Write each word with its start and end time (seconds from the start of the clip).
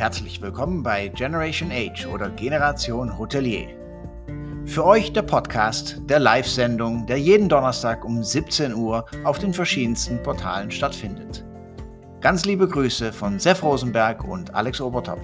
Herzlich 0.00 0.40
willkommen 0.40 0.82
bei 0.82 1.08
Generation 1.08 1.70
Age 1.70 2.06
oder 2.06 2.30
Generation 2.30 3.18
Hotelier. 3.18 3.68
Für 4.64 4.86
euch 4.86 5.12
der 5.12 5.20
Podcast 5.20 6.00
der 6.08 6.18
Live-Sendung, 6.18 7.04
der 7.04 7.18
jeden 7.18 7.50
Donnerstag 7.50 8.02
um 8.06 8.24
17 8.24 8.72
Uhr 8.72 9.04
auf 9.24 9.38
den 9.38 9.52
verschiedensten 9.52 10.22
Portalen 10.22 10.70
stattfindet. 10.70 11.44
Ganz 12.22 12.46
liebe 12.46 12.66
Grüße 12.66 13.12
von 13.12 13.38
Sef 13.38 13.62
Rosenberg 13.62 14.24
und 14.24 14.54
Alex 14.54 14.80
Obertop. 14.80 15.20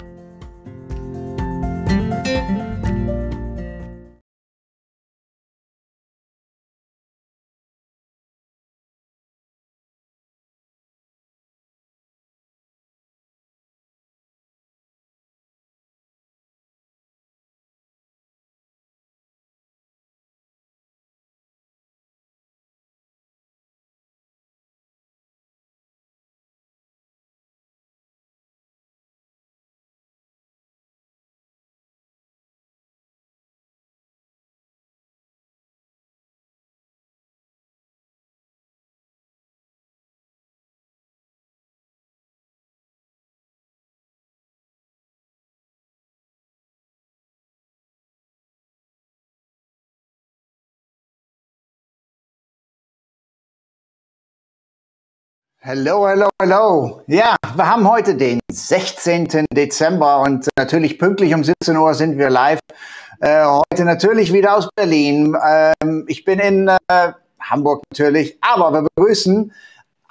Hallo, 55.69 56.07
hallo, 56.07 56.29
hallo. 56.41 57.03
Ja, 57.09 57.35
wir 57.57 57.69
haben 57.69 57.91
heute 57.91 58.15
den 58.15 58.39
16. 58.53 59.47
Dezember 59.53 60.21
und 60.21 60.47
natürlich 60.57 60.97
pünktlich 60.97 61.35
um 61.35 61.43
17 61.43 61.77
Uhr 61.77 61.93
sind 61.93 62.19
wir 62.19 62.31
live. 62.31 62.61
Äh, 63.19 63.45
heute 63.45 63.85
natürlich 63.85 64.33
wieder 64.33 64.57
aus 64.57 64.69
Berlin. 64.77 65.37
Ähm, 65.45 66.05
ich 66.07 66.25
bin 66.25 66.39
in 66.39 66.69
äh, 66.69 67.13
Hamburg 67.41 67.83
natürlich, 67.91 68.39
aber 68.43 68.71
wir 68.75 68.87
begrüßen 68.95 69.53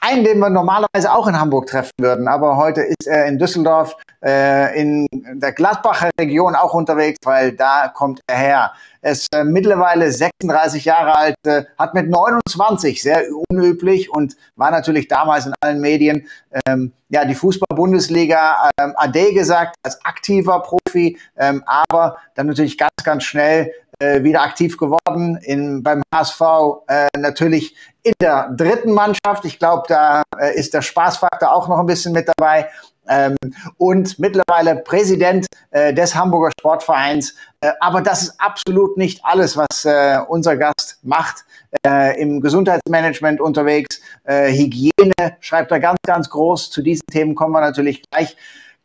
einen, 0.06 0.24
den 0.24 0.40
wir 0.40 0.50
normalerweise 0.50 1.12
auch 1.12 1.28
in 1.28 1.40
Hamburg 1.40 1.68
treffen 1.68 1.92
würden. 2.00 2.28
Aber 2.28 2.58
heute 2.58 2.82
ist 2.82 3.08
er 3.08 3.26
in 3.26 3.40
Düsseldorf, 3.40 3.96
äh, 4.24 4.80
in 4.80 5.08
der 5.12 5.52
Gladbacher 5.52 6.10
Region 6.20 6.56
auch 6.56 6.74
unterwegs, 6.74 7.18
weil 7.24 7.54
da 7.54 7.88
kommt 7.88 8.22
er 8.28 8.38
her. 8.38 8.72
Er 9.02 9.12
ist 9.12 9.34
äh, 9.36 9.44
mittlerweile 9.44 10.12
36 10.12 10.86
Jahre 10.86 11.16
alt, 11.16 11.36
äh, 11.46 11.64
hat 11.78 11.94
mit 11.94 12.10
29, 12.10 13.02
sehr 13.02 13.24
unüblich 13.50 14.12
und 14.12 14.36
war 14.56 14.72
natürlich 14.72 15.08
damals 15.08 15.46
in 15.46 15.54
allen 15.62 15.80
Medien, 15.80 16.28
ähm, 16.68 16.94
ja, 17.10 17.26
die 17.26 17.36
Fußball-Bundesliga 17.36 18.70
ähm, 18.80 18.94
AD 18.96 19.34
gesagt, 19.34 19.76
als 19.84 20.04
aktiver 20.04 20.62
Profi, 20.62 21.18
ähm, 21.38 21.64
aber 21.66 22.18
dann 22.36 22.48
natürlich 22.48 22.78
ganz, 22.78 22.96
ganz 23.04 23.24
schnell 23.24 23.72
äh, 24.00 24.24
wieder 24.24 24.42
aktiv 24.42 24.78
geworden 24.78 25.38
in, 25.42 25.84
beim 25.84 26.02
HSV, 26.14 26.42
äh, 26.88 27.08
natürlich 27.18 27.76
in 28.04 28.14
der 28.22 28.50
dritten 28.56 28.92
Mannschaft. 28.92 29.46
Ich 29.46 29.60
glaube, 29.60 29.84
da 29.88 30.24
äh, 30.40 30.58
ist 30.58 30.74
der 30.74 30.82
Spaßfaktor 30.82 31.52
auch 31.52 31.68
noch 31.68 31.80
ein 31.80 31.86
bisschen 31.86 32.14
mit 32.14 32.28
dabei. 32.28 32.70
Ähm, 33.08 33.36
und 33.78 34.18
mittlerweile 34.20 34.78
Präsident 34.78 35.46
äh, 35.72 35.94
des 35.94 36.16
Hamburger 36.16 36.52
Sportvereins. 36.60 37.36
Äh, 37.62 37.72
aber 37.80 38.02
das 38.02 38.24
ist 38.24 38.42
absolut 38.42 38.98
nicht 38.98 39.24
alles, 39.24 39.56
was 39.58 39.86
äh, 39.86 40.18
unser 40.28 40.58
Gast 40.58 41.00
macht. 41.04 41.46
Äh, 41.86 42.20
Im 42.20 42.42
Gesundheitsmanagement 42.42 43.42
unterwegs, 43.42 44.02
äh, 44.24 44.52
Hygiene 44.52 45.38
schreibt 45.40 45.72
er 45.72 45.80
ganz, 45.80 46.00
ganz 46.06 46.30
groß. 46.30 46.72
Zu 46.72 46.82
diesen 46.82 47.06
Themen 47.08 47.36
kommen 47.36 47.54
wir 47.54 47.62
natürlich 47.62 48.02
gleich. 48.10 48.36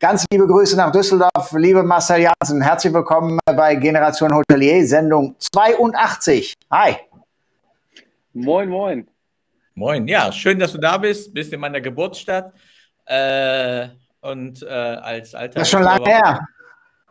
Ganz 0.00 0.24
liebe 0.32 0.46
Grüße 0.46 0.78
nach 0.78 0.90
Düsseldorf, 0.92 1.52
liebe 1.52 1.82
Marcel 1.82 2.22
Janssen. 2.22 2.62
Herzlich 2.62 2.90
willkommen 2.94 3.38
bei 3.44 3.74
Generation 3.74 4.34
Hotelier, 4.34 4.86
Sendung 4.86 5.36
82. 5.38 6.54
Hi. 6.70 6.96
Moin, 8.32 8.70
moin. 8.70 9.06
Moin, 9.74 10.08
ja, 10.08 10.32
schön, 10.32 10.58
dass 10.58 10.72
du 10.72 10.78
da 10.78 10.96
bist. 10.96 11.34
Bist 11.34 11.52
in 11.52 11.60
meiner 11.60 11.82
Geburtsstadt. 11.82 12.54
Äh, 13.04 13.88
und 14.22 14.62
äh, 14.62 14.68
als 14.68 15.34
alter. 15.34 15.58
Das 15.58 15.68
ist 15.68 15.70
schon 15.70 15.82
lange 15.82 16.06
her. 16.06 16.48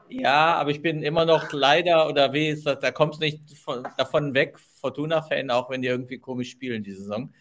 Ja, 0.09 0.55
aber 0.55 0.71
ich 0.71 0.81
bin 0.81 1.03
immer 1.03 1.25
noch 1.25 1.53
leider, 1.53 2.09
oder 2.09 2.33
wie 2.33 2.47
ist 2.47 2.65
das, 2.65 2.79
da 2.79 2.89
kommst 2.89 3.21
du 3.21 3.25
nicht 3.25 3.55
von, 3.55 3.87
davon 3.97 4.33
weg, 4.33 4.57
Fortuna-Fan, 4.79 5.51
auch 5.51 5.69
wenn 5.69 5.81
die 5.81 5.87
irgendwie 5.87 6.17
komisch 6.17 6.51
spielen 6.51 6.83
die 6.83 6.93
Saison. 6.93 7.33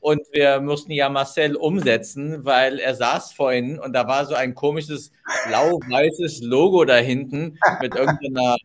Und 0.00 0.20
wir 0.32 0.60
mussten 0.60 0.92
ja 0.92 1.08
Marcel 1.08 1.56
umsetzen, 1.56 2.44
weil 2.44 2.78
er 2.78 2.94
saß 2.94 3.32
vorhin 3.32 3.78
und 3.78 3.92
da 3.92 4.06
war 4.06 4.26
so 4.26 4.34
ein 4.34 4.54
komisches 4.54 5.12
blau-weißes 5.46 6.42
Logo 6.42 6.84
da 6.84 6.96
hinten 6.96 7.58
mit 7.80 7.94
irgendeiner 7.94 8.56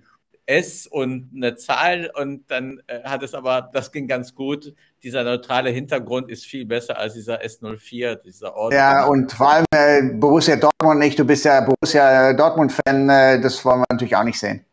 S 0.51 0.87
und 0.87 1.31
eine 1.35 1.55
Zahl 1.55 2.11
und 2.13 2.49
dann 2.49 2.81
äh, 2.87 3.03
hat 3.03 3.23
es 3.23 3.33
aber, 3.33 3.69
das 3.71 3.91
ging 3.91 4.07
ganz 4.07 4.35
gut. 4.35 4.73
Dieser 5.03 5.23
neutrale 5.23 5.69
Hintergrund 5.69 6.29
ist 6.29 6.45
viel 6.45 6.65
besser 6.65 6.97
als 6.97 7.13
dieser 7.13 7.41
S04, 7.41 8.15
dieser 8.15 8.55
Ort. 8.55 8.73
Ja, 8.73 9.05
und 9.05 9.31
vor 9.31 9.49
allem 9.49 9.65
äh, 9.73 10.01
Borussia 10.13 10.57
Dortmund 10.57 10.99
nicht. 10.99 11.17
Du 11.17 11.25
bist 11.25 11.45
ja 11.45 11.61
Borussia 11.61 12.33
Dortmund-Fan, 12.33 13.09
äh, 13.09 13.41
das 13.41 13.63
wollen 13.63 13.79
wir 13.79 13.85
natürlich 13.91 14.15
auch 14.15 14.23
nicht 14.23 14.39
sehen. 14.39 14.65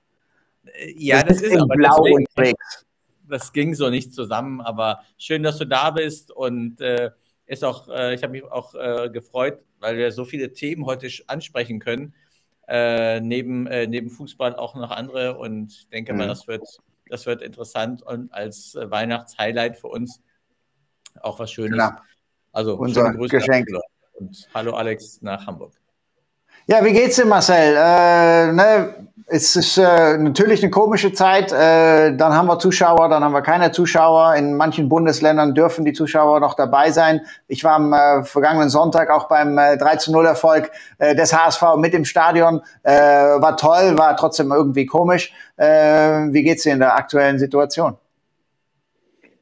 Äh, 0.64 0.94
ja, 0.96 1.22
das, 1.22 1.38
das 1.38 1.46
ist 1.46 1.56
aber 1.56 1.74
blau 1.74 2.02
deswegen, 2.02 2.26
unterwegs. 2.26 2.86
Das 3.28 3.52
ging 3.52 3.74
so 3.74 3.90
nicht 3.90 4.12
zusammen, 4.12 4.60
aber 4.60 5.02
schön, 5.16 5.42
dass 5.42 5.58
du 5.58 5.66
da 5.66 5.90
bist 5.90 6.30
und 6.30 6.80
äh, 6.80 7.10
ist 7.46 7.64
auch, 7.64 7.88
äh, 7.88 8.14
ich 8.14 8.22
habe 8.22 8.32
mich 8.32 8.44
auch 8.44 8.72
gefreut, 9.12 9.60
weil 9.80 9.96
wir 9.96 10.12
so 10.12 10.24
viele 10.24 10.52
Themen 10.52 10.86
heute 10.86 11.08
ansprechen 11.26 11.78
können 11.78 12.14
äh, 12.68 13.20
neben, 13.20 13.66
äh, 13.66 13.86
neben 13.86 14.10
Fußball 14.10 14.54
auch 14.54 14.74
noch 14.74 14.90
andere 14.90 15.38
und 15.38 15.72
ich 15.72 15.88
denke 15.88 16.12
mhm. 16.12 16.18
mal, 16.18 16.28
das 16.28 16.46
wird, 16.46 16.62
das 17.08 17.26
wird 17.26 17.42
interessant 17.42 18.02
und 18.02 18.32
als 18.32 18.74
äh, 18.74 18.90
Weihnachtshighlight 18.90 19.78
für 19.78 19.88
uns 19.88 20.20
auch 21.20 21.38
was 21.38 21.50
Schönes. 21.50 21.72
Klar. 21.72 22.04
Also 22.52 22.76
unser 22.76 23.12
Geschenk. 23.12 23.68
Und 24.14 24.48
hallo 24.52 24.74
Alex 24.74 25.22
nach 25.22 25.46
Hamburg. 25.46 25.72
Ja, 26.66 26.84
wie 26.84 26.92
geht's 26.92 27.16
dir, 27.16 27.24
Marcel? 27.24 27.74
Äh, 27.76 28.52
ne, 28.52 29.08
es 29.30 29.56
ist 29.56 29.76
äh, 29.76 30.16
natürlich 30.16 30.62
eine 30.62 30.70
komische 30.70 31.12
Zeit. 31.12 31.52
Äh, 31.52 32.16
dann 32.16 32.32
haben 32.32 32.46
wir 32.46 32.58
Zuschauer, 32.58 33.10
dann 33.10 33.22
haben 33.22 33.32
wir 33.32 33.42
keine 33.42 33.72
Zuschauer. 33.72 34.34
In 34.36 34.56
manchen 34.56 34.88
Bundesländern 34.88 35.54
dürfen 35.54 35.84
die 35.84 35.92
Zuschauer 35.92 36.40
noch 36.40 36.54
dabei 36.54 36.90
sein. 36.90 37.20
Ich 37.46 37.62
war 37.62 37.74
am 37.74 37.92
äh, 37.92 38.24
vergangenen 38.24 38.70
Sonntag 38.70 39.10
auch 39.10 39.28
beim 39.28 39.58
äh, 39.58 39.74
13-0-Erfolg 39.74 40.70
äh, 40.98 41.14
des 41.14 41.34
HSV 41.34 41.62
mit 41.76 41.92
im 41.92 42.06
Stadion. 42.06 42.62
Äh, 42.82 42.92
war 42.92 43.56
toll, 43.58 43.98
war 43.98 44.16
trotzdem 44.16 44.50
irgendwie 44.50 44.86
komisch. 44.86 45.32
Äh, 45.56 46.32
wie 46.32 46.42
geht's 46.42 46.62
dir 46.62 46.72
in 46.72 46.78
der 46.78 46.96
aktuellen 46.96 47.38
Situation? 47.38 47.96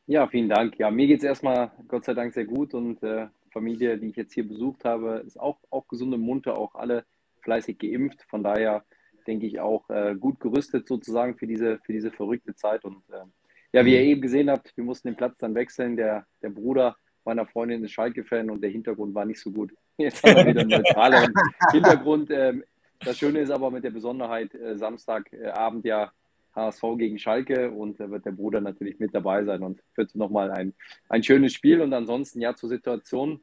Ja, 0.06 0.26
vielen 0.26 0.48
Dank. 0.48 0.78
Ja, 0.78 0.90
mir 0.90 1.06
geht's 1.06 1.24
erstmal 1.24 1.70
Gott 1.86 2.04
sei 2.04 2.14
Dank 2.14 2.32
sehr 2.34 2.44
gut 2.44 2.74
und 2.74 3.02
äh, 3.04 3.26
Familie, 3.52 3.98
die 3.98 4.08
ich 4.08 4.16
jetzt 4.16 4.32
hier 4.32 4.46
besucht 4.46 4.84
habe, 4.84 5.22
ist 5.24 5.38
auch, 5.38 5.58
auch 5.70 5.86
gesund 5.86 6.12
und 6.12 6.20
munter, 6.20 6.58
auch 6.58 6.74
alle 6.74 7.04
fleißig 7.42 7.78
geimpft. 7.78 8.24
Von 8.28 8.42
daher 8.42 8.82
denke 9.26 9.46
ich 9.46 9.60
auch 9.60 9.88
äh, 9.90 10.14
gut 10.14 10.40
gerüstet 10.40 10.86
sozusagen 10.86 11.36
für 11.36 11.46
diese, 11.46 11.78
für 11.84 11.92
diese 11.92 12.10
verrückte 12.10 12.54
Zeit. 12.54 12.84
Und 12.84 13.02
äh, 13.10 13.24
ja, 13.72 13.84
wie 13.84 13.94
ihr 13.94 14.02
mhm. 14.02 14.08
eben 14.08 14.20
gesehen 14.22 14.50
habt, 14.50 14.76
wir 14.76 14.84
mussten 14.84 15.08
den 15.08 15.16
Platz 15.16 15.36
dann 15.38 15.54
wechseln. 15.54 15.96
Der, 15.96 16.26
der 16.42 16.50
Bruder 16.50 16.96
meiner 17.24 17.46
Freundin 17.46 17.84
ist 17.84 17.92
Schalke-Fan 17.92 18.50
und 18.50 18.62
der 18.62 18.70
Hintergrund 18.70 19.14
war 19.14 19.24
nicht 19.24 19.40
so 19.40 19.50
gut. 19.50 19.72
Jetzt 19.98 20.22
haben 20.22 20.36
wir 20.36 20.46
wieder 20.46 20.60
einen 20.60 20.70
neutraleren 20.70 21.32
Hintergrund. 21.72 22.30
Ähm, 22.30 22.64
das 23.00 23.18
Schöne 23.18 23.40
ist 23.40 23.50
aber 23.50 23.70
mit 23.70 23.84
der 23.84 23.90
Besonderheit, 23.90 24.54
äh, 24.54 24.76
Samstagabend 24.76 25.84
ja 25.84 26.12
HSV 26.54 26.82
gegen 26.96 27.18
Schalke 27.18 27.70
und 27.70 28.00
da 28.00 28.10
wird 28.10 28.24
der 28.24 28.32
Bruder 28.32 28.60
natürlich 28.60 28.98
mit 28.98 29.14
dabei 29.14 29.44
sein 29.44 29.62
und 29.62 29.82
wird 29.94 30.14
nochmal 30.14 30.50
ein, 30.50 30.72
ein 31.08 31.22
schönes 31.22 31.52
Spiel. 31.52 31.82
Und 31.82 31.92
ansonsten 31.92 32.40
ja 32.40 32.54
zur 32.54 32.70
Situation. 32.70 33.40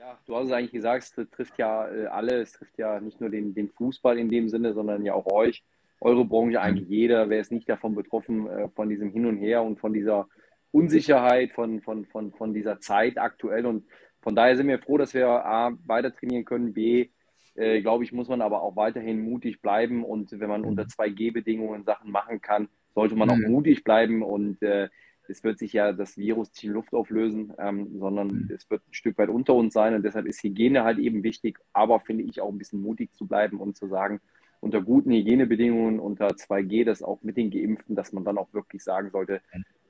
Ja, 0.00 0.18
du 0.24 0.34
hast 0.34 0.46
es 0.46 0.52
eigentlich 0.52 0.72
gesagt, 0.72 1.12
es 1.14 1.30
trifft 1.30 1.58
ja 1.58 1.86
äh, 1.86 2.06
alle, 2.06 2.40
es 2.40 2.52
trifft 2.52 2.78
ja 2.78 2.98
nicht 3.00 3.20
nur 3.20 3.28
den, 3.28 3.52
den 3.52 3.68
Fußball 3.68 4.18
in 4.18 4.30
dem 4.30 4.48
Sinne, 4.48 4.72
sondern 4.72 5.04
ja 5.04 5.12
auch 5.12 5.26
euch, 5.26 5.62
eure 6.00 6.24
Branche, 6.24 6.56
mhm. 6.56 6.64
eigentlich 6.64 6.88
jeder. 6.88 7.28
Wer 7.28 7.40
ist 7.40 7.52
nicht 7.52 7.68
davon 7.68 7.94
betroffen, 7.94 8.48
äh, 8.48 8.70
von 8.70 8.88
diesem 8.88 9.10
Hin 9.10 9.26
und 9.26 9.36
Her 9.36 9.62
und 9.62 9.78
von 9.78 9.92
dieser 9.92 10.26
Unsicherheit, 10.70 11.52
von, 11.52 11.82
von, 11.82 12.06
von, 12.06 12.32
von 12.32 12.54
dieser 12.54 12.80
Zeit 12.80 13.18
aktuell. 13.18 13.66
Und 13.66 13.84
von 14.22 14.34
daher 14.34 14.56
sind 14.56 14.68
wir 14.68 14.78
froh, 14.78 14.96
dass 14.96 15.12
wir 15.12 15.28
A, 15.28 15.72
weiter 15.84 16.16
trainieren 16.16 16.46
können, 16.46 16.72
B, 16.72 17.10
äh, 17.54 17.82
glaube 17.82 18.04
ich, 18.04 18.12
muss 18.12 18.28
man 18.28 18.40
aber 18.40 18.62
auch 18.62 18.76
weiterhin 18.76 19.20
mutig 19.20 19.60
bleiben. 19.60 20.02
Und 20.02 20.32
wenn 20.32 20.48
man 20.48 20.64
unter 20.64 20.84
2G-Bedingungen 20.84 21.80
mhm. 21.80 21.84
Sachen 21.84 22.10
machen 22.10 22.40
kann, 22.40 22.70
sollte 22.94 23.16
man 23.16 23.28
auch 23.28 23.36
mhm. 23.36 23.52
mutig 23.52 23.84
bleiben. 23.84 24.22
Und 24.22 24.62
äh, 24.62 24.88
es 25.30 25.44
wird 25.44 25.58
sich 25.58 25.72
ja 25.72 25.92
das 25.92 26.16
Virus 26.16 26.50
nicht 26.50 26.64
in 26.64 26.72
Luft 26.72 26.92
auflösen, 26.92 27.52
ähm, 27.58 27.98
sondern 27.98 28.28
mhm. 28.28 28.50
es 28.54 28.68
wird 28.70 28.82
ein 28.88 28.94
Stück 28.94 29.16
weit 29.18 29.28
unter 29.28 29.54
uns 29.54 29.72
sein 29.72 29.94
und 29.94 30.02
deshalb 30.02 30.26
ist 30.26 30.42
Hygiene 30.42 30.84
halt 30.84 30.98
eben 30.98 31.22
wichtig, 31.22 31.58
aber 31.72 32.00
finde 32.00 32.24
ich 32.24 32.40
auch 32.40 32.50
ein 32.50 32.58
bisschen 32.58 32.82
mutig 32.82 33.12
zu 33.14 33.26
bleiben 33.26 33.60
und 33.60 33.76
zu 33.76 33.86
sagen, 33.86 34.20
unter 34.60 34.82
guten 34.82 35.10
Hygienebedingungen, 35.10 35.98
unter 35.98 36.28
2G, 36.28 36.84
das 36.84 37.02
auch 37.02 37.22
mit 37.22 37.36
den 37.36 37.50
Geimpften, 37.50 37.96
dass 37.96 38.12
man 38.12 38.24
dann 38.24 38.38
auch 38.38 38.52
wirklich 38.52 38.84
sagen 38.84 39.10
sollte, 39.10 39.40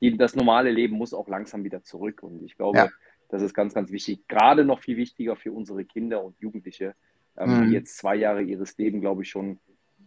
die, 0.01 0.17
das 0.17 0.37
normale 0.37 0.71
Leben 0.71 0.97
muss 0.97 1.13
auch 1.13 1.29
langsam 1.29 1.65
wieder 1.65 1.83
zurück. 1.83 2.23
Und 2.23 2.43
ich 2.43 2.57
glaube, 2.57 2.79
ja. 2.79 2.89
das 3.29 3.43
ist 3.43 3.53
ganz, 3.53 3.75
ganz 3.75 3.91
wichtig. 3.91 4.27
Gerade 4.29 4.65
noch 4.65 4.81
viel 4.81 4.97
wichtiger 4.97 5.37
für 5.37 5.53
unsere 5.53 5.85
Kinder 5.85 6.25
und 6.25 6.39
Jugendliche, 6.39 6.95
ähm, 7.37 7.59
mhm. 7.59 7.67
die 7.67 7.75
jetzt 7.75 7.99
zwei 7.99 8.15
Jahre 8.15 8.43
ihres 8.43 8.79
Lebens, 8.79 9.01
glaube 9.01 9.23
ich, 9.23 9.29
schon 9.29 9.59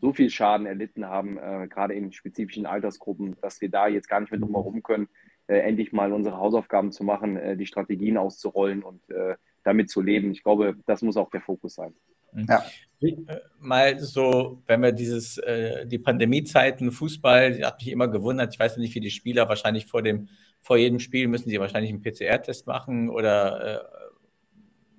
so 0.04 0.12
viel 0.12 0.30
Schaden 0.30 0.66
erlitten 0.66 1.06
haben, 1.06 1.38
äh, 1.38 1.66
gerade 1.70 1.94
in 1.94 2.12
spezifischen 2.12 2.66
Altersgruppen, 2.66 3.38
dass 3.42 3.62
wir 3.62 3.70
da 3.70 3.88
jetzt 3.88 4.10
gar 4.10 4.20
nicht 4.20 4.32
mehr 4.32 4.40
drum 4.42 4.52
herum 4.52 4.84
können, 4.84 5.08
äh, 5.48 5.60
endlich 5.60 5.94
mal 5.94 6.12
unsere 6.12 6.36
Hausaufgaben 6.36 6.92
zu 6.92 7.06
machen, 7.06 7.38
äh, 7.38 7.56
die 7.56 7.66
Strategien 7.66 8.18
auszurollen 8.18 8.84
und 8.84 9.10
äh, 9.10 9.36
damit 9.64 9.90
zu 9.90 10.02
leben. 10.02 10.32
Ich 10.34 10.44
glaube, 10.44 10.76
das 10.88 11.04
muss 11.04 11.16
auch 11.16 11.32
der 11.32 11.40
Fokus 11.40 11.76
sein. 11.76 11.94
Mhm. 12.34 12.48
Ja. 12.50 12.66
Äh, 13.00 13.16
mal 13.60 13.98
so, 13.98 14.62
wenn 14.68 14.82
wir 14.82 14.92
dieses, 14.92 15.38
äh, 15.38 15.88
die 15.88 16.00
Pandemiezeiten, 16.00 16.92
Fußball, 16.92 17.62
hat 17.64 17.80
mich 17.80 17.90
immer 17.90 18.10
gewundert. 18.10 18.54
Ich 18.54 18.60
weiß 18.60 18.76
nicht, 18.76 18.94
wie 18.96 19.00
die 19.00 19.10
Spieler 19.10 19.48
wahrscheinlich 19.48 19.86
vor 19.86 20.02
dem, 20.02 20.28
vor 20.60 20.76
jedem 20.76 21.00
Spiel 21.00 21.30
müssen 21.30 21.50
sie 21.50 21.62
wahrscheinlich 21.62 21.94
einen 21.94 22.02
PCR-Test 22.02 22.68
machen 22.68 23.10
oder 23.10 23.80
äh, 23.80 23.84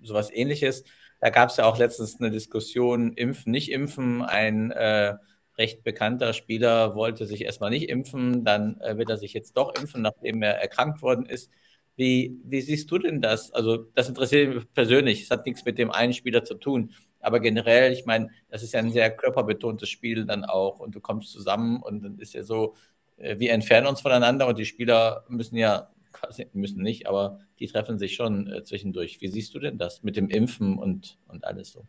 sowas 0.00 0.30
ähnliches. 0.32 0.82
Da 1.24 1.30
gab 1.30 1.48
es 1.48 1.56
ja 1.56 1.64
auch 1.64 1.78
letztens 1.78 2.20
eine 2.20 2.30
Diskussion, 2.30 3.14
impfen, 3.14 3.50
nicht 3.50 3.72
impfen. 3.72 4.20
Ein 4.20 4.70
äh, 4.72 5.14
recht 5.56 5.82
bekannter 5.82 6.34
Spieler 6.34 6.94
wollte 6.96 7.24
sich 7.24 7.46
erstmal 7.46 7.70
nicht 7.70 7.88
impfen, 7.88 8.44
dann 8.44 8.78
äh, 8.82 8.98
wird 8.98 9.08
er 9.08 9.16
sich 9.16 9.32
jetzt 9.32 9.56
doch 9.56 9.74
impfen, 9.74 10.02
nachdem 10.02 10.42
er 10.42 10.60
erkrankt 10.60 11.00
worden 11.00 11.24
ist. 11.24 11.50
Wie, 11.96 12.38
wie 12.44 12.60
siehst 12.60 12.90
du 12.90 12.98
denn 12.98 13.22
das? 13.22 13.50
Also, 13.52 13.78
das 13.94 14.10
interessiert 14.10 14.54
mich 14.54 14.70
persönlich. 14.74 15.22
Es 15.22 15.30
hat 15.30 15.46
nichts 15.46 15.64
mit 15.64 15.78
dem 15.78 15.90
einen 15.90 16.12
Spieler 16.12 16.44
zu 16.44 16.56
tun. 16.56 16.92
Aber 17.20 17.40
generell, 17.40 17.90
ich 17.94 18.04
meine, 18.04 18.28
das 18.50 18.62
ist 18.62 18.74
ja 18.74 18.80
ein 18.80 18.92
sehr 18.92 19.10
körperbetontes 19.10 19.88
Spiel 19.88 20.26
dann 20.26 20.44
auch 20.44 20.78
und 20.78 20.94
du 20.94 21.00
kommst 21.00 21.32
zusammen 21.32 21.80
und 21.82 22.02
dann 22.04 22.18
ist 22.18 22.34
ja 22.34 22.42
so, 22.42 22.74
äh, 23.16 23.38
wir 23.38 23.52
entfernen 23.52 23.86
uns 23.86 24.02
voneinander 24.02 24.46
und 24.46 24.58
die 24.58 24.66
Spieler 24.66 25.24
müssen 25.28 25.56
ja, 25.56 25.88
quasi 26.14 26.46
müssen 26.54 26.82
nicht, 26.82 27.06
aber 27.06 27.40
die 27.58 27.66
treffen 27.66 27.98
sich 27.98 28.14
schon 28.14 28.50
äh, 28.50 28.64
zwischendurch. 28.64 29.20
Wie 29.20 29.28
siehst 29.28 29.54
du 29.54 29.58
denn 29.58 29.76
das 29.76 30.02
mit 30.02 30.16
dem 30.16 30.28
Impfen 30.28 30.78
und, 30.78 31.18
und 31.28 31.44
alles 31.44 31.72
so? 31.72 31.84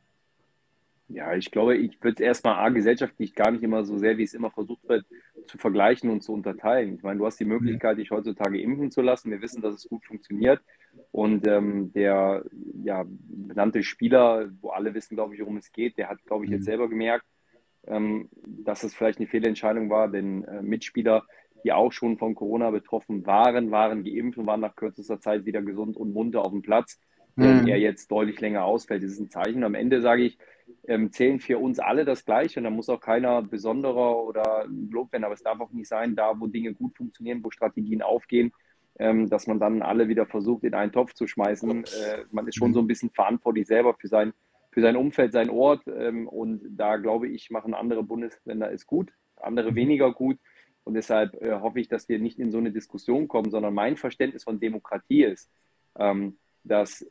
Ja, 1.08 1.36
ich 1.36 1.52
glaube, 1.52 1.78
ich 1.78 2.04
würde 2.04 2.16
es 2.16 2.20
erstmal 2.20 2.56
A, 2.56 2.70
gesellschaftlich 2.70 3.36
gar 3.36 3.52
nicht 3.52 3.64
immer 3.64 3.86
so 3.86 3.98
sehr, 3.98 4.18
wie 4.18 4.24
es 4.24 4.34
immer 4.34 4.50
versucht 4.50 4.90
wird, 4.90 5.06
zu 5.46 5.60
vergleichen 5.60 6.10
und 6.10 6.22
zu 6.22 6.34
unterteilen. 6.34 6.96
Ich 6.96 7.04
meine, 7.04 7.20
du 7.20 7.26
hast 7.28 7.40
die 7.40 7.46
Möglichkeit, 7.46 8.00
dich 8.00 8.10
heutzutage 8.10 8.60
impfen 8.60 8.90
zu 8.90 9.02
lassen. 9.02 9.30
Wir 9.30 9.42
wissen, 9.42 9.62
dass 9.62 9.76
es 9.76 9.88
gut 9.88 10.04
funktioniert. 10.04 10.62
Und 11.12 11.46
ähm, 11.48 11.94
der 11.94 12.44
ja, 12.84 13.06
benannte 13.08 13.84
Spieler, 13.84 14.50
wo 14.62 14.70
alle 14.70 14.96
wissen, 14.96 15.16
glaube 15.16 15.36
ich, 15.36 15.42
worum 15.42 15.58
es 15.58 15.72
geht, 15.72 15.98
der 16.00 16.10
hat, 16.10 16.26
glaube 16.26 16.46
ich, 16.46 16.52
jetzt 16.52 16.62
mhm. 16.62 16.66
selber 16.66 16.90
gemerkt, 16.90 17.26
ähm, 17.86 18.30
dass 18.44 18.84
es 18.84 18.96
vielleicht 18.96 19.20
eine 19.20 19.28
Fehlentscheidung 19.28 19.92
war, 19.92 20.08
denn 20.08 20.44
äh, 20.46 20.64
Mitspieler, 20.64 21.26
die 21.66 21.74
auch 21.74 21.92
schon 21.92 22.18
von 22.18 22.36
Corona 22.36 22.70
betroffen 22.70 23.26
waren, 23.26 23.72
waren 23.72 24.04
geimpft 24.04 24.38
und 24.38 24.46
waren 24.46 24.62
nach 24.62 24.76
kürzester 24.76 25.20
Zeit 25.20 25.46
wieder 25.46 25.64
gesund 25.64 25.98
und 25.98 26.14
munter 26.14 26.46
auf 26.46 26.52
dem 26.52 26.62
Platz. 26.62 27.00
Wenn 27.36 27.64
mhm. 27.64 27.68
er 27.68 27.80
jetzt 27.80 28.10
deutlich 28.12 28.40
länger 28.40 28.64
ausfällt, 28.64 29.04
das 29.04 29.14
ist 29.14 29.20
ein 29.20 29.32
Zeichen. 29.32 29.64
Am 29.64 29.74
Ende 29.74 30.00
sage 30.00 30.24
ich, 30.24 30.38
ähm, 30.88 31.12
zählen 31.12 31.40
für 31.40 31.58
uns 31.58 31.80
alle 31.80 32.06
das 32.06 32.24
Gleiche 32.24 32.60
und 32.60 32.66
da 32.66 32.70
muss 32.70 32.88
auch 32.88 33.02
keiner 33.02 33.42
besonderer 33.42 34.24
oder 34.24 34.66
Lob 34.92 35.12
werden, 35.12 35.24
aber 35.24 35.34
es 35.34 35.42
darf 35.42 35.60
auch 35.60 35.72
nicht 35.72 35.88
sein, 35.88 36.16
da 36.16 36.40
wo 36.40 36.46
Dinge 36.46 36.74
gut 36.74 36.96
funktionieren, 36.96 37.44
wo 37.44 37.50
Strategien 37.50 38.04
aufgehen, 38.04 38.54
ähm, 39.00 39.28
dass 39.28 39.48
man 39.48 39.60
dann 39.60 39.82
alle 39.82 40.08
wieder 40.08 40.28
versucht, 40.28 40.64
in 40.64 40.76
einen 40.76 40.92
Topf 40.92 41.14
zu 41.14 41.26
schmeißen. 41.26 41.84
Äh, 41.84 42.26
man 42.32 42.48
ist 42.48 42.56
schon 42.56 42.74
so 42.74 42.80
ein 42.80 42.88
bisschen 42.88 43.10
verantwortlich 43.10 43.66
selber 43.66 43.96
für 43.96 44.08
sein, 44.08 44.34
für 44.72 44.82
sein 44.82 44.96
Umfeld, 44.96 45.34
sein 45.34 45.50
Ort 45.50 45.82
ähm, 45.88 46.28
und 46.28 46.62
da 46.78 46.98
glaube 46.98 47.28
ich, 47.28 47.50
machen 47.50 47.74
andere 47.74 48.04
Bundesländer 48.04 48.72
es 48.72 48.86
gut, 48.86 49.12
andere 49.38 49.72
mhm. 49.72 49.76
weniger 49.76 50.14
gut. 50.14 50.38
Und 50.86 50.94
deshalb 50.94 51.42
äh, 51.42 51.60
hoffe 51.60 51.80
ich, 51.80 51.90
dass 51.90 52.08
wir 52.08 52.20
nicht 52.20 52.40
in 52.40 52.52
so 52.52 52.60
eine 52.60 52.72
Diskussion 52.72 53.28
kommen, 53.28 53.52
sondern 53.52 53.74
mein 53.74 53.98
Verständnis 53.98 54.44
von 54.44 54.60
Demokratie 54.60 55.24
ist, 55.24 55.52
ähm, 55.98 56.38
dass 56.64 57.06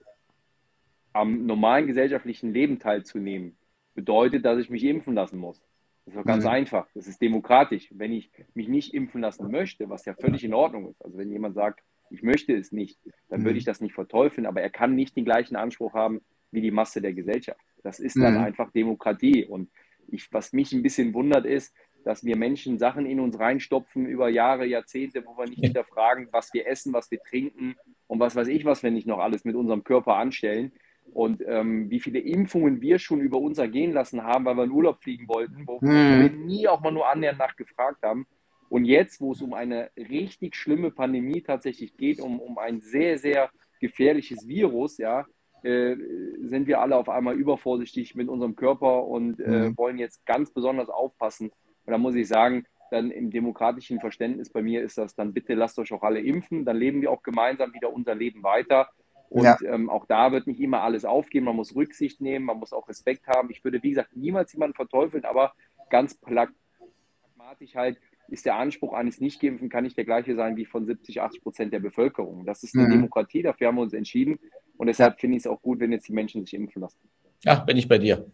am 1.12 1.44
normalen 1.44 1.87
gesellschaftlichen 1.87 2.53
Leben 2.53 2.79
teilzunehmen, 2.79 3.56
bedeutet, 3.94 4.44
dass 4.44 4.59
ich 4.59 4.71
mich 4.71 4.85
impfen 4.85 5.15
lassen 5.15 5.38
muss. 5.38 5.61
Das 6.05 6.15
ist 6.15 6.21
doch 6.21 6.26
ganz 6.26 6.44
mhm. 6.44 6.50
einfach. 6.50 6.88
Das 6.94 7.06
ist 7.06 7.23
demokratisch. 7.23 7.88
Wenn 7.93 8.12
ich 8.12 8.31
mich 8.55 8.69
nicht 8.69 8.93
impfen 8.93 9.21
lassen 9.21 9.50
möchte, 9.50 9.88
was 9.88 10.05
ja 10.05 10.15
völlig 10.15 10.44
in 10.44 10.55
Ordnung 10.55 10.91
ist, 10.91 11.03
also 11.03 11.17
wenn 11.17 11.31
jemand 11.31 11.55
sagt, 11.55 11.82
ich 12.11 12.23
möchte 12.23 12.55
es 12.55 12.73
nicht, 12.73 12.99
dann 13.29 13.41
mhm. 13.41 13.44
würde 13.44 13.59
ich 13.59 13.65
das 13.65 13.81
nicht 13.81 13.94
verteufeln, 13.94 14.47
aber 14.47 14.61
er 14.61 14.71
kann 14.71 14.94
nicht 14.94 15.17
den 15.17 15.25
gleichen 15.25 15.56
Anspruch 15.56 15.94
haben 15.94 16.21
wie 16.50 16.61
die 16.61 16.71
Masse 16.71 17.00
der 17.00 17.15
Gesellschaft. 17.15 17.61
Das 17.82 18.00
ist 18.00 18.17
dann 18.17 18.35
mhm. 18.35 18.44
einfach 18.44 18.71
Demokratie. 18.73 19.44
Und 19.44 19.71
ich, 20.09 20.32
was 20.32 20.53
mich 20.53 20.73
ein 20.73 20.82
bisschen 20.82 21.15
wundert, 21.15 21.47
ist, 21.47 21.75
dass 22.04 22.24
wir 22.24 22.36
Menschen 22.36 22.78
Sachen 22.78 23.06
in 23.06 23.20
uns 23.20 23.38
reinstopfen 23.38 24.06
über 24.06 24.28
Jahre, 24.28 24.66
Jahrzehnte, 24.66 25.24
wo 25.26 25.36
wir 25.36 25.48
nicht 25.48 25.64
hinterfragen, 25.64 26.28
was 26.30 26.52
wir 26.52 26.66
essen, 26.66 26.92
was 26.92 27.10
wir 27.10 27.20
trinken 27.20 27.76
und 28.06 28.20
was 28.20 28.36
weiß 28.36 28.48
ich, 28.48 28.64
was 28.64 28.82
wir 28.82 28.90
nicht 28.90 29.06
noch 29.06 29.18
alles 29.18 29.44
mit 29.44 29.56
unserem 29.56 29.84
Körper 29.84 30.16
anstellen 30.16 30.72
und 31.12 31.42
ähm, 31.46 31.90
wie 31.90 32.00
viele 32.00 32.18
Impfungen 32.18 32.80
wir 32.80 32.98
schon 32.98 33.20
über 33.20 33.38
uns 33.38 33.58
ergehen 33.58 33.92
lassen 33.92 34.22
haben, 34.22 34.44
weil 34.44 34.56
wir 34.56 34.64
in 34.64 34.70
Urlaub 34.70 35.02
fliegen 35.02 35.28
wollten, 35.28 35.66
wo 35.66 35.80
hm. 35.80 35.88
wir 35.88 36.30
nie 36.30 36.68
auch 36.68 36.80
mal 36.80 36.92
nur 36.92 37.08
annähernd 37.08 37.38
nachgefragt 37.38 38.02
haben. 38.02 38.26
Und 38.68 38.86
jetzt, 38.86 39.20
wo 39.20 39.32
es 39.32 39.42
um 39.42 39.52
eine 39.52 39.90
richtig 39.96 40.56
schlimme 40.56 40.90
Pandemie 40.90 41.42
tatsächlich 41.42 41.96
geht, 41.96 42.20
um, 42.20 42.40
um 42.40 42.58
ein 42.58 42.80
sehr, 42.80 43.18
sehr 43.18 43.50
gefährliches 43.80 44.48
Virus, 44.48 44.98
ja, 44.98 45.26
äh, 45.62 45.96
sind 46.40 46.66
wir 46.66 46.80
alle 46.80 46.96
auf 46.96 47.08
einmal 47.08 47.36
übervorsichtig 47.36 48.14
mit 48.14 48.28
unserem 48.28 48.56
Körper 48.56 49.06
und 49.06 49.38
äh, 49.40 49.66
hm. 49.66 49.78
wollen 49.78 49.98
jetzt 49.98 50.26
ganz 50.26 50.52
besonders 50.52 50.88
aufpassen. 50.88 51.52
Und 51.86 51.92
da 51.92 51.98
muss 51.98 52.14
ich 52.14 52.28
sagen, 52.28 52.66
dann 52.90 53.10
im 53.10 53.31
demokratischen 53.31 54.00
Verständnis 54.00 54.50
bei 54.50 54.62
mir 54.62 54.82
ist 54.82 54.98
das 54.98 55.14
dann 55.14 55.32
bitte 55.32 55.54
lasst 55.54 55.78
euch 55.78 55.92
auch 55.92 56.02
alle 56.02 56.20
impfen, 56.20 56.64
dann 56.64 56.76
leben 56.76 57.00
wir 57.00 57.10
auch 57.10 57.22
gemeinsam 57.22 57.72
wieder 57.72 57.92
unser 57.92 58.14
Leben 58.14 58.42
weiter. 58.42 58.88
Und 59.31 59.44
ja. 59.44 59.58
ähm, 59.66 59.90
auch 59.90 60.06
da 60.06 60.31
wird 60.32 60.46
nicht 60.46 60.60
immer 60.60 60.82
alles 60.82 61.04
aufgehen. 61.04 61.44
Man 61.44 61.56
muss 61.56 61.75
Rücksicht 61.75 62.20
nehmen, 62.20 62.44
man 62.44 62.58
muss 62.58 62.72
auch 62.72 62.88
Respekt 62.88 63.26
haben. 63.26 63.50
Ich 63.50 63.64
würde, 63.64 63.82
wie 63.82 63.90
gesagt, 63.90 64.14
niemals 64.16 64.52
jemanden 64.52 64.76
verteufeln, 64.76 65.25
aber 65.25 65.54
ganz 65.90 66.14
pragmatisch 66.14 67.75
halt 67.75 67.98
ist 68.28 68.46
der 68.46 68.56
Anspruch 68.56 68.92
eines 68.92 69.20
Nicht-Geimpfen 69.20 69.69
kann 69.69 69.84
nicht 69.84 69.96
der 69.96 70.04
gleiche 70.04 70.34
sein 70.34 70.56
wie 70.56 70.64
von 70.64 70.87
70, 70.87 71.20
80 71.20 71.42
Prozent 71.42 71.72
der 71.72 71.80
Bevölkerung. 71.80 72.46
Das 72.46 72.62
ist 72.62 72.75
eine 72.75 72.87
mhm. 72.87 72.92
Demokratie, 72.92 73.42
dafür 73.42 73.69
haben 73.69 73.76
wir 73.76 73.82
uns 73.82 73.92
entschieden. 73.92 74.38
Und 74.76 74.87
deshalb 74.87 75.20
finde 75.20 75.37
ich 75.37 75.42
es 75.42 75.46
auch 75.46 75.60
gut, 75.60 75.80
wenn 75.80 75.92
jetzt 75.92 76.08
die 76.08 76.12
Menschen 76.12 76.44
sich 76.44 76.54
impfen 76.54 76.82
lassen. 76.82 76.99
Ja, 77.42 77.56
bin 77.56 77.76
ich 77.76 77.88
bei 77.88 77.99
dir. 77.99 78.30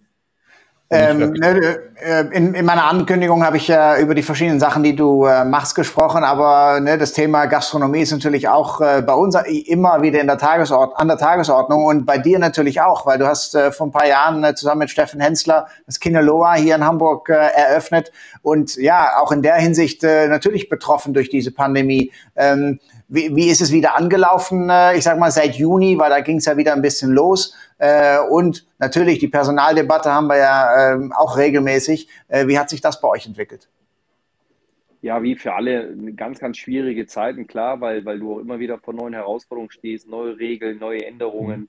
Ähm, 0.92 1.35
ne, 1.35 1.78
äh, 2.02 2.25
in, 2.32 2.52
in, 2.52 2.64
meiner 2.64 2.87
Ankündigung 2.87 3.44
habe 3.44 3.59
ich 3.59 3.68
ja 3.68 3.97
über 3.97 4.12
die 4.12 4.25
verschiedenen 4.25 4.59
Sachen, 4.59 4.82
die 4.82 4.97
du 4.97 5.25
äh, 5.25 5.44
machst, 5.44 5.76
gesprochen, 5.76 6.25
aber 6.25 6.80
ne, 6.80 6.99
das 6.99 7.12
Thema 7.12 7.47
Gastronomie 7.47 8.00
ist 8.00 8.11
natürlich 8.11 8.49
auch 8.49 8.80
äh, 8.80 9.00
bei 9.00 9.12
uns 9.12 9.37
immer 9.66 10.02
wieder 10.02 10.20
in 10.20 10.26
der 10.26 10.37
Tagesord 10.37 10.97
an 10.97 11.06
der 11.06 11.16
Tagesordnung 11.16 11.85
und 11.85 12.06
bei 12.06 12.18
dir 12.18 12.40
natürlich 12.40 12.80
auch, 12.80 13.06
weil 13.06 13.18
du 13.18 13.28
hast 13.28 13.54
äh, 13.54 13.70
vor 13.70 13.87
ein 13.87 13.92
paar 13.92 14.09
Jahren 14.09 14.42
äh, 14.42 14.56
zusammen 14.56 14.80
mit 14.80 14.90
Steffen 14.90 15.20
Hensler 15.20 15.68
das 15.87 16.00
Kineloa 16.00 16.54
hier 16.54 16.75
in 16.75 16.85
Hamburg 16.85 17.28
äh, 17.28 17.35
eröffnet 17.35 18.11
und 18.42 18.75
ja, 18.75 19.12
auch 19.20 19.30
in 19.30 19.42
der 19.42 19.56
Hinsicht 19.56 20.02
natürlich 20.02 20.68
betroffen 20.68 21.14
durch 21.14 21.28
diese 21.30 21.52
Pandemie. 21.52 22.11
Ähm, 22.35 22.80
wie, 23.10 23.34
wie 23.34 23.48
ist 23.48 23.60
es 23.60 23.72
wieder 23.72 23.96
angelaufen, 23.96 24.70
äh, 24.70 24.96
ich 24.96 25.02
sag 25.04 25.18
mal 25.18 25.30
seit 25.30 25.56
Juni, 25.56 25.98
weil 25.98 26.10
da 26.10 26.20
ging 26.20 26.36
es 26.36 26.46
ja 26.46 26.56
wieder 26.56 26.72
ein 26.72 26.82
bisschen 26.82 27.10
los. 27.10 27.54
Äh, 27.78 28.18
und 28.20 28.66
natürlich 28.78 29.18
die 29.18 29.28
Personaldebatte 29.28 30.10
haben 30.12 30.28
wir 30.28 30.38
ja 30.38 30.94
äh, 30.94 31.08
auch 31.14 31.36
regelmäßig. 31.36 32.08
Äh, 32.28 32.46
wie 32.46 32.58
hat 32.58 32.70
sich 32.70 32.80
das 32.80 33.00
bei 33.00 33.08
euch 33.08 33.26
entwickelt? 33.26 33.68
Ja, 35.02 35.22
wie 35.22 35.34
für 35.34 35.54
alle 35.54 35.96
ganz, 36.14 36.38
ganz 36.38 36.58
schwierige 36.58 37.06
Zeiten, 37.06 37.46
klar, 37.46 37.80
weil, 37.80 38.04
weil 38.04 38.20
du 38.20 38.34
auch 38.34 38.38
immer 38.38 38.58
wieder 38.58 38.78
vor 38.78 38.94
neuen 38.94 39.14
Herausforderungen 39.14 39.70
stehst, 39.70 40.08
neue 40.08 40.38
Regeln, 40.38 40.78
neue 40.78 41.04
Änderungen. 41.04 41.68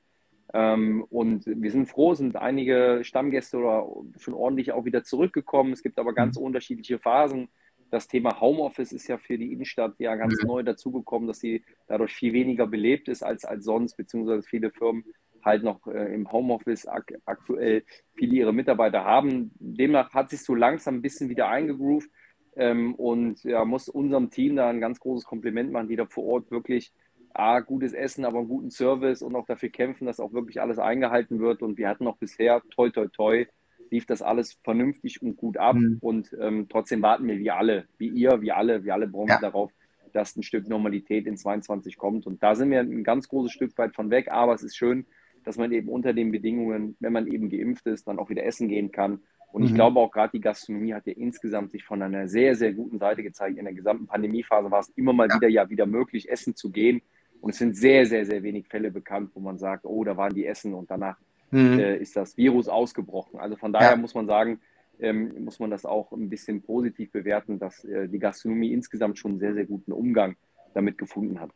Ähm, 0.53 1.05
und 1.09 1.45
wir 1.45 1.71
sind 1.71 1.87
froh, 1.87 2.13
sind 2.13 2.35
einige 2.35 2.99
Stammgäste 3.03 3.57
oder 3.57 3.87
schon 4.19 4.33
ordentlich 4.33 4.73
auch 4.73 4.85
wieder 4.85 5.03
zurückgekommen. 5.03 5.71
Es 5.71 5.81
gibt 5.81 5.97
aber 5.97 6.13
ganz 6.13 6.37
mhm. 6.37 6.45
unterschiedliche 6.45 6.99
Phasen. 6.99 7.47
Das 7.91 8.07
Thema 8.07 8.39
Homeoffice 8.39 8.93
ist 8.93 9.07
ja 9.07 9.17
für 9.17 9.37
die 9.37 9.51
Innenstadt 9.51 9.95
ja 9.99 10.15
ganz 10.15 10.41
mhm. 10.41 10.47
neu 10.47 10.63
dazugekommen, 10.63 11.27
dass 11.27 11.39
sie 11.39 11.63
dadurch 11.87 12.13
viel 12.13 12.33
weniger 12.33 12.65
belebt 12.65 13.09
ist 13.09 13.21
als, 13.21 13.45
als 13.45 13.65
sonst, 13.65 13.95
beziehungsweise 13.97 14.43
viele 14.43 14.71
Firmen 14.71 15.03
halt 15.43 15.63
noch 15.63 15.85
äh, 15.87 16.13
im 16.13 16.31
Homeoffice 16.31 16.87
ak 16.87 17.13
aktuell 17.25 17.83
viele 18.15 18.35
ihre 18.35 18.53
Mitarbeiter 18.53 19.03
haben. 19.03 19.51
Demnach 19.59 20.13
hat 20.13 20.29
sich 20.29 20.41
so 20.41 20.55
langsam 20.55 20.95
ein 20.95 21.01
bisschen 21.01 21.29
wieder 21.29 21.49
eingegroovt 21.49 22.09
ähm, 22.55 22.95
und 22.95 23.43
ja, 23.43 23.65
muss 23.65 23.89
unserem 23.89 24.29
Team 24.29 24.55
da 24.55 24.69
ein 24.69 24.81
ganz 24.81 24.99
großes 24.99 25.25
Kompliment 25.25 25.71
machen, 25.71 25.87
die 25.87 25.95
da 25.95 26.05
vor 26.05 26.25
Ort 26.25 26.51
wirklich 26.51 26.93
A, 27.33 27.61
gutes 27.61 27.93
Essen, 27.93 28.25
aber 28.25 28.39
einen 28.39 28.49
guten 28.49 28.71
Service 28.71 29.21
und 29.21 29.35
auch 29.35 29.45
dafür 29.45 29.69
kämpfen, 29.69 30.05
dass 30.05 30.19
auch 30.19 30.33
wirklich 30.33 30.59
alles 30.61 30.79
eingehalten 30.79 31.39
wird. 31.39 31.61
Und 31.61 31.77
wir 31.77 31.87
hatten 31.87 32.07
auch 32.07 32.17
bisher, 32.17 32.61
toi, 32.71 32.89
toi, 32.89 33.07
toi, 33.07 33.45
lief 33.91 34.05
das 34.05 34.21
alles 34.21 34.57
vernünftig 34.63 35.21
und 35.21 35.37
gut 35.37 35.57
ab. 35.57 35.75
Mhm. 35.75 35.97
Und 36.01 36.35
ähm, 36.39 36.67
trotzdem 36.69 37.01
warten 37.01 37.27
wir, 37.27 37.37
wie 37.37 37.51
alle, 37.51 37.85
wie 37.97 38.07
ihr, 38.07 38.41
wie 38.41 38.51
alle, 38.51 38.83
wie 38.83 38.91
alle 38.91 39.07
Branchen 39.07 39.29
ja. 39.29 39.39
darauf, 39.39 39.71
dass 40.13 40.35
ein 40.35 40.43
Stück 40.43 40.67
Normalität 40.67 41.27
in 41.27 41.37
22 41.37 41.97
kommt. 41.97 42.25
Und 42.25 42.41
da 42.41 42.55
sind 42.55 42.71
wir 42.71 42.79
ein 42.79 43.03
ganz 43.03 43.27
großes 43.27 43.51
Stück 43.51 43.77
weit 43.77 43.93
von 43.93 44.09
weg. 44.09 44.31
Aber 44.31 44.53
es 44.53 44.63
ist 44.63 44.75
schön, 44.75 45.05
dass 45.43 45.57
man 45.57 45.71
eben 45.71 45.89
unter 45.89 46.13
den 46.13 46.31
Bedingungen, 46.31 46.95
wenn 46.99 47.13
man 47.13 47.27
eben 47.27 47.49
geimpft 47.49 47.85
ist, 47.87 48.07
dann 48.07 48.19
auch 48.19 48.29
wieder 48.29 48.45
essen 48.45 48.67
gehen 48.67 48.91
kann. 48.91 49.21
Und 49.51 49.63
ich 49.63 49.71
mhm. 49.71 49.75
glaube 49.75 49.99
auch 49.99 50.11
gerade 50.11 50.31
die 50.33 50.41
Gastronomie 50.41 50.93
hat 50.93 51.05
ja 51.07 51.13
insgesamt 51.13 51.71
sich 51.71 51.83
von 51.83 52.01
einer 52.01 52.27
sehr, 52.27 52.55
sehr 52.55 52.73
guten 52.73 52.99
Seite 52.99 53.21
gezeigt. 53.21 53.57
In 53.57 53.65
der 53.65 53.73
gesamten 53.73 54.07
Pandemiephase 54.07 54.71
war 54.71 54.79
es 54.79 54.89
immer 54.95 55.11
mal 55.11 55.27
ja. 55.27 55.35
wieder 55.35 55.49
ja 55.49 55.69
wieder 55.69 55.85
möglich, 55.85 56.29
essen 56.29 56.55
zu 56.55 56.71
gehen. 56.71 57.01
Und 57.41 57.51
es 57.51 57.57
sind 57.57 57.75
sehr, 57.75 58.05
sehr, 58.05 58.25
sehr 58.25 58.43
wenig 58.43 58.67
Fälle 58.67 58.91
bekannt, 58.91 59.31
wo 59.33 59.39
man 59.39 59.57
sagt, 59.57 59.85
oh, 59.85 60.03
da 60.03 60.15
waren 60.15 60.33
die 60.33 60.45
Essen 60.45 60.73
und 60.73 60.89
danach 60.89 61.17
mhm. 61.51 61.79
äh, 61.79 61.97
ist 61.97 62.15
das 62.15 62.37
Virus 62.37 62.67
ausgebrochen. 62.67 63.39
Also 63.39 63.55
von 63.55 63.73
daher 63.73 63.91
ja. 63.91 63.95
muss 63.95 64.13
man 64.13 64.27
sagen, 64.27 64.59
ähm, 64.99 65.43
muss 65.43 65.59
man 65.59 65.71
das 65.71 65.85
auch 65.85 66.11
ein 66.11 66.29
bisschen 66.29 66.61
positiv 66.61 67.11
bewerten, 67.11 67.59
dass 67.59 67.83
äh, 67.83 68.07
die 68.07 68.19
Gastronomie 68.19 68.71
insgesamt 68.71 69.17
schon 69.17 69.31
einen 69.31 69.39
sehr, 69.39 69.53
sehr 69.53 69.65
guten 69.65 69.91
Umgang 69.91 70.35
damit 70.73 70.97
gefunden 70.97 71.39
hat. 71.39 71.51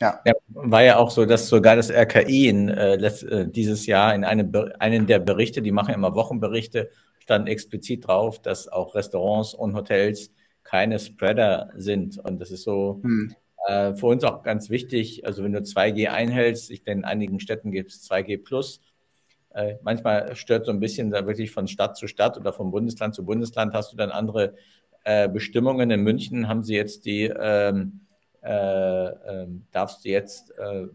Ja. 0.00 0.20
ja. 0.24 0.32
war 0.48 0.82
ja 0.82 0.96
auch 0.96 1.10
so, 1.10 1.24
dass 1.24 1.48
sogar 1.48 1.76
das 1.76 1.90
RKI 1.90 2.48
in, 2.48 2.68
äh, 2.68 2.94
äh, 2.94 3.48
dieses 3.48 3.86
Jahr 3.86 4.14
in 4.14 4.24
einem, 4.24 4.52
einen 4.78 5.06
der 5.06 5.18
Berichte, 5.18 5.62
die 5.62 5.72
machen 5.72 5.94
immer 5.94 6.14
Wochenberichte, 6.14 6.90
stand 7.18 7.48
explizit 7.48 8.06
drauf, 8.06 8.40
dass 8.40 8.68
auch 8.68 8.94
Restaurants 8.94 9.54
und 9.54 9.74
Hotels 9.74 10.32
keine 10.62 10.98
Spreader 10.98 11.70
sind. 11.76 12.18
Und 12.18 12.40
das 12.40 12.50
ist 12.50 12.62
so 12.62 13.00
hm. 13.02 13.34
äh, 13.66 13.94
für 13.94 14.06
uns 14.06 14.22
auch 14.24 14.42
ganz 14.42 14.70
wichtig. 14.70 15.26
Also 15.26 15.42
wenn 15.42 15.52
du 15.52 15.60
2G 15.60 16.08
einhältst, 16.08 16.70
ich 16.70 16.84
denke, 16.84 17.00
in 17.00 17.04
einigen 17.04 17.40
Städten 17.40 17.72
gibt 17.72 17.90
es 17.90 18.08
2G 18.08 18.42
plus. 18.42 18.80
Äh, 19.54 19.76
manchmal 19.82 20.34
stört 20.36 20.66
so 20.66 20.72
ein 20.72 20.80
bisschen 20.80 21.10
da 21.10 21.26
wirklich 21.26 21.50
von 21.50 21.68
Stadt 21.68 21.96
zu 21.96 22.06
Stadt 22.06 22.36
oder 22.36 22.52
von 22.52 22.70
Bundesland 22.70 23.14
zu 23.14 23.24
Bundesland 23.24 23.74
hast 23.74 23.92
du 23.92 23.96
dann 23.96 24.10
andere 24.10 24.54
äh, 25.04 25.28
Bestimmungen. 25.28 25.90
In 25.90 26.02
München 26.02 26.48
haben 26.48 26.62
sie 26.62 26.74
jetzt 26.74 27.06
die 27.06 27.24
ähm, 27.24 28.00
äh, 28.42 29.08
ähm, 29.08 29.66
darfst 29.72 30.04
du 30.04 30.10
jetzt 30.10 30.52
äh, 30.58 30.86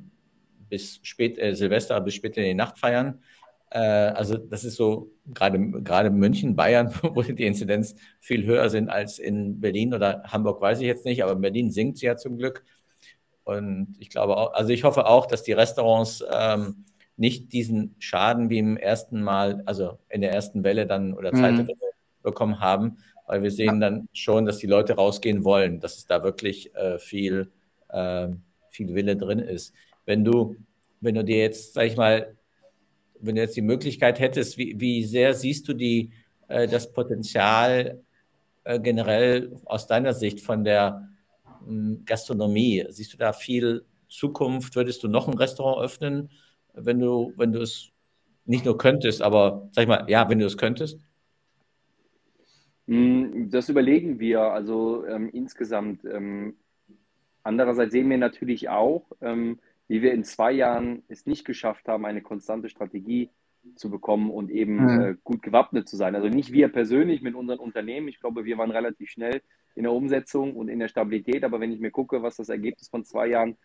bis 0.70 1.00
spät, 1.04 1.38
äh, 1.38 1.56
Silvester 1.56 2.00
bis 2.02 2.16
spät 2.16 2.38
in 2.38 2.44
die 2.44 2.54
Nacht 2.54 2.80
feiern. 2.80 3.22
Äh, 3.70 3.80
also 3.80 4.38
das 4.38 4.64
ist 4.64 4.76
so 4.76 5.12
gerade 5.34 5.60
München, 6.10 6.56
Bayern, 6.56 6.94
wo 7.02 7.22
die 7.22 7.46
Inzidenz 7.46 7.96
viel 8.20 8.46
höher 8.46 8.70
sind 8.70 8.90
als 8.90 9.20
in 9.20 9.60
Berlin 9.60 9.94
oder 9.94 10.24
Hamburg, 10.24 10.62
weiß 10.62 10.80
ich 10.80 10.86
jetzt 10.86 11.06
nicht, 11.06 11.24
aber 11.24 11.34
in 11.34 11.42
Berlin 11.42 11.72
sinkt 11.72 11.98
sie 11.98 12.06
ja 12.06 12.18
zum 12.18 12.38
Glück. 12.38 12.64
Und 13.44 13.96
ich 14.00 14.10
glaube 14.10 14.38
auch, 14.38 14.54
also 14.54 14.72
ich 14.72 14.84
hoffe 14.84 15.06
auch, 15.06 15.26
dass 15.26 15.44
die 15.44 15.52
Restaurants 15.52 16.24
ähm, 16.32 16.86
nicht 17.16 17.54
diesen 17.54 17.96
Schaden 18.00 18.50
wie 18.50 18.60
im 18.60 18.78
ersten 18.78 19.22
Mal, 19.22 19.62
also 19.66 20.00
in 20.10 20.22
der 20.22 20.34
ersten 20.34 20.64
Welle 20.64 20.88
dann 20.88 21.14
oder 21.14 21.32
zweite 21.32 21.64
mhm. 21.64 21.68
Welle 21.68 21.92
bekommen 22.24 22.60
haben, 22.60 22.98
weil 23.28 23.44
wir 23.44 23.52
sehen 23.52 23.80
dann 23.80 24.08
schon, 24.14 24.46
dass 24.46 24.58
die 24.58 24.68
Leute 24.68 24.94
rausgehen 24.94 25.44
wollen, 25.44 25.80
dass 25.80 25.98
es 25.98 26.06
da 26.06 26.24
wirklich 26.24 26.74
äh, 26.76 26.98
viel, 27.00 27.52
äh, 27.90 28.30
viel 28.70 28.94
Wille 28.96 29.16
drin 29.16 29.40
ist. 29.40 29.74
Wenn 30.06 30.24
du, 30.24 30.56
wenn 31.02 31.16
du 31.16 31.24
dir 31.24 31.38
jetzt, 31.38 31.74
sag 31.74 31.86
ich 31.86 31.98
mal, 31.98 32.36
wenn 33.20 33.36
du 33.36 33.42
jetzt 33.42 33.56
die 33.56 33.62
Möglichkeit 33.62 34.20
hättest, 34.20 34.58
wie, 34.58 34.80
wie 34.80 35.04
sehr 35.06 35.34
siehst 35.34 35.68
du 35.68 35.74
die, 35.74 36.12
äh, 36.48 36.68
das 36.68 36.92
Potenzial 36.92 38.02
äh, 38.64 38.80
generell 38.80 39.56
aus 39.66 39.88
deiner 39.88 40.14
Sicht 40.14 40.42
von 40.42 40.64
der 40.64 41.10
hm, 41.66 42.04
Gastronomie? 42.06 42.86
Siehst 42.90 43.14
du 43.14 43.18
da 43.18 43.32
viel 43.32 43.86
Zukunft? 44.10 44.76
Würdest 44.76 45.04
du 45.04 45.08
noch 45.08 45.28
ein 45.28 45.38
Restaurant 45.38 45.84
öffnen, 45.84 46.30
wenn 46.74 47.00
du, 47.00 47.34
wenn 47.38 47.52
du 47.52 47.62
es 47.62 47.90
nicht 48.46 48.66
nur 48.66 48.78
könntest, 48.78 49.22
aber 49.22 49.70
sag 49.72 49.84
ich 49.84 49.88
mal, 49.88 50.06
ja, 50.08 50.30
wenn 50.30 50.40
du 50.40 50.46
es 50.46 50.58
könntest? 50.58 51.00
Hm, 52.88 53.50
das 53.50 53.70
überlegen 53.70 54.20
wir 54.20 54.42
also 54.42 55.06
ähm, 55.06 55.30
insgesamt. 55.30 56.04
Ähm, 56.06 56.56
andererseits 57.44 57.92
sehen 57.92 58.10
wir 58.10 58.18
natürlich 58.18 58.70
auch, 58.70 59.06
ähm, 59.22 59.60
wie 59.88 60.02
wir 60.02 60.14
in 60.14 60.24
zwei 60.24 60.52
Jahren 60.52 61.04
es 61.08 61.26
nicht 61.26 61.46
geschafft 61.46 61.88
haben, 61.88 62.06
eine 62.06 62.22
konstante 62.22 62.70
Strategie 62.70 63.30
zu 63.76 63.90
bekommen 63.90 64.30
und 64.30 64.52
eben 64.52 64.76
mhm. 64.76 65.02
äh, 65.02 65.16
gut 65.24 65.42
gewappnet 65.42 65.88
zu 65.88 65.96
sein. 65.96 66.16
Also 66.16 66.28
nicht 66.28 66.52
wir 66.52 66.68
persönlich 66.68 67.22
mit 67.22 67.36
unseren 67.36 67.60
Unternehmen. 67.60 68.10
Ich 68.10 68.20
glaube, 68.20 68.44
wir 68.44 68.58
waren 68.58 68.72
relativ 68.72 69.10
schnell 69.10 69.42
in 69.76 69.84
der 69.84 69.94
Umsetzung 69.94 70.56
und 70.56 70.68
in 70.68 70.80
der 70.80 70.90
Stabilität. 70.90 71.44
Aber 71.44 71.60
wenn 71.60 71.72
ich 71.72 71.80
mir 71.80 71.92
gucke, 71.92 72.22
was 72.22 72.36
das 72.36 72.50
Ergebnis 72.50 72.90
von 72.90 73.06
zwei 73.06 73.28
Jahren 73.28 73.56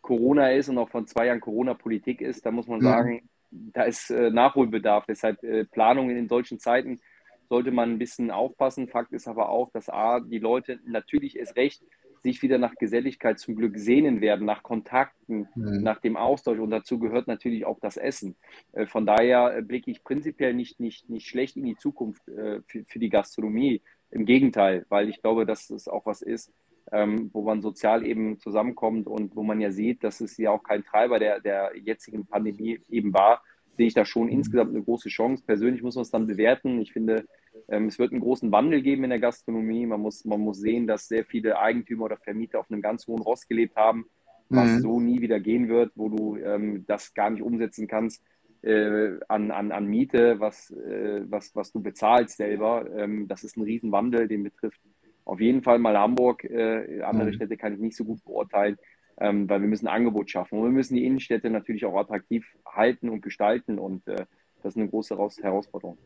Corona 0.00 0.52
ist 0.52 0.68
und 0.68 0.78
auch 0.78 0.88
von 0.88 1.06
zwei 1.06 1.26
Jahren 1.26 1.40
Corona-Politik 1.40 2.20
ist, 2.20 2.44
da 2.46 2.50
muss 2.50 2.66
man 2.66 2.80
mhm. 2.80 2.84
sagen, 2.84 3.28
da 3.50 3.82
ist 3.82 4.10
äh, 4.10 4.30
Nachholbedarf. 4.30 5.06
Deshalb 5.06 5.42
äh, 5.42 5.64
Planungen 5.64 6.16
in 6.16 6.28
solchen 6.28 6.58
Zeiten 6.58 7.00
sollte 7.48 7.70
man 7.70 7.92
ein 7.92 7.98
bisschen 7.98 8.30
aufpassen. 8.30 8.88
Fakt 8.88 9.12
ist 9.12 9.26
aber 9.26 9.48
auch, 9.48 9.70
dass 9.72 9.88
A, 9.88 10.20
die 10.20 10.38
Leute 10.38 10.78
natürlich 10.84 11.38
erst 11.38 11.56
recht 11.56 11.82
sich 12.20 12.42
wieder 12.42 12.58
nach 12.58 12.74
Geselligkeit 12.74 13.38
zum 13.38 13.54
Glück 13.54 13.78
sehnen 13.78 14.20
werden, 14.20 14.44
nach 14.44 14.62
Kontakten, 14.62 15.48
mhm. 15.54 15.82
nach 15.82 16.00
dem 16.00 16.16
Austausch. 16.16 16.58
Und 16.58 16.70
dazu 16.70 16.98
gehört 16.98 17.28
natürlich 17.28 17.64
auch 17.64 17.78
das 17.80 17.96
Essen. 17.96 18.36
Äh, 18.72 18.86
von 18.86 19.06
daher 19.06 19.56
äh, 19.56 19.62
blicke 19.62 19.90
ich 19.90 20.02
prinzipiell 20.02 20.54
nicht, 20.54 20.80
nicht, 20.80 21.08
nicht 21.08 21.28
schlecht 21.28 21.56
in 21.56 21.64
die 21.64 21.76
Zukunft 21.76 22.26
äh, 22.28 22.60
für, 22.66 22.84
für 22.84 22.98
die 22.98 23.10
Gastronomie. 23.10 23.82
Im 24.10 24.24
Gegenteil, 24.24 24.86
weil 24.88 25.08
ich 25.10 25.20
glaube, 25.20 25.44
dass 25.44 25.68
es 25.68 25.86
auch 25.86 26.06
was 26.06 26.22
ist, 26.22 26.50
ähm, 26.92 27.30
wo 27.32 27.42
man 27.42 27.62
sozial 27.62 28.06
eben 28.06 28.38
zusammenkommt 28.38 29.06
und 29.06 29.36
wo 29.36 29.42
man 29.42 29.60
ja 29.60 29.70
sieht, 29.70 30.04
dass 30.04 30.20
es 30.20 30.36
ja 30.36 30.50
auch 30.50 30.62
kein 30.62 30.84
Treiber 30.84 31.18
der, 31.18 31.40
der 31.40 31.72
jetzigen 31.76 32.26
Pandemie 32.26 32.80
eben 32.88 33.12
war, 33.12 33.42
sehe 33.76 33.86
ich 33.86 33.94
da 33.94 34.04
schon 34.04 34.26
mhm. 34.26 34.32
insgesamt 34.32 34.74
eine 34.74 34.82
große 34.82 35.08
Chance. 35.08 35.42
Persönlich 35.46 35.82
muss 35.82 35.94
man 35.94 36.02
es 36.02 36.10
dann 36.10 36.26
bewerten. 36.26 36.80
Ich 36.80 36.92
finde, 36.92 37.26
ähm, 37.68 37.86
es 37.86 37.98
wird 37.98 38.12
einen 38.12 38.20
großen 38.20 38.50
Wandel 38.52 38.82
geben 38.82 39.04
in 39.04 39.10
der 39.10 39.20
Gastronomie. 39.20 39.86
Man 39.86 40.00
muss, 40.00 40.24
man 40.24 40.40
muss 40.40 40.58
sehen, 40.58 40.86
dass 40.86 41.08
sehr 41.08 41.24
viele 41.24 41.58
Eigentümer 41.58 42.06
oder 42.06 42.16
Vermieter 42.16 42.60
auf 42.60 42.70
einem 42.70 42.82
ganz 42.82 43.06
hohen 43.06 43.22
Ross 43.22 43.46
gelebt 43.46 43.76
haben, 43.76 44.06
was 44.48 44.68
mhm. 44.68 44.80
so 44.80 45.00
nie 45.00 45.20
wieder 45.20 45.40
gehen 45.40 45.68
wird, 45.68 45.92
wo 45.94 46.08
du 46.08 46.36
ähm, 46.36 46.84
das 46.86 47.14
gar 47.14 47.30
nicht 47.30 47.42
umsetzen 47.42 47.86
kannst 47.86 48.22
äh, 48.62 49.18
an, 49.28 49.50
an, 49.50 49.72
an 49.72 49.86
Miete, 49.86 50.40
was, 50.40 50.70
äh, 50.70 51.22
was, 51.28 51.54
was 51.54 51.72
du 51.72 51.80
bezahlst 51.80 52.36
selber. 52.36 52.86
Ähm, 52.96 53.28
das 53.28 53.44
ist 53.44 53.56
ein 53.56 53.62
Riesenwandel, 53.62 54.26
den 54.28 54.42
betrifft 54.42 54.80
auf 55.28 55.40
jeden 55.40 55.62
Fall 55.62 55.78
mal 55.78 55.96
Hamburg. 55.96 56.44
Äh, 56.44 57.02
andere 57.02 57.28
mhm. 57.28 57.34
Städte 57.34 57.56
kann 57.56 57.74
ich 57.74 57.78
nicht 57.78 57.96
so 57.96 58.04
gut 58.04 58.24
beurteilen 58.24 58.76
ähm, 59.20 59.48
weil 59.48 59.60
wir 59.60 59.68
müssen 59.68 59.88
ein 59.88 59.94
Angebot 59.94 60.30
schaffen. 60.30 60.58
Und 60.58 60.64
wir 60.64 60.72
müssen 60.72 60.94
die 60.94 61.04
Innenstädte 61.04 61.50
natürlich 61.50 61.84
auch 61.84 61.96
attraktiv 61.96 62.46
halten 62.66 63.08
und 63.08 63.20
gestalten 63.20 63.78
und 63.78 64.06
äh, 64.08 64.26
das 64.62 64.74
ist 64.74 64.76
eine 64.76 64.88
große 64.88 65.16
Herausforderung. 65.42 65.98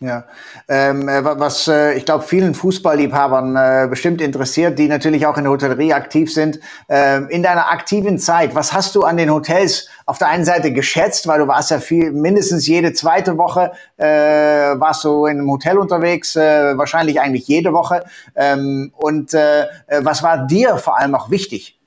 Ja, 0.00 0.24
ähm, 0.68 1.08
äh, 1.08 1.22
was 1.24 1.68
äh, 1.68 1.94
ich 1.94 2.04
glaube 2.04 2.24
vielen 2.24 2.54
Fußballliebhabern 2.54 3.56
äh, 3.56 3.86
bestimmt 3.88 4.20
interessiert, 4.20 4.76
die 4.76 4.88
natürlich 4.88 5.26
auch 5.26 5.36
in 5.36 5.44
der 5.44 5.52
Hotellerie 5.52 5.92
aktiv 5.92 6.32
sind. 6.32 6.58
Ähm, 6.88 7.28
in 7.28 7.44
deiner 7.44 7.70
aktiven 7.70 8.18
Zeit, 8.18 8.54
was 8.56 8.72
hast 8.72 8.96
du 8.96 9.04
an 9.04 9.16
den 9.16 9.30
Hotels 9.30 9.88
auf 10.06 10.18
der 10.18 10.28
einen 10.28 10.44
Seite 10.44 10.72
geschätzt, 10.72 11.28
weil 11.28 11.38
du 11.38 11.46
warst 11.46 11.70
ja 11.70 11.78
viel, 11.78 12.10
mindestens 12.10 12.66
jede 12.66 12.92
zweite 12.94 13.38
Woche 13.38 13.72
äh, 13.96 14.06
warst 14.06 15.04
du 15.04 15.26
in 15.26 15.38
einem 15.38 15.50
Hotel 15.50 15.78
unterwegs, 15.78 16.34
äh, 16.34 16.76
wahrscheinlich 16.76 17.20
eigentlich 17.20 17.46
jede 17.46 17.72
Woche. 17.72 18.04
Ähm, 18.34 18.92
und 18.96 19.34
äh, 19.34 19.66
was 20.00 20.24
war 20.24 20.46
dir 20.46 20.78
vor 20.78 20.98
allem 20.98 21.14
auch 21.14 21.30
wichtig? 21.30 21.78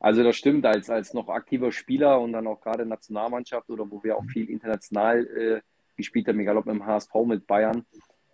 Also 0.00 0.22
das 0.22 0.36
stimmt, 0.36 0.66
als, 0.66 0.90
als 0.90 1.14
noch 1.14 1.28
aktiver 1.28 1.72
Spieler 1.72 2.20
und 2.20 2.32
dann 2.32 2.46
auch 2.46 2.60
gerade 2.60 2.84
Nationalmannschaft 2.84 3.70
oder 3.70 3.90
wo 3.90 4.02
wir 4.02 4.16
auch 4.16 4.24
viel 4.24 4.50
international 4.50 5.26
äh, 5.26 5.60
gespielt 5.96 6.28
haben, 6.28 6.40
egal 6.40 6.56
ob 6.56 6.66
mit 6.66 6.74
dem 6.74 6.86
HSV, 6.86 7.14
mit 7.26 7.46
Bayern. 7.46 7.84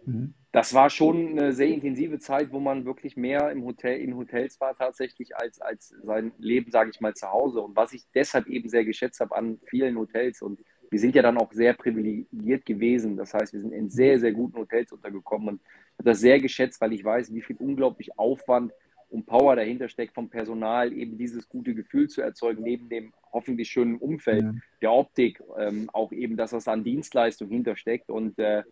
Mhm. 0.05 0.35
Das 0.53 0.75
war 0.75 0.91
schon 0.91 1.39
eine 1.39 1.53
sehr 1.53 1.69
intensive 1.69 2.19
Zeit, 2.19 2.53
wo 2.53 2.59
man 2.59 2.85
wirklich 2.85 3.17
mehr 3.17 3.53
im 3.53 3.65
Hotel, 3.65 4.01
in 4.01 4.17
Hotels 4.17 4.61
war 4.61 4.77
tatsächlich 4.77 5.37
als, 5.37 5.61
als 5.61 5.95
sein 6.03 6.33
Leben, 6.39 6.73
sage 6.73 6.91
ich 6.91 7.01
mal, 7.01 7.15
zu 7.15 7.31
Hause. 7.31 7.61
Und 7.61 7.77
was 7.77 7.93
ich 7.93 8.05
deshalb 8.15 8.49
eben 8.49 8.69
sehr 8.69 8.85
geschätzt 8.85 9.21
habe 9.21 9.37
an 9.37 9.61
vielen 9.67 9.97
Hotels 9.97 10.43
und 10.43 10.61
wir 10.91 10.99
sind 10.99 11.15
ja 11.15 11.23
dann 11.23 11.39
auch 11.39 11.53
sehr 11.53 11.73
privilegiert 11.75 12.67
gewesen. 12.67 13.17
Das 13.17 13.33
heißt, 13.33 13.53
wir 13.53 13.61
sind 13.61 13.73
in 13.73 13.89
sehr, 13.89 14.19
sehr 14.19 14.33
guten 14.33 14.59
Hotels 14.59 14.91
untergekommen 14.91 15.49
und 15.49 15.61
habe 15.99 16.11
das 16.11 16.19
sehr 16.19 16.41
geschätzt, 16.41 16.81
weil 16.81 16.93
ich 16.93 17.05
weiß, 17.05 17.33
wie 17.33 17.43
viel 17.43 17.57
unglaublich 17.57 18.19
Aufwand 18.19 18.73
und 19.11 19.27
Power 19.27 19.57
dahinter 19.57 19.89
steckt 19.89 20.15
vom 20.15 20.31
Personal, 20.31 20.93
eben 20.93 21.19
dieses 21.19 21.49
gute 21.49 21.75
Gefühl 21.75 22.09
zu 22.09 22.23
erzeugen, 22.23 22.63
neben 22.63 22.89
dem 22.89 23.13
hoffentlich 23.33 23.69
schönen 23.69 23.97
Umfeld, 23.97 24.43
ja. 24.43 24.53
der 24.83 24.93
Optik, 24.93 25.43
ähm, 25.59 25.91
auch 25.93 26.13
eben, 26.13 26.37
dass 26.37 26.51
das 26.51 26.69
an 26.69 26.85
Dienstleistung 26.85 27.49
hintersteckt. 27.49 28.11
Und 28.11 28.39
äh, 28.39 28.63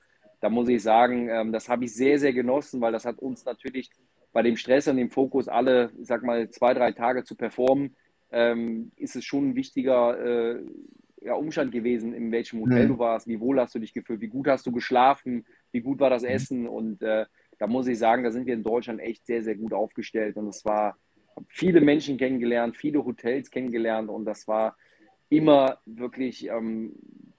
da 0.41 0.49
muss 0.49 0.69
ich 0.69 0.83
sagen, 0.83 1.29
ähm, 1.29 1.53
das 1.53 1.69
habe 1.69 1.85
ich 1.85 1.95
sehr, 1.95 2.19
sehr 2.19 2.33
genossen, 2.33 2.81
weil 2.81 2.93
das 2.93 3.05
hat 3.05 3.19
uns 3.19 3.45
natürlich 3.45 3.91
bei 4.33 4.43
dem 4.43 4.57
Stress 4.57 4.89
und 4.89 4.97
dem 4.97 5.11
Fokus, 5.11 5.49
alle, 5.49 5.91
ich 6.01 6.07
sag 6.07 6.23
mal, 6.23 6.49
zwei, 6.51 6.75
drei 6.75 6.93
Tage 6.93 7.25
zu 7.25 7.35
performen, 7.35 7.97
ähm, 8.31 8.93
ist 8.97 9.17
es 9.17 9.25
schon 9.25 9.51
ein 9.51 9.55
wichtiger 9.57 10.55
äh, 10.55 10.63
ja, 11.23 11.35
Umstand 11.35 11.73
gewesen, 11.73 12.15
in 12.15 12.31
welchem 12.31 12.61
Hotel 12.61 12.83
ja. 12.83 12.87
du 12.87 12.99
warst, 12.99 13.27
wie 13.27 13.41
wohl 13.41 13.59
hast 13.59 13.75
du 13.75 13.79
dich 13.79 13.93
gefühlt, 13.93 14.21
wie 14.21 14.29
gut 14.29 14.47
hast 14.47 14.67
du 14.67 14.73
geschlafen, 14.73 15.47
wie 15.73 15.81
gut 15.81 15.99
war 15.99 16.11
das 16.11 16.23
Essen 16.23 16.69
und 16.69 17.03
äh, 17.03 17.27
da 17.59 17.67
muss 17.67 17.87
ich 17.87 17.99
sagen, 17.99 18.25
da 18.25 18.31
sind 18.31 18.47
wir 18.47 18.55
in 18.55 18.63
Deutschland 18.63 19.01
echt 19.01 19.27
sehr, 19.27 19.43
sehr 19.43 19.57
gut 19.57 19.73
aufgestellt. 19.73 20.37
Und 20.37 20.49
es 20.49 20.65
war 20.65 20.97
viele 21.49 21.81
Menschen 21.81 22.17
kennengelernt, 22.17 22.77
viele 22.77 23.05
Hotels 23.05 23.51
kennengelernt 23.51 24.09
und 24.11 24.25
das 24.25 24.49
war 24.49 24.77
immer 25.29 25.79
wirklich 25.85 26.49
ähm, 26.49 26.95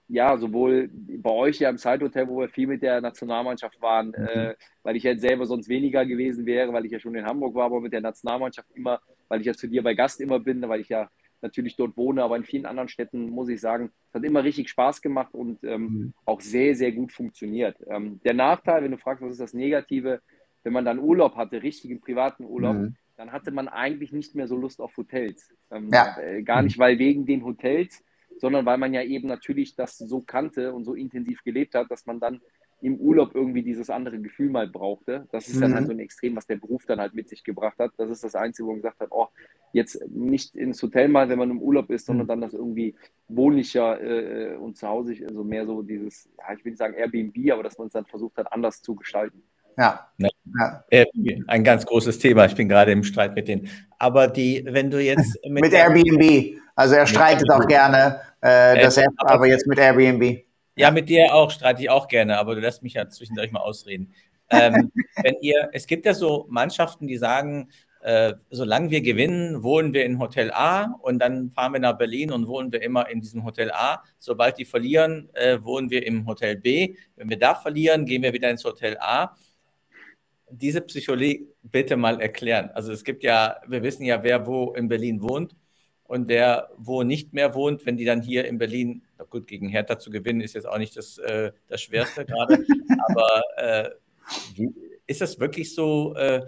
ja, 0.10 0.36
sowohl 0.38 0.90
bei 0.92 1.30
euch 1.30 1.60
ja 1.60 1.70
im 1.70 1.78
Zeithotel, 1.78 2.28
wo 2.28 2.40
wir 2.40 2.50
viel 2.50 2.66
mit 2.66 2.82
der 2.82 3.00
Nationalmannschaft 3.00 3.80
waren, 3.80 4.08
mhm. 4.08 4.28
äh, 4.28 4.56
weil 4.82 4.96
ich 4.96 5.04
jetzt 5.04 5.22
selber 5.22 5.46
sonst 5.46 5.70
weniger 5.70 6.04
gewesen 6.04 6.48
wäre, 6.48 6.74
weil 6.74 6.86
ich 6.86 6.92
ja 6.92 7.00
schon 7.00 7.16
in 7.16 7.26
Hamburg 7.26 7.54
war, 7.54 7.66
aber 7.66 7.80
mit 7.80 7.94
der 7.94 8.02
Nationalmannschaft 8.02 8.70
immer, 8.74 9.00
weil 9.28 9.40
ich 9.42 9.46
ja 9.46 9.54
zu 9.54 9.68
dir 9.68 9.84
bei 9.84 9.94
Gast 9.94 10.20
immer 10.20 10.40
bin, 10.40 10.68
weil 10.68 10.82
ich 10.82 10.90
ja 10.90 11.10
natürlich 11.42 11.76
dort 11.76 11.96
wohne, 11.98 12.24
aber 12.24 12.38
in 12.38 12.44
vielen 12.44 12.66
anderen 12.66 12.90
Städten 12.90 13.30
muss 13.30 13.50
ich 13.50 13.62
sagen, 13.62 13.92
es 14.10 14.16
hat 14.16 14.24
immer 14.24 14.44
richtig 14.44 14.70
Spaß 14.70 15.02
gemacht 15.02 15.34
und 15.34 15.64
ähm, 15.64 15.82
mhm. 15.82 16.14
auch 16.26 16.42
sehr, 16.42 16.76
sehr 16.76 16.92
gut 16.92 17.12
funktioniert. 17.12 17.78
Ähm, 17.88 18.20
der 18.24 18.34
Nachteil, 18.34 18.84
wenn 18.84 18.92
du 18.92 18.98
fragst, 18.98 19.24
was 19.24 19.32
ist 19.32 19.42
das 19.42 19.54
Negative, 19.54 20.22
wenn 20.64 20.74
man 20.74 20.86
dann 20.86 21.00
Urlaub 21.00 21.36
hatte, 21.36 21.64
richtigen 21.64 22.02
privaten 22.02 22.46
Urlaub, 22.46 22.76
mhm. 22.76 22.96
dann 23.18 23.32
hatte 23.32 23.52
man 23.52 23.68
eigentlich 23.68 24.12
nicht 24.12 24.36
mehr 24.36 24.48
so 24.48 24.58
Lust 24.58 24.82
auf 24.82 24.96
Hotels. 24.98 25.50
Ähm, 25.72 25.90
ja. 25.94 26.18
äh, 26.20 26.44
gar 26.44 26.62
nicht, 26.62 26.78
weil 26.78 27.00
wegen 27.00 27.26
den 27.26 27.44
Hotels, 27.46 28.04
sondern 28.38 28.66
weil 28.66 28.78
man 28.78 28.94
ja 28.94 29.04
eben 29.04 29.28
natürlich 29.28 29.76
das 29.76 29.98
so 29.98 30.22
kannte 30.22 30.74
und 30.74 30.86
so 30.86 30.94
intensiv 30.94 31.44
gelebt 31.44 31.76
hat, 31.76 31.90
dass 31.92 32.06
man 32.06 32.20
dann 32.20 32.42
im 32.82 32.98
Urlaub 32.98 33.36
irgendwie 33.36 33.62
dieses 33.62 33.90
andere 33.90 34.20
Gefühl 34.20 34.50
mal 34.50 34.68
brauchte. 34.68 35.28
Das 35.32 35.48
ist 35.48 35.58
mhm. 35.58 35.62
dann 35.62 35.76
halt 35.76 35.88
so 35.88 35.92
ein 35.92 36.00
Extrem, 36.00 36.36
was 36.36 36.48
der 36.48 36.56
Beruf 36.56 36.86
dann 36.86 37.00
halt 37.00 37.14
mit 37.14 37.28
sich 37.28 37.44
gebracht 37.44 37.78
hat. 37.80 37.92
Das 37.98 38.10
ist 38.10 38.24
das 38.24 38.36
Einzige, 38.36 38.68
wo 38.68 38.72
man 38.72 38.82
gesagt 38.82 39.00
hat, 39.02 39.10
oh, 39.12 39.28
jetzt 39.74 40.02
nicht 40.10 40.56
ins 40.56 40.82
Hotel 40.82 41.10
mal, 41.10 41.30
wenn 41.30 41.40
man 41.40 41.52
im 41.52 41.62
Urlaub 41.62 41.90
ist, 41.90 42.06
sondern 42.06 42.26
mhm. 42.26 42.30
dann 42.30 42.42
das 42.42 42.54
irgendwie 42.54 42.96
wohnlicher 43.28 44.02
äh, 44.02 44.56
und 44.56 44.78
zu 44.78 44.88
Hause, 44.88 45.16
also 45.28 45.44
mehr 45.44 45.66
so 45.66 45.82
dieses, 45.82 46.30
ja, 46.38 46.54
ich 46.56 46.64
will 46.64 46.72
nicht 46.72 46.80
sagen 46.80 46.94
Airbnb, 46.94 47.52
aber 47.52 47.64
dass 47.64 47.78
man 47.78 47.88
es 47.88 47.94
dann 47.94 48.06
versucht 48.06 48.38
hat, 48.38 48.52
anders 48.52 48.82
zu 48.82 48.96
gestalten. 48.96 49.44
Ja. 49.78 50.10
ja. 50.18 50.84
Airbnb, 50.90 51.44
ein 51.48 51.64
ganz 51.64 51.86
großes 51.86 52.20
Thema. 52.20 52.46
Ich 52.46 52.56
bin 52.56 52.68
gerade 52.68 52.92
im 52.92 53.04
Streit 53.04 53.36
mit 53.36 53.48
denen. 53.48 53.70
Aber 53.98 54.28
die, 54.28 54.66
wenn 54.68 54.90
du 54.90 55.02
jetzt 55.02 55.38
mit, 55.48 55.64
mit 55.64 55.74
Airbnb, 55.74 56.60
also 56.76 56.96
er 56.96 57.08
streitet 57.08 57.50
auch 57.52 57.66
gerne, 57.68 58.22
äh, 58.42 58.82
das 58.82 58.98
App, 58.98 59.12
aber, 59.18 59.32
aber 59.32 59.48
jetzt 59.48 59.68
mit 59.68 59.80
Airbnb. 59.80 60.49
Ja, 60.80 60.92
mit 60.92 61.10
dir 61.10 61.36
auch 61.36 61.52
streite 61.52 61.82
ich 61.82 61.90
auch 61.90 62.08
gerne, 62.08 62.38
aber 62.38 62.56
du 62.56 62.62
lässt 62.62 62.84
mich 62.84 62.94
ja 62.94 63.10
zwischendurch 63.10 63.52
mal 63.52 63.60
ausreden. 63.60 64.14
ähm, 64.50 64.94
wenn 65.24 65.36
ihr, 65.42 65.70
es 65.74 65.88
gibt 65.88 66.06
ja 66.06 66.14
so 66.14 66.46
Mannschaften, 66.50 67.06
die 67.06 67.18
sagen, 67.18 67.70
äh, 68.00 68.36
solange 68.50 68.90
wir 68.90 69.02
gewinnen, 69.02 69.62
wohnen 69.62 69.94
wir 69.94 70.06
in 70.06 70.20
Hotel 70.20 70.52
A 70.52 70.96
und 71.02 71.20
dann 71.20 71.50
fahren 71.50 71.74
wir 71.74 71.82
nach 71.82 71.98
Berlin 71.98 72.32
und 72.32 72.48
wohnen 72.48 72.72
wir 72.72 72.82
immer 72.82 73.10
in 73.10 73.20
diesem 73.20 73.44
Hotel 73.44 73.72
A. 73.74 74.02
Sobald 74.20 74.58
die 74.58 74.64
verlieren, 74.64 75.30
äh, 75.34 75.62
wohnen 75.62 75.90
wir 75.90 76.08
im 76.08 76.26
Hotel 76.26 76.56
B. 76.56 76.96
Wenn 77.18 77.30
wir 77.30 77.38
da 77.38 77.56
verlieren, 77.56 78.06
gehen 78.06 78.24
wir 78.24 78.32
wieder 78.32 78.50
ins 78.50 78.64
Hotel 78.64 78.96
A. 79.02 79.36
Diese 80.50 80.80
Psychologie 80.80 81.46
bitte 81.62 81.98
mal 81.98 82.22
erklären. 82.22 82.72
Also 82.74 82.94
es 82.94 83.04
gibt 83.04 83.24
ja, 83.26 83.58
wir 83.68 83.84
wissen 83.84 84.06
ja, 84.06 84.24
wer 84.24 84.48
wo 84.48 84.72
in 84.76 84.88
Berlin 84.88 85.22
wohnt 85.22 85.58
und 86.10 86.28
wer 86.28 86.70
wo 86.78 87.04
nicht 87.04 87.34
mehr 87.34 87.54
wohnt, 87.54 87.86
wenn 87.86 87.96
die 87.96 88.04
dann 88.04 88.22
hier 88.22 88.46
in 88.46 88.58
Berlin, 88.58 89.04
na 89.20 89.26
gut, 89.26 89.46
gegen 89.46 89.70
Hertha 89.70 90.00
zu 90.00 90.10
gewinnen, 90.10 90.42
ist 90.42 90.56
jetzt 90.56 90.68
auch 90.68 90.80
nicht 90.80 90.98
das, 90.98 91.20
äh, 91.20 91.52
das 91.68 91.82
Schwerste 91.82 92.26
gerade, 92.26 92.58
aber 93.08 93.42
äh, 93.58 93.90
ist 95.06 95.22
das 95.22 95.40
wirklich 95.40 95.74
so, 95.74 96.16
äh, 96.16 96.42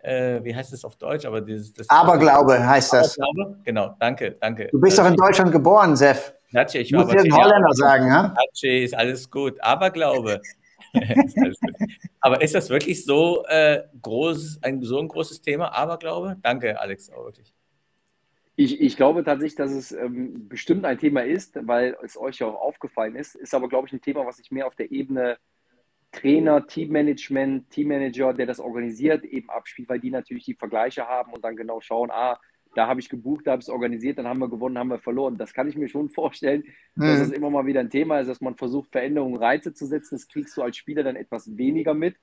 äh, 0.00 0.44
wie 0.44 0.54
heißt 0.54 0.70
es 0.74 0.84
auf 0.84 0.96
Deutsch? 0.96 1.24
Aber 1.24 1.40
dieses, 1.40 1.72
das 1.72 1.88
Aberglaube 1.88 2.64
heißt 2.64 2.92
das. 2.92 3.18
Aberglaube? 3.18 3.58
Genau, 3.64 3.96
danke, 3.98 4.32
danke. 4.38 4.68
Du 4.70 4.78
bist 4.78 4.98
doch 4.98 5.06
in 5.06 5.16
Deutschland 5.16 5.50
geboren, 5.50 5.96
Sef. 5.96 6.34
Natche, 6.50 6.78
ich 6.78 6.90
du 6.90 6.98
musst 6.98 7.14
dir 7.14 7.20
einen 7.20 7.34
Holländer 7.34 7.72
sagen, 7.72 8.08
ja? 8.08 8.34
Natche, 8.36 8.68
ist 8.68 8.94
alles 8.94 9.30
gut. 9.30 9.56
Aberglaube. 9.62 10.42
ist 10.92 11.34
gut. 11.60 11.74
Aber 12.20 12.42
ist 12.42 12.54
das 12.54 12.68
wirklich 12.68 13.02
so, 13.02 13.46
äh, 13.46 13.82
groß, 14.02 14.58
ein, 14.60 14.82
so 14.82 14.98
ein 14.98 15.08
großes 15.08 15.40
Thema, 15.40 15.74
Aberglaube? 15.74 16.36
Danke, 16.42 16.78
Alex, 16.78 17.10
auch 17.10 17.24
wirklich. 17.24 17.54
Ich, 18.56 18.80
ich 18.80 18.96
glaube 18.96 19.22
tatsächlich, 19.22 19.56
dass 19.56 19.70
es 19.70 19.92
ähm, 19.92 20.48
bestimmt 20.48 20.84
ein 20.86 20.98
Thema 20.98 21.20
ist, 21.20 21.58
weil 21.66 21.96
es 22.02 22.18
euch 22.18 22.38
ja 22.38 22.46
auch 22.46 22.60
aufgefallen 22.60 23.14
ist. 23.14 23.34
Ist 23.34 23.54
aber, 23.54 23.68
glaube 23.68 23.86
ich, 23.86 23.92
ein 23.92 24.00
Thema, 24.00 24.24
was 24.24 24.38
sich 24.38 24.50
mehr 24.50 24.66
auf 24.66 24.74
der 24.74 24.90
Ebene 24.90 25.36
Trainer, 26.10 26.66
Teammanagement, 26.66 27.68
Teammanager, 27.70 28.32
der 28.32 28.46
das 28.46 28.58
organisiert, 28.58 29.24
eben 29.24 29.50
abspielt, 29.50 29.90
weil 29.90 30.00
die 30.00 30.10
natürlich 30.10 30.44
die 30.44 30.54
Vergleiche 30.54 31.06
haben 31.06 31.34
und 31.34 31.44
dann 31.44 31.56
genau 31.56 31.80
schauen, 31.80 32.10
ah, 32.10 32.40
da 32.74 32.86
habe 32.86 33.00
ich 33.00 33.08
gebucht, 33.08 33.46
da 33.46 33.52
habe 33.52 33.60
ich 33.60 33.66
es 33.66 33.70
organisiert, 33.70 34.18
dann 34.18 34.26
haben 34.26 34.38
wir 34.38 34.48
gewonnen, 34.48 34.78
haben 34.78 34.88
wir 34.88 34.98
verloren. 34.98 35.38
Das 35.38 35.52
kann 35.52 35.68
ich 35.68 35.76
mir 35.76 35.88
schon 35.88 36.10
vorstellen, 36.10 36.64
mhm. 36.94 37.02
dass 37.02 37.20
es 37.20 37.30
immer 37.30 37.50
mal 37.50 37.66
wieder 37.66 37.80
ein 37.80 37.90
Thema 37.90 38.20
ist, 38.20 38.28
dass 38.28 38.40
man 38.40 38.56
versucht, 38.56 38.92
Veränderungen, 38.92 39.36
Reize 39.36 39.72
zu 39.72 39.86
setzen. 39.86 40.16
Das 40.16 40.28
kriegst 40.28 40.56
du 40.56 40.62
als 40.62 40.76
Spieler 40.76 41.02
dann 41.02 41.16
etwas 41.16 41.56
weniger 41.56 41.94
mit, 41.94 42.16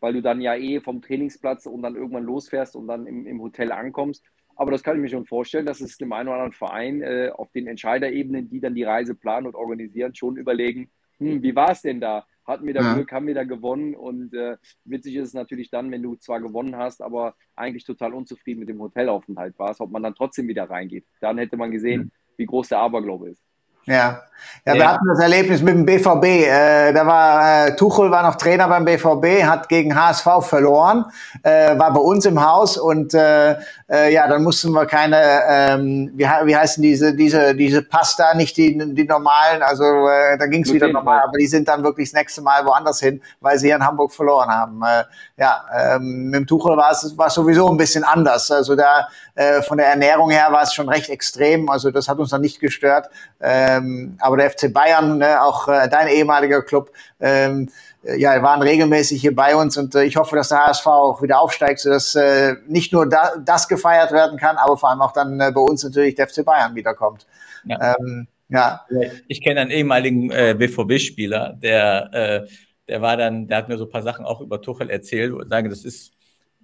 weil 0.00 0.14
du 0.14 0.22
dann 0.22 0.40
ja 0.40 0.54
eh 0.54 0.80
vom 0.80 1.02
Trainingsplatz 1.02 1.66
und 1.66 1.82
dann 1.82 1.94
irgendwann 1.94 2.24
losfährst 2.24 2.74
und 2.74 2.86
dann 2.86 3.06
im, 3.06 3.26
im 3.26 3.40
Hotel 3.40 3.70
ankommst. 3.70 4.24
Aber 4.58 4.72
das 4.72 4.82
kann 4.82 4.96
ich 4.96 5.02
mir 5.02 5.08
schon 5.08 5.24
vorstellen, 5.24 5.66
dass 5.66 5.80
es 5.80 5.96
dem 5.98 6.12
einen 6.12 6.28
oder 6.28 6.38
anderen 6.38 6.52
Verein 6.52 7.00
äh, 7.00 7.30
auf 7.32 7.50
den 7.52 7.68
Entscheiderebenen, 7.68 8.50
die 8.50 8.60
dann 8.60 8.74
die 8.74 8.82
Reise 8.82 9.14
planen 9.14 9.46
und 9.46 9.54
organisieren, 9.54 10.16
schon 10.16 10.36
überlegen, 10.36 10.90
hm, 11.18 11.42
wie 11.44 11.54
war 11.54 11.70
es 11.70 11.82
denn 11.82 12.00
da? 12.00 12.26
Hatten 12.44 12.66
wir 12.66 12.74
da 12.74 12.80
ja. 12.80 12.94
Glück, 12.94 13.12
haben 13.12 13.28
wir 13.28 13.34
da 13.34 13.44
gewonnen? 13.44 13.94
Und 13.94 14.34
äh, 14.34 14.56
witzig 14.84 15.14
ist 15.14 15.28
es 15.28 15.34
natürlich 15.34 15.70
dann, 15.70 15.92
wenn 15.92 16.02
du 16.02 16.16
zwar 16.16 16.40
gewonnen 16.40 16.76
hast, 16.76 17.00
aber 17.00 17.36
eigentlich 17.54 17.84
total 17.84 18.12
unzufrieden 18.14 18.58
mit 18.58 18.68
dem 18.68 18.80
Hotelaufenthalt 18.80 19.56
warst, 19.60 19.80
ob 19.80 19.92
man 19.92 20.02
dann 20.02 20.16
trotzdem 20.16 20.48
wieder 20.48 20.68
reingeht. 20.68 21.06
Dann 21.20 21.38
hätte 21.38 21.56
man 21.56 21.70
gesehen, 21.70 22.00
mhm. 22.00 22.10
wie 22.36 22.46
groß 22.46 22.68
der 22.68 22.78
Aberglaube 22.78 23.28
ist. 23.30 23.47
Ja. 23.86 24.22
Ja, 24.68 24.74
wir 24.74 24.86
hatten 24.86 25.06
das 25.08 25.18
Erlebnis 25.20 25.62
mit 25.62 25.74
dem 25.74 25.86
BVB. 25.86 26.24
Äh, 26.24 26.92
da 26.92 27.06
war 27.06 27.68
äh, 27.68 27.76
Tuchel 27.76 28.10
war 28.10 28.22
noch 28.22 28.34
Trainer 28.34 28.68
beim 28.68 28.84
BVB, 28.84 29.44
hat 29.44 29.68
gegen 29.70 29.94
HSV 29.94 30.26
verloren, 30.42 31.06
äh, 31.42 31.78
war 31.78 31.92
bei 31.94 32.00
uns 32.00 32.26
im 32.26 32.44
Haus 32.44 32.76
und 32.76 33.14
äh, 33.14 33.56
äh, 33.90 34.12
ja, 34.12 34.28
dann 34.28 34.42
mussten 34.42 34.72
wir 34.72 34.84
keine, 34.84 35.22
ähm, 35.48 36.10
wie, 36.14 36.24
wie 36.24 36.56
heißen 36.56 36.82
diese 36.82 37.14
diese 37.14 37.54
diese 37.54 37.82
Pasta, 37.82 38.34
nicht 38.34 38.58
die 38.58 38.76
die 38.94 39.04
normalen, 39.04 39.62
also 39.62 39.84
äh, 39.84 40.36
da 40.36 40.46
ging 40.46 40.64
es 40.64 40.72
wieder 40.72 40.88
normal, 40.88 41.22
aber 41.24 41.38
die 41.38 41.46
sind 41.46 41.66
dann 41.66 41.82
wirklich 41.82 42.10
das 42.10 42.20
nächste 42.20 42.42
Mal 42.42 42.66
woanders 42.66 43.00
hin, 43.00 43.22
weil 43.40 43.58
sie 43.58 43.70
in 43.70 43.82
Hamburg 43.82 44.12
verloren 44.12 44.50
haben. 44.50 44.82
Äh, 44.82 45.04
ja, 45.38 45.64
ähm, 45.74 46.26
mit 46.26 46.40
dem 46.40 46.46
Tuchel 46.46 46.76
war 46.76 46.90
es 46.90 47.16
war 47.16 47.30
sowieso 47.30 47.70
ein 47.70 47.78
bisschen 47.78 48.04
anders. 48.04 48.50
Also 48.50 48.76
da 48.76 49.08
äh, 49.34 49.62
von 49.62 49.78
der 49.78 49.86
Ernährung 49.86 50.28
her 50.30 50.48
war 50.50 50.62
es 50.62 50.74
schon 50.74 50.90
recht 50.90 51.08
extrem, 51.08 51.70
also 51.70 51.90
das 51.90 52.06
hat 52.06 52.18
uns 52.18 52.30
dann 52.30 52.42
nicht 52.42 52.60
gestört. 52.60 53.08
Ähm, 53.40 54.16
aber 54.20 54.36
der 54.36 54.50
FC 54.50 54.72
Bayern, 54.72 55.18
ne, 55.18 55.42
auch 55.42 55.68
äh, 55.68 55.88
dein 55.88 56.08
ehemaliger 56.08 56.62
Club, 56.62 56.90
ähm, 57.20 57.68
äh, 58.02 58.18
ja, 58.18 58.42
waren 58.42 58.62
regelmäßig 58.62 59.20
hier 59.20 59.34
bei 59.34 59.54
uns 59.54 59.76
und 59.76 59.94
äh, 59.94 60.04
ich 60.04 60.16
hoffe, 60.16 60.34
dass 60.34 60.48
der 60.48 60.66
HSV 60.66 60.86
auch 60.86 61.22
wieder 61.22 61.40
aufsteigt, 61.40 61.80
sodass 61.80 62.14
äh, 62.14 62.54
nicht 62.66 62.92
nur 62.92 63.08
da, 63.08 63.34
das 63.44 63.68
gefeiert 63.68 64.12
werden 64.12 64.38
kann, 64.38 64.56
aber 64.56 64.76
vor 64.76 64.90
allem 64.90 65.00
auch 65.00 65.12
dann 65.12 65.38
äh, 65.40 65.52
bei 65.54 65.60
uns 65.60 65.84
natürlich 65.84 66.16
der 66.16 66.28
FC 66.28 66.44
Bayern 66.44 66.74
wiederkommt. 66.74 67.26
Ja. 67.64 67.96
Ähm, 67.98 68.26
ja. 68.48 68.86
Ich 69.28 69.42
kenne 69.42 69.60
einen 69.60 69.70
ehemaligen 69.70 70.30
äh, 70.30 70.54
BVB-Spieler, 70.58 71.54
der, 71.60 72.12
äh, 72.12 72.48
der 72.88 73.02
war 73.02 73.16
dann, 73.16 73.46
der 73.46 73.58
hat 73.58 73.68
mir 73.68 73.76
so 73.76 73.84
ein 73.84 73.90
paar 73.90 74.02
Sachen 74.02 74.24
auch 74.24 74.40
über 74.40 74.60
Tuchel 74.62 74.90
erzählt 74.90 75.32
und 75.32 75.48
sage, 75.48 75.68
das 75.68 75.84
ist, 75.84 76.12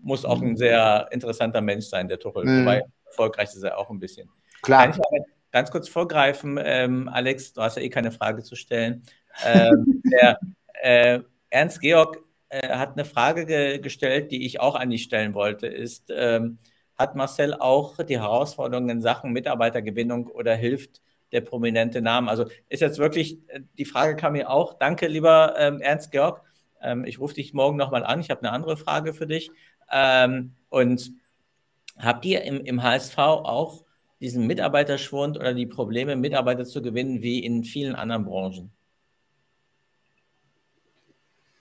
muss 0.03 0.25
auch 0.25 0.41
ein 0.41 0.57
sehr 0.57 1.09
interessanter 1.11 1.61
Mensch 1.61 1.87
sein, 1.87 2.09
der 2.09 2.19
Tuchel. 2.19 2.45
Mhm. 2.45 2.63
Wobei 2.63 2.83
erfolgreich 3.07 3.51
ist 3.51 3.63
er 3.63 3.79
auch 3.79 3.91
ein 3.91 4.01
bisschen. 4.01 4.29
Klar. 4.63 4.83
Kann 4.83 4.91
ich 4.91 4.97
aber 4.97 5.34
ganz 5.55 5.71
kurz 5.71 5.89
vorgreifen, 5.89 6.59
ähm, 6.61 7.09
Alex, 7.09 7.53
du 7.53 7.63
hast 7.63 7.77
ja 7.77 7.83
eh 7.83 7.89
keine 7.89 8.11
Frage 8.11 8.43
zu 8.43 8.57
stellen. 8.57 9.05
Ähm, 9.45 10.03
der, 10.13 10.41
äh, 10.83 11.21
Ernst 11.49 11.81
Georg 11.81 12.19
äh, 12.49 12.71
hat 12.71 12.95
eine 12.95 13.05
Frage 13.05 13.47
ge 13.47 13.79
gestellt, 13.79 14.33
die 14.33 14.47
ich 14.47 14.59
auch 14.59 14.75
an 14.75 14.91
dich 14.91 15.05
stellen 15.05 15.33
wollte, 15.33 15.69
ist, 15.69 16.13
ähm, 16.13 16.59
hat 16.97 17.15
Marcel 17.15 17.55
auch 17.55 18.03
die 18.03 18.19
Herausforderungen 18.19 18.89
in 18.91 19.01
Sachen 19.01 19.31
Mitarbeitergewinnung 19.31 20.27
oder 20.27 20.57
hilft 20.57 21.01
der 21.31 21.43
prominente 21.43 22.03
Name? 22.03 22.29
Also 22.29 22.47
ist 22.69 22.83
jetzt 22.83 22.99
wirklich, 22.99 23.39
äh, 23.49 23.61
die 23.79 23.85
Frage 23.85 24.17
kam 24.17 24.33
mir 24.33 24.51
auch. 24.51 24.75
Danke, 24.75 25.07
lieber 25.07 25.55
ähm, 25.57 25.81
Ernst 25.81 26.11
Georg. 26.11 26.43
Ähm, 26.83 27.05
ich 27.05 27.21
rufe 27.21 27.35
dich 27.35 27.55
morgen 27.55 27.77
nochmal 27.77 28.03
an. 28.03 28.19
Ich 28.19 28.31
habe 28.31 28.41
eine 28.41 28.51
andere 28.51 28.77
Frage 28.77 29.15
für 29.15 29.29
dich. 29.29 29.53
Ähm, 29.93 30.57
und 30.69 31.13
habt 31.97 32.25
ihr 32.25 32.43
im, 32.43 32.65
im 32.65 32.83
HSV 32.83 33.19
auch 33.19 33.84
diesen 34.25 34.47
Mitarbeiterschwund 34.47 35.37
oder 35.37 35.53
die 35.53 35.67
Probleme, 35.67 36.17
Mitarbeiter 36.17 36.65
zu 36.65 36.81
gewinnen, 36.81 37.23
wie 37.23 37.45
in 37.45 37.63
vielen 37.63 37.95
anderen 37.95 38.25
Branchen? 38.25 38.71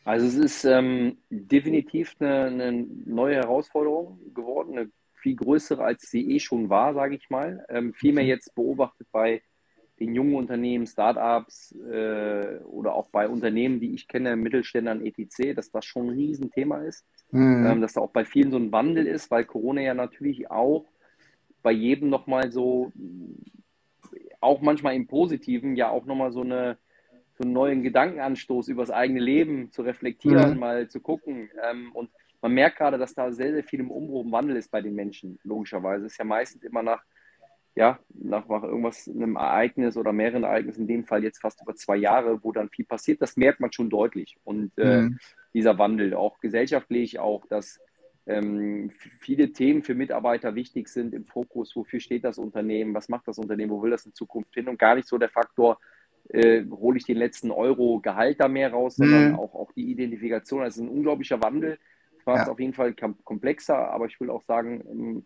Also 0.05 0.25
es 0.25 0.35
ist 0.35 0.63
ähm, 0.63 1.17
definitiv 1.29 2.15
eine, 2.19 2.45
eine, 2.45 2.87
neue 3.05 3.35
Herausforderung 3.35 4.17
geworden, 4.33 4.77
eine 4.77 4.89
viel 5.13 5.35
größere, 5.35 5.83
als 5.83 6.09
sie 6.09 6.35
eh 6.35 6.39
schon 6.39 6.69
war, 6.69 6.93
sage 6.93 7.15
ich 7.15 7.29
mal. 7.29 7.65
Ähm, 7.67 7.93
viel 7.93 8.13
mehr 8.13 8.23
mhm. 8.23 8.29
jetzt 8.29 8.55
beobachtet 8.55 9.07
bei 9.11 9.41
den 9.99 10.15
jungen 10.15 10.35
Unternehmen, 10.35 10.87
Startups 10.87 11.75
äh, 11.91 12.59
oder 12.63 12.93
auch 12.95 13.09
bei 13.09 13.27
Unternehmen, 13.27 13.79
die 13.79 13.93
ich 13.93 14.07
kenne, 14.07 14.35
Mittelständlern, 14.37 15.05
etc., 15.05 15.53
dass 15.53 15.69
das 15.69 15.85
schon 15.85 16.07
ein 16.07 16.15
Riesenthema 16.15 16.79
ist. 16.79 17.05
Mhm. 17.31 17.65
Ähm, 17.65 17.81
dass 17.81 17.93
da 17.93 18.01
auch 18.01 18.11
bei 18.11 18.23
vielen 18.23 18.51
so 18.51 18.57
ein 18.57 18.71
Wandel 18.71 19.05
ist, 19.05 19.31
weil 19.31 19.43
Corona 19.43 19.81
ja 19.81 19.93
natürlich 19.93 20.49
auch 20.49 20.85
bei 21.63 21.71
jedem 21.71 22.09
nochmal 22.09 22.51
so, 22.51 22.91
auch 24.39 24.61
manchmal 24.61 24.95
im 24.95 25.07
Positiven, 25.07 25.75
ja 25.75 25.89
auch 25.89 26.05
nochmal 26.05 26.31
so, 26.31 26.41
eine, 26.41 26.77
so 27.37 27.43
einen 27.43 27.53
neuen 27.53 27.81
Gedankenanstoß 27.81 28.67
über 28.67 28.83
das 28.83 28.91
eigene 28.91 29.21
Leben 29.21 29.71
zu 29.71 29.81
reflektieren, 29.81 30.53
mhm. 30.53 30.59
mal 30.59 30.87
zu 30.89 30.99
gucken. 30.99 31.49
Ähm, 31.67 31.91
und 31.93 32.11
man 32.41 32.53
merkt 32.53 32.77
gerade, 32.77 32.97
dass 32.97 33.15
da 33.15 33.31
sehr, 33.31 33.53
sehr 33.53 33.63
viel 33.63 33.79
im 33.79 33.89
Umbruch, 33.89 34.25
im 34.25 34.31
Wandel 34.31 34.57
ist 34.57 34.69
bei 34.69 34.81
den 34.81 34.93
Menschen, 34.93 35.39
logischerweise. 35.43 36.05
Es 36.05 36.13
ist 36.13 36.17
ja 36.19 36.25
meistens 36.25 36.63
immer 36.63 36.83
nach 36.83 37.01
ja, 37.75 37.99
nach, 38.13 38.47
nach 38.47 38.63
irgendwas, 38.63 39.07
einem 39.07 39.35
Ereignis 39.35 39.97
oder 39.97 40.13
mehreren 40.13 40.43
Ereignissen, 40.43 40.81
in 40.81 40.87
dem 40.87 41.03
Fall 41.05 41.23
jetzt 41.23 41.41
fast 41.41 41.61
über 41.61 41.75
zwei 41.75 41.95
Jahre, 41.95 42.43
wo 42.43 42.51
dann 42.51 42.69
viel 42.69 42.85
passiert, 42.85 43.21
das 43.21 43.35
merkt 43.35 43.59
man 43.59 43.71
schon 43.71 43.89
deutlich. 43.89 44.37
Und 44.43 44.71
äh, 44.77 45.01
mhm. 45.01 45.19
dieser 45.53 45.77
Wandel, 45.79 46.13
auch 46.13 46.39
gesellschaftlich, 46.39 47.19
auch, 47.19 47.45
dass 47.47 47.79
ähm, 48.25 48.89
viele 49.19 49.51
Themen 49.51 49.83
für 49.83 49.95
Mitarbeiter 49.95 50.55
wichtig 50.55 50.87
sind 50.87 51.13
im 51.13 51.25
Fokus, 51.25 51.75
wofür 51.75 51.99
steht 51.99 52.23
das 52.23 52.37
Unternehmen, 52.37 52.93
was 52.93 53.09
macht 53.09 53.27
das 53.27 53.37
Unternehmen, 53.37 53.71
wo 53.71 53.81
will 53.81 53.91
das 53.91 54.05
in 54.05 54.13
Zukunft 54.13 54.53
hin 54.53 54.69
und 54.69 54.79
gar 54.79 54.95
nicht 54.95 55.07
so 55.07 55.17
der 55.17 55.29
Faktor, 55.29 55.79
äh, 56.29 56.63
hole 56.69 56.97
ich 56.97 57.05
den 57.05 57.17
letzten 57.17 57.51
Euro 57.51 57.99
Gehalt 57.99 58.39
da 58.39 58.47
mehr 58.47 58.71
raus, 58.71 58.95
sondern 58.95 59.31
mhm. 59.31 59.39
auch, 59.39 59.53
auch 59.55 59.71
die 59.73 59.91
Identifikation. 59.91 60.63
Ist 60.65 60.77
ein 60.77 60.87
unglaublicher 60.87 61.41
Wandel. 61.41 61.77
Es 62.17 62.25
war 62.25 62.37
ja. 62.37 62.47
auf 62.47 62.59
jeden 62.59 62.73
Fall 62.73 62.93
komplexer, 62.93 63.91
aber 63.91 64.05
ich 64.05 64.19
will 64.21 64.29
auch 64.29 64.43
sagen, 64.43 64.83
ähm, 64.89 65.25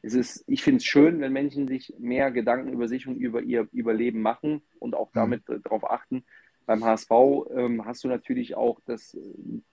es 0.00 0.14
ist, 0.14 0.44
ich 0.46 0.62
finde 0.62 0.78
es 0.78 0.84
schön, 0.84 1.20
wenn 1.20 1.32
Menschen 1.32 1.68
sich 1.68 1.92
mehr 1.98 2.30
Gedanken 2.30 2.72
über 2.72 2.88
sich 2.88 3.06
und 3.06 3.16
über 3.16 3.42
ihr 3.42 3.68
Überleben 3.72 4.22
machen 4.22 4.62
und 4.78 4.94
auch 4.94 5.08
mhm. 5.08 5.18
damit 5.18 5.48
mhm. 5.48 5.62
darauf 5.62 5.90
achten. 5.90 6.24
Beim 6.68 6.84
HSV 6.84 7.10
ähm, 7.56 7.86
hast 7.86 8.04
du 8.04 8.08
natürlich 8.08 8.54
auch 8.54 8.78
das, 8.84 9.14
äh, 9.14 9.20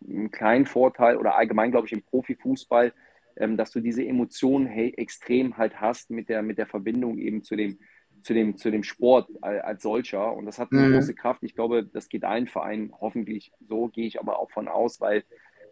einen 0.10 0.32
kleinen 0.32 0.66
Vorteil 0.66 1.18
oder 1.18 1.36
allgemein, 1.36 1.72
glaube 1.72 1.88
ich, 1.88 1.94
im 1.94 2.02
Profifußball, 2.02 2.94
ähm, 3.36 3.58
dass 3.58 3.72
du 3.72 3.82
diese 3.82 4.06
Emotionen 4.06 4.66
hey, 4.66 4.94
extrem 4.96 5.58
halt 5.58 5.82
hast 5.82 6.10
mit 6.10 6.30
der, 6.30 6.42
mit 6.42 6.58
der 6.58 6.68
Verbindung 6.68 7.18
eben 7.18 7.44
zu 7.44 7.58
dem, 7.58 7.80
zu 8.24 8.34
dem, 8.34 8.56
zu 8.56 8.72
dem 8.72 8.84
Sport 8.84 9.28
als 9.42 9.84
solcher. 9.84 10.34
Und 10.34 10.46
das 10.46 10.58
hat 10.58 10.72
eine 10.72 10.88
mhm. 10.88 10.94
große 10.94 11.16
Kraft. 11.16 11.44
Ich 11.44 11.54
glaube, 11.54 11.86
das 11.86 12.08
geht 12.08 12.24
allen 12.24 12.48
Vereinen 12.48 12.94
hoffentlich 13.02 13.52
so, 13.60 13.90
gehe 13.90 14.08
ich 14.08 14.22
aber 14.22 14.40
auch 14.40 14.52
von 14.52 14.70
aus, 14.70 15.02
weil 15.02 15.26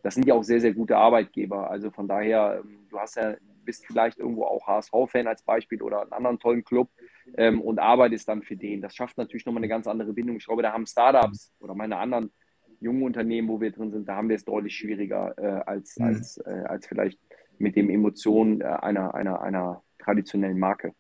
das 0.04 0.16
sind 0.16 0.28
ja 0.28 0.34
auch 0.34 0.44
sehr, 0.44 0.60
sehr 0.60 0.74
gute 0.74 0.98
Arbeitgeber. 0.98 1.72
Also 1.72 1.90
von 1.90 2.10
daher, 2.10 2.64
ähm, 2.66 2.80
du 2.90 3.00
hast 3.00 3.16
ja 3.16 3.36
bist 3.66 3.86
vielleicht 3.86 4.20
irgendwo 4.20 4.46
auch 4.46 4.68
HSV-Fan 4.68 5.28
als 5.28 5.44
Beispiel 5.44 5.82
oder 5.82 6.02
einen 6.02 6.14
anderen 6.14 6.40
tollen 6.40 6.64
Club 6.64 6.90
ähm, 7.38 7.62
und 7.62 7.80
arbeitest 7.80 8.28
dann 8.28 8.42
für 8.44 8.56
den. 8.56 8.82
Das 8.82 8.96
schafft 8.96 9.18
natürlich 9.18 9.46
nochmal 9.46 9.62
eine 9.62 9.70
ganz 9.70 9.88
andere 9.88 10.14
Bindung. 10.14 10.38
Ich 10.38 10.46
glaube, 10.46 10.62
da 10.62 10.74
haben 10.74 10.86
Startups 10.86 11.54
oder 11.60 11.76
meine 11.76 11.98
anderen 11.98 12.32
jungen 12.80 13.04
Unternehmen, 13.04 13.48
wo 13.48 13.62
wir 13.62 13.72
drin 13.72 13.92
sind, 13.92 14.08
da 14.08 14.16
haben 14.16 14.30
wir 14.30 14.36
es 14.36 14.46
deutlich 14.46 14.76
schwieriger 14.76 15.34
äh, 15.38 15.62
als, 15.66 15.98
mhm. 15.98 16.06
als, 16.06 16.38
äh, 16.38 16.64
als 16.68 16.86
vielleicht 16.88 17.20
mit 17.58 17.76
den 17.76 17.90
Emotionen 17.90 18.62
äh, 18.62 18.66
einer, 18.66 19.16
einer, 19.16 19.42
einer 19.42 19.82
traditionellen 20.00 20.60
Marke. 20.60 20.94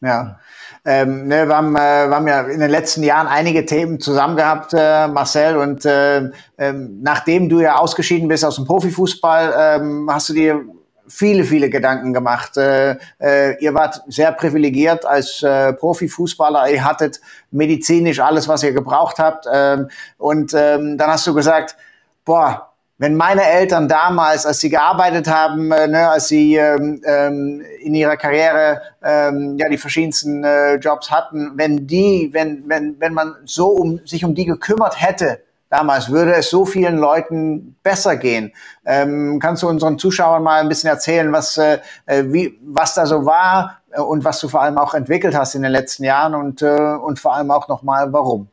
Ja, 0.00 0.38
ähm, 0.84 1.26
ne, 1.26 1.48
wir, 1.48 1.56
haben, 1.56 1.74
äh, 1.74 2.08
wir 2.08 2.14
haben 2.14 2.28
ja 2.28 2.42
in 2.42 2.60
den 2.60 2.70
letzten 2.70 3.02
Jahren 3.02 3.26
einige 3.26 3.66
Themen 3.66 3.98
zusammen 3.98 4.36
gehabt, 4.36 4.72
äh, 4.72 5.08
Marcel. 5.08 5.56
Und 5.56 5.84
äh, 5.84 6.30
ähm, 6.56 7.00
nachdem 7.02 7.48
du 7.48 7.60
ja 7.60 7.76
ausgeschieden 7.76 8.28
bist 8.28 8.44
aus 8.44 8.56
dem 8.56 8.64
Profifußball, 8.64 9.80
ähm, 9.80 10.08
hast 10.08 10.28
du 10.28 10.34
dir 10.34 10.64
viele, 11.08 11.44
viele 11.44 11.70
Gedanken 11.70 12.12
gemacht. 12.12 12.56
Äh, 12.56 12.96
äh, 13.20 13.62
ihr 13.62 13.74
wart 13.74 14.02
sehr 14.08 14.32
privilegiert 14.32 15.04
als 15.04 15.42
äh, 15.42 15.72
Profifußballer. 15.72 16.70
Ihr 16.70 16.84
hattet 16.84 17.20
medizinisch 17.50 18.20
alles, 18.20 18.48
was 18.48 18.62
ihr 18.62 18.72
gebraucht 18.72 19.18
habt. 19.18 19.46
Ähm, 19.52 19.88
und 20.18 20.54
ähm, 20.54 20.98
dann 20.98 21.10
hast 21.10 21.26
du 21.26 21.34
gesagt, 21.34 21.76
boah, 22.24 22.68
wenn 22.98 23.14
meine 23.14 23.44
Eltern 23.44 23.88
damals, 23.88 24.44
als 24.44 24.58
sie 24.58 24.70
gearbeitet 24.70 25.28
haben, 25.28 25.70
äh, 25.70 25.86
ne, 25.86 26.08
als 26.08 26.28
sie 26.28 26.56
ähm, 26.56 27.00
ähm, 27.04 27.62
in 27.80 27.94
ihrer 27.94 28.16
Karriere 28.16 28.82
ähm, 29.02 29.56
ja 29.56 29.68
die 29.68 29.78
verschiedensten 29.78 30.42
äh, 30.42 30.74
Jobs 30.74 31.10
hatten, 31.10 31.52
wenn 31.54 31.86
die, 31.86 32.30
wenn 32.32 32.68
wenn 32.68 32.96
wenn 32.98 33.14
man 33.14 33.36
so 33.44 33.68
um 33.68 34.00
sich 34.04 34.24
um 34.24 34.34
die 34.34 34.46
gekümmert 34.46 35.00
hätte, 35.00 35.40
damals, 35.70 36.10
würde 36.10 36.34
es 36.34 36.50
so 36.50 36.64
vielen 36.64 36.98
Leuten 36.98 37.76
besser 37.82 38.16
gehen. 38.16 38.52
Ähm, 38.84 39.38
kannst 39.40 39.62
du 39.62 39.68
unseren 39.68 39.98
Zuschauern 39.98 40.42
mal 40.42 40.60
ein 40.60 40.68
bisschen 40.68 40.90
erzählen, 40.90 41.32
was, 41.32 41.58
äh, 41.58 41.78
äh, 42.06 42.24
wie, 42.26 42.58
was 42.62 42.94
da 42.94 43.06
so 43.06 43.24
war 43.24 43.82
äh, 43.90 44.00
und 44.00 44.24
was 44.24 44.40
du 44.40 44.48
vor 44.48 44.62
allem 44.62 44.78
auch 44.78 44.94
entwickelt 44.94 45.34
hast 45.34 45.54
in 45.54 45.62
den 45.62 45.72
letzten 45.72 46.04
Jahren 46.04 46.34
und, 46.34 46.62
äh, 46.62 46.94
und 46.94 47.18
vor 47.18 47.34
allem 47.34 47.50
auch 47.50 47.68
nochmal, 47.68 48.12
warum? 48.12 48.48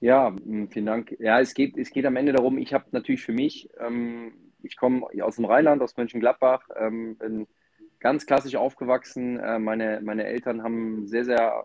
Ja, 0.00 0.32
vielen 0.70 0.86
Dank. 0.86 1.16
Ja, 1.18 1.40
es 1.40 1.54
geht, 1.54 1.76
es 1.76 1.90
geht 1.90 2.06
am 2.06 2.16
Ende 2.16 2.32
darum, 2.32 2.56
ich 2.58 2.72
habe 2.72 2.84
natürlich 2.92 3.22
für 3.22 3.32
mich, 3.32 3.68
ähm, 3.80 4.32
ich 4.62 4.76
komme 4.76 5.06
aus 5.22 5.36
dem 5.36 5.44
Rheinland, 5.44 5.82
aus 5.82 5.96
Mönchengladbach, 5.96 6.68
ähm, 6.78 7.16
bin 7.16 7.46
ganz 7.98 8.26
klassisch 8.26 8.54
aufgewachsen. 8.54 9.40
Äh, 9.40 9.58
meine, 9.58 10.00
meine 10.02 10.24
Eltern 10.24 10.62
haben 10.62 11.06
sehr, 11.06 11.24
sehr 11.24 11.64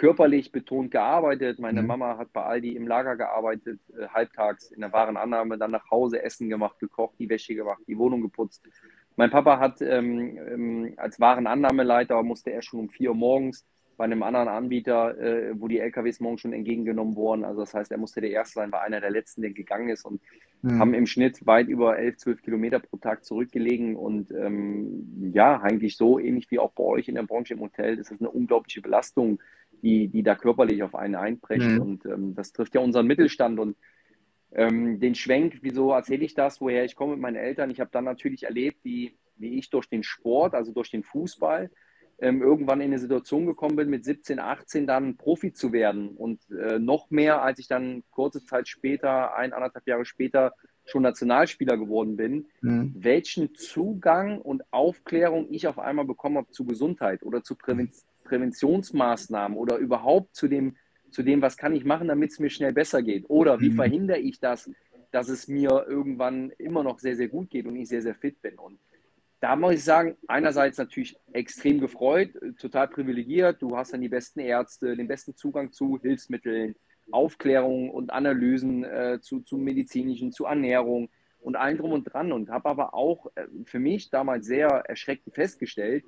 körperlich 0.00 0.50
betont 0.50 0.90
gearbeitet. 0.90 1.58
Meine 1.58 1.82
mhm. 1.82 1.88
Mama 1.88 2.16
hat 2.16 2.32
bei 2.32 2.42
Aldi 2.42 2.74
im 2.74 2.88
Lager 2.88 3.16
gearbeitet, 3.16 3.80
äh, 3.90 4.08
halbtags 4.08 4.70
in 4.70 4.80
der 4.80 4.94
Warenannahme, 4.94 5.58
dann 5.58 5.72
nach 5.72 5.90
Hause 5.90 6.22
Essen 6.22 6.48
gemacht, 6.48 6.78
gekocht, 6.78 7.16
die 7.18 7.28
Wäsche 7.28 7.54
gemacht, 7.54 7.82
die 7.86 7.98
Wohnung 7.98 8.22
geputzt. 8.22 8.66
Mein 9.16 9.30
Papa 9.30 9.58
hat 9.58 9.82
ähm, 9.82 10.38
ähm, 10.38 10.94
als 10.96 11.20
Warenannahmeleiter 11.20 12.22
musste 12.22 12.50
er 12.50 12.62
schon 12.62 12.80
um 12.80 12.88
vier 12.88 13.10
Uhr 13.10 13.16
morgens 13.16 13.66
bei 14.00 14.04
einem 14.04 14.22
anderen 14.22 14.48
Anbieter, 14.48 15.18
äh, 15.18 15.52
wo 15.60 15.68
die 15.68 15.78
LKWs 15.78 16.20
morgens 16.20 16.40
schon 16.40 16.54
entgegengenommen 16.54 17.16
wurden. 17.16 17.44
Also 17.44 17.60
das 17.60 17.74
heißt, 17.74 17.92
er 17.92 17.98
musste 17.98 18.22
der 18.22 18.30
Erste 18.30 18.54
sein, 18.54 18.72
war 18.72 18.80
einer 18.80 18.98
der 18.98 19.10
Letzten, 19.10 19.42
der 19.42 19.50
gegangen 19.50 19.90
ist 19.90 20.06
und 20.06 20.22
mhm. 20.62 20.78
haben 20.78 20.94
im 20.94 21.04
Schnitt 21.04 21.46
weit 21.46 21.68
über 21.68 21.98
11, 21.98 22.16
12 22.16 22.40
Kilometer 22.40 22.78
pro 22.78 22.96
Tag 22.96 23.26
zurückgelegen. 23.26 23.96
Und 23.96 24.30
ähm, 24.30 25.30
ja, 25.34 25.60
eigentlich 25.60 25.98
so 25.98 26.18
ähnlich 26.18 26.50
wie 26.50 26.58
auch 26.58 26.72
bei 26.72 26.82
euch 26.82 27.08
in 27.08 27.14
der 27.14 27.24
Branche 27.24 27.52
im 27.52 27.60
Hotel. 27.60 27.98
Das 27.98 28.10
ist 28.10 28.22
eine 28.22 28.30
unglaubliche 28.30 28.80
Belastung, 28.80 29.38
die, 29.82 30.08
die 30.08 30.22
da 30.22 30.34
körperlich 30.34 30.82
auf 30.82 30.94
einen 30.94 31.16
einbrechen. 31.16 31.74
Mhm. 31.74 31.82
Und 31.82 32.06
ähm, 32.06 32.34
das 32.34 32.54
trifft 32.54 32.74
ja 32.74 32.80
unseren 32.80 33.06
Mittelstand. 33.06 33.60
Und 33.60 33.76
ähm, 34.52 34.98
den 34.98 35.14
Schwenk, 35.14 35.58
wieso 35.60 35.92
erzähle 35.92 36.24
ich 36.24 36.32
das, 36.32 36.58
woher 36.62 36.86
ich 36.86 36.96
komme 36.96 37.12
mit 37.12 37.20
meinen 37.20 37.36
Eltern? 37.36 37.68
Ich 37.68 37.80
habe 37.80 37.90
dann 37.92 38.04
natürlich 38.04 38.44
erlebt, 38.44 38.78
wie, 38.82 39.18
wie 39.36 39.58
ich 39.58 39.68
durch 39.68 39.90
den 39.90 40.04
Sport, 40.04 40.54
also 40.54 40.72
durch 40.72 40.90
den 40.90 41.02
Fußball, 41.02 41.70
ähm, 42.20 42.42
irgendwann 42.42 42.80
in 42.80 42.88
eine 42.88 42.98
Situation 42.98 43.46
gekommen 43.46 43.76
bin, 43.76 43.90
mit 43.90 44.04
17, 44.04 44.38
18 44.38 44.86
dann 44.86 45.16
Profi 45.16 45.52
zu 45.52 45.72
werden. 45.72 46.10
Und 46.10 46.40
äh, 46.50 46.78
noch 46.78 47.10
mehr, 47.10 47.42
als 47.42 47.58
ich 47.58 47.68
dann 47.68 48.02
kurze 48.10 48.44
Zeit 48.44 48.68
später, 48.68 49.34
ein, 49.34 49.52
anderthalb 49.52 49.86
Jahre 49.86 50.04
später, 50.04 50.54
schon 50.84 51.02
Nationalspieler 51.02 51.76
geworden 51.76 52.16
bin, 52.16 52.46
mhm. 52.62 52.94
welchen 52.96 53.54
Zugang 53.54 54.40
und 54.40 54.62
Aufklärung 54.72 55.46
ich 55.50 55.66
auf 55.66 55.78
einmal 55.78 56.04
bekommen 56.04 56.36
habe 56.36 56.50
zu 56.50 56.64
Gesundheit 56.64 57.22
oder 57.22 57.42
zu 57.42 57.54
Prävention 57.54 58.04
Präventionsmaßnahmen 58.30 59.58
oder 59.58 59.76
überhaupt 59.78 60.36
zu 60.36 60.46
dem, 60.46 60.76
zu 61.10 61.24
dem, 61.24 61.42
was 61.42 61.56
kann 61.56 61.74
ich 61.74 61.84
machen, 61.84 62.08
damit 62.08 62.30
es 62.30 62.38
mir 62.38 62.48
schnell 62.48 62.72
besser 62.72 63.02
geht? 63.02 63.28
Oder 63.28 63.60
wie 63.60 63.70
mhm. 63.70 63.74
verhindere 63.74 64.18
ich 64.18 64.38
das, 64.38 64.70
dass 65.10 65.28
es 65.28 65.48
mir 65.48 65.86
irgendwann 65.88 66.50
immer 66.58 66.84
noch 66.84 67.00
sehr, 67.00 67.16
sehr 67.16 67.28
gut 67.28 67.50
geht 67.50 67.66
und 67.66 67.74
ich 67.74 67.88
sehr, 67.88 68.02
sehr 68.02 68.14
fit 68.14 68.40
bin? 68.40 68.56
Und 68.56 68.78
da 69.40 69.56
muss 69.56 69.74
ich 69.74 69.84
sagen, 69.84 70.16
einerseits 70.28 70.76
natürlich 70.76 71.16
extrem 71.32 71.80
gefreut, 71.80 72.30
total 72.58 72.88
privilegiert. 72.88 73.62
Du 73.62 73.76
hast 73.76 73.92
dann 73.92 74.02
die 74.02 74.08
besten 74.08 74.40
Ärzte, 74.40 74.96
den 74.96 75.08
besten 75.08 75.34
Zugang 75.34 75.72
zu 75.72 75.98
Hilfsmitteln, 76.00 76.74
Aufklärung 77.10 77.90
und 77.90 78.12
Analysen 78.12 78.84
äh, 78.84 79.18
zu, 79.20 79.40
zu 79.40 79.56
medizinischen, 79.56 80.30
zu 80.30 80.44
Ernährung 80.44 81.08
und 81.40 81.56
allem 81.56 81.78
drum 81.78 81.92
und 81.92 82.04
dran. 82.04 82.32
Und 82.32 82.50
habe 82.50 82.68
aber 82.68 82.94
auch 82.94 83.26
äh, 83.34 83.46
für 83.64 83.78
mich 83.78 84.10
damals 84.10 84.46
sehr 84.46 84.68
erschreckend 84.68 85.34
festgestellt, 85.34 86.04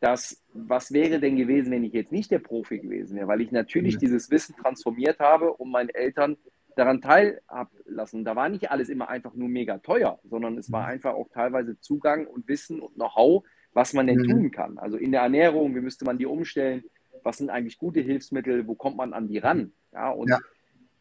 dass, 0.00 0.44
was 0.52 0.92
wäre 0.92 1.18
denn 1.18 1.36
gewesen, 1.36 1.72
wenn 1.72 1.84
ich 1.84 1.94
jetzt 1.94 2.12
nicht 2.12 2.30
der 2.30 2.38
Profi 2.40 2.78
gewesen 2.78 3.16
wäre, 3.16 3.28
weil 3.28 3.40
ich 3.40 3.50
natürlich 3.50 3.94
ja. 3.94 4.00
dieses 4.00 4.30
Wissen 4.30 4.54
transformiert 4.54 5.18
habe, 5.18 5.54
um 5.54 5.70
meinen 5.70 5.88
Eltern 5.88 6.36
daran 6.76 7.00
teilhaben 7.00 8.24
Da 8.24 8.36
war 8.36 8.48
nicht 8.48 8.70
alles 8.70 8.88
immer 8.88 9.08
einfach 9.08 9.34
nur 9.34 9.48
mega 9.48 9.78
teuer, 9.78 10.20
sondern 10.24 10.56
es 10.58 10.70
war 10.70 10.82
mhm. 10.82 10.88
einfach 10.92 11.14
auch 11.14 11.28
teilweise 11.30 11.80
Zugang 11.80 12.26
und 12.26 12.46
Wissen 12.46 12.80
und 12.80 12.94
Know-how, 12.94 13.44
was 13.72 13.92
man 13.94 14.06
denn 14.06 14.18
mhm. 14.18 14.28
tun 14.28 14.50
kann. 14.50 14.78
Also 14.78 14.96
in 14.96 15.10
der 15.10 15.22
Ernährung, 15.22 15.74
wie 15.74 15.80
müsste 15.80 16.04
man 16.04 16.18
die 16.18 16.26
umstellen? 16.26 16.84
Was 17.24 17.38
sind 17.38 17.50
eigentlich 17.50 17.78
gute 17.78 18.00
Hilfsmittel? 18.00 18.66
Wo 18.68 18.74
kommt 18.74 18.96
man 18.96 19.14
an 19.14 19.26
die 19.26 19.38
ran? 19.38 19.72
Ja, 19.92 20.10
und 20.10 20.28
ja. 20.28 20.38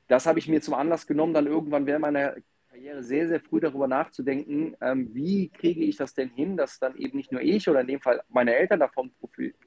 das 0.07 0.25
habe 0.25 0.39
ich 0.39 0.47
mir 0.47 0.61
zum 0.61 0.73
Anlass 0.73 1.05
genommen, 1.05 1.33
dann 1.33 1.45
irgendwann 1.45 1.85
während 1.85 2.01
meiner 2.01 2.35
Karriere 2.69 3.03
sehr, 3.03 3.27
sehr 3.27 3.41
früh 3.41 3.59
darüber 3.59 3.87
nachzudenken, 3.87 4.75
ähm, 4.81 5.09
wie 5.13 5.49
kriege 5.49 5.83
ich 5.83 5.97
das 5.97 6.13
denn 6.13 6.29
hin, 6.29 6.57
dass 6.57 6.79
dann 6.79 6.95
eben 6.97 7.17
nicht 7.17 7.31
nur 7.31 7.41
ich 7.41 7.69
oder 7.69 7.81
in 7.81 7.87
dem 7.87 8.01
Fall 8.01 8.21
meine 8.29 8.55
Eltern 8.55 8.79
davon 8.79 9.11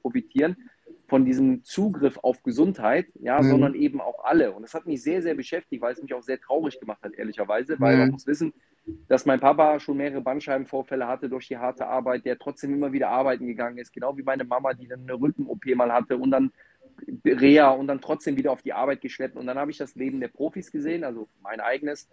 profitieren, 0.01 0.57
von 1.09 1.25
diesem 1.25 1.63
Zugriff 1.63 2.19
auf 2.21 2.43
Gesundheit, 2.43 3.07
ja, 3.15 3.41
mhm. 3.41 3.49
sondern 3.49 3.75
eben 3.75 3.99
auch 3.99 4.23
alle. 4.23 4.51
Und 4.51 4.61
das 4.61 4.73
hat 4.73 4.85
mich 4.85 5.01
sehr, 5.01 5.21
sehr 5.21 5.35
beschäftigt, 5.35 5.81
weil 5.81 5.93
es 5.93 6.01
mich 6.01 6.13
auch 6.13 6.23
sehr 6.23 6.39
traurig 6.39 6.79
gemacht 6.79 7.01
hat, 7.03 7.13
ehrlicherweise, 7.13 7.79
weil 7.79 7.95
mhm. 7.95 7.99
man 8.01 8.11
muss 8.11 8.27
wissen, 8.27 8.53
dass 9.07 9.25
mein 9.25 9.39
Papa 9.39 9.79
schon 9.79 9.97
mehrere 9.97 10.21
Bandscheibenvorfälle 10.21 11.07
hatte 11.07 11.29
durch 11.29 11.47
die 11.47 11.57
harte 11.57 11.87
Arbeit, 11.87 12.25
der 12.25 12.37
trotzdem 12.37 12.73
immer 12.73 12.91
wieder 12.91 13.09
arbeiten 13.09 13.47
gegangen 13.47 13.77
ist, 13.77 13.91
genau 13.91 14.17
wie 14.17 14.23
meine 14.23 14.43
Mama, 14.43 14.73
die 14.73 14.87
dann 14.87 15.01
eine 15.01 15.13
Rücken-OP 15.13 15.65
mal 15.75 15.91
hatte 15.91 16.17
und 16.17 16.31
dann 16.31 16.51
Reha 17.25 17.69
und 17.71 17.87
dann 17.87 18.01
trotzdem 18.01 18.37
wieder 18.37 18.51
auf 18.51 18.61
die 18.61 18.73
Arbeit 18.73 19.01
geschleppt. 19.01 19.35
Und 19.35 19.47
dann 19.47 19.57
habe 19.57 19.71
ich 19.71 19.77
das 19.77 19.95
Leben 19.95 20.19
der 20.19 20.27
Profis 20.27 20.71
gesehen, 20.71 21.03
also 21.03 21.27
mein 21.41 21.59
eigenes, 21.59 22.09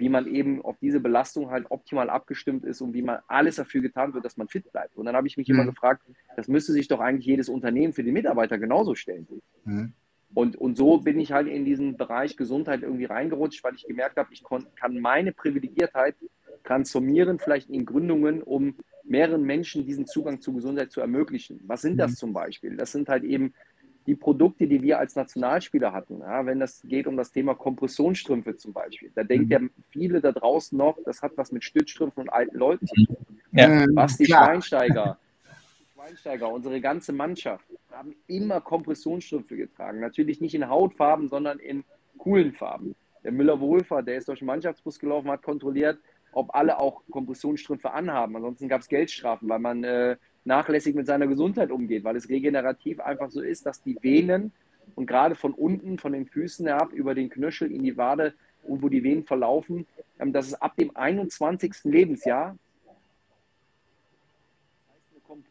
wie 0.00 0.08
man 0.08 0.26
eben 0.26 0.62
auf 0.62 0.78
diese 0.78 0.98
Belastung 0.98 1.50
halt 1.50 1.66
optimal 1.68 2.08
abgestimmt 2.08 2.64
ist 2.64 2.80
und 2.80 2.94
wie 2.94 3.02
man 3.02 3.18
alles 3.28 3.56
dafür 3.56 3.82
getan 3.82 4.14
wird, 4.14 4.24
dass 4.24 4.38
man 4.38 4.48
fit 4.48 4.72
bleibt. 4.72 4.96
Und 4.96 5.04
dann 5.04 5.14
habe 5.14 5.26
ich 5.26 5.36
mich 5.36 5.48
mhm. 5.48 5.56
immer 5.56 5.66
gefragt, 5.66 6.02
das 6.36 6.48
müsste 6.48 6.72
sich 6.72 6.88
doch 6.88 7.00
eigentlich 7.00 7.26
jedes 7.26 7.50
Unternehmen 7.50 7.92
für 7.92 8.02
die 8.02 8.10
Mitarbeiter 8.10 8.58
genauso 8.58 8.94
stellen. 8.94 9.28
Mhm. 9.64 9.92
Und, 10.32 10.56
und 10.56 10.76
so 10.76 10.98
bin 10.98 11.20
ich 11.20 11.32
halt 11.32 11.48
in 11.48 11.64
diesen 11.64 11.96
Bereich 11.96 12.36
Gesundheit 12.36 12.82
irgendwie 12.82 13.04
reingerutscht, 13.04 13.62
weil 13.62 13.74
ich 13.74 13.86
gemerkt 13.86 14.16
habe, 14.16 14.32
ich 14.32 14.42
kann 14.42 15.00
meine 15.00 15.32
Privilegiertheit 15.32 16.14
transformieren, 16.64 17.38
vielleicht 17.38 17.68
in 17.68 17.84
Gründungen, 17.84 18.42
um 18.42 18.76
mehreren 19.04 19.42
Menschen 19.42 19.84
diesen 19.84 20.06
Zugang 20.06 20.40
zur 20.40 20.54
Gesundheit 20.54 20.92
zu 20.92 21.00
ermöglichen. 21.00 21.60
Was 21.66 21.82
sind 21.82 21.98
das 21.98 22.12
mhm. 22.12 22.16
zum 22.16 22.32
Beispiel? 22.32 22.76
Das 22.76 22.92
sind 22.92 23.08
halt 23.08 23.24
eben 23.24 23.52
die 24.10 24.16
Produkte, 24.16 24.66
die 24.66 24.82
wir 24.82 24.98
als 24.98 25.14
Nationalspieler 25.14 25.92
hatten. 25.92 26.18
Ja, 26.18 26.44
wenn 26.44 26.58
das 26.58 26.82
geht 26.82 27.06
um 27.06 27.16
das 27.16 27.30
Thema 27.30 27.54
Kompressionsstrümpfe 27.54 28.56
zum 28.56 28.72
Beispiel, 28.72 29.12
da 29.14 29.22
denkt 29.22 29.46
mhm. 29.46 29.52
ja 29.52 29.60
viele 29.90 30.20
da 30.20 30.32
draußen 30.32 30.76
noch, 30.76 30.98
das 31.04 31.22
hat 31.22 31.30
was 31.36 31.52
mit 31.52 31.62
Stützstrümpfen 31.62 32.24
und 32.24 32.28
alten 32.28 32.58
Leuten 32.58 32.88
zu 32.88 33.04
tun. 33.04 33.16
Ja. 33.52 33.68
Mhm. 33.68 33.94
Basti 33.94 34.24
Klar. 34.24 34.46
Schweinsteiger, 34.46 35.18
Schweinsteiger, 35.94 36.52
unsere 36.52 36.80
ganze 36.80 37.12
Mannschaft 37.12 37.64
haben 37.92 38.16
immer 38.26 38.60
Kompressionsstrümpfe 38.60 39.56
getragen. 39.56 40.00
Natürlich 40.00 40.40
nicht 40.40 40.56
in 40.56 40.68
Hautfarben, 40.68 41.28
sondern 41.28 41.60
in 41.60 41.84
coolen 42.18 42.52
Farben. 42.52 42.96
Der 43.22 43.30
Müller-Wohlfahrt, 43.30 44.08
der 44.08 44.16
ist 44.16 44.26
durch 44.26 44.40
den 44.40 44.46
Mannschaftsbus 44.46 44.98
gelaufen, 44.98 45.30
hat 45.30 45.42
kontrolliert, 45.42 46.00
ob 46.32 46.52
alle 46.52 46.80
auch 46.80 47.02
Kompressionsstrümpfe 47.12 47.92
anhaben. 47.92 48.34
Ansonsten 48.34 48.68
gab 48.68 48.80
es 48.80 48.88
Geldstrafen, 48.88 49.48
weil 49.48 49.60
man 49.60 49.84
äh, 49.84 50.16
nachlässig 50.44 50.94
mit 50.94 51.06
seiner 51.06 51.26
Gesundheit 51.26 51.70
umgeht, 51.70 52.04
weil 52.04 52.16
es 52.16 52.28
regenerativ 52.28 53.00
einfach 53.00 53.30
so 53.30 53.40
ist, 53.40 53.66
dass 53.66 53.82
die 53.82 53.96
Venen 54.00 54.52
und 54.94 55.06
gerade 55.06 55.34
von 55.34 55.52
unten, 55.52 55.98
von 55.98 56.12
den 56.12 56.26
Füßen 56.26 56.66
herab, 56.66 56.92
über 56.92 57.14
den 57.14 57.30
Knöchel 57.30 57.70
in 57.70 57.82
die 57.82 57.96
Wade 57.96 58.34
und 58.62 58.82
wo 58.82 58.88
die 58.88 59.02
Venen 59.02 59.24
verlaufen, 59.24 59.86
ähm, 60.18 60.32
dass 60.32 60.46
es 60.46 60.54
ab 60.54 60.76
dem 60.76 60.96
21. 60.96 61.84
Lebensjahr 61.84 62.56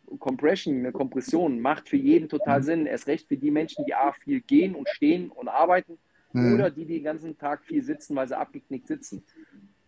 eine 0.10 0.18
Compression, 0.18 0.80
eine 0.80 0.92
Kompression 0.92 1.60
macht 1.60 1.88
für 1.88 1.96
jeden 1.96 2.28
total 2.28 2.64
Sinn. 2.64 2.86
Erst 2.86 3.08
recht 3.08 3.28
für 3.28 3.38
die 3.38 3.52
Menschen, 3.52 3.86
die 3.86 3.94
A, 3.94 4.12
viel 4.12 4.42
gehen 4.42 4.76
und 4.76 4.90
stehen 4.90 5.30
und 5.30 5.48
arbeiten 5.48 5.98
mhm. 6.34 6.56
oder 6.56 6.70
die, 6.70 6.86
die 6.86 6.96
den 6.96 7.04
ganzen 7.04 7.38
Tag 7.38 7.64
viel 7.64 7.84
sitzen, 7.84 8.16
weil 8.16 8.28
sie 8.28 8.38
abgeknickt 8.38 8.88
sitzen. 8.88 9.24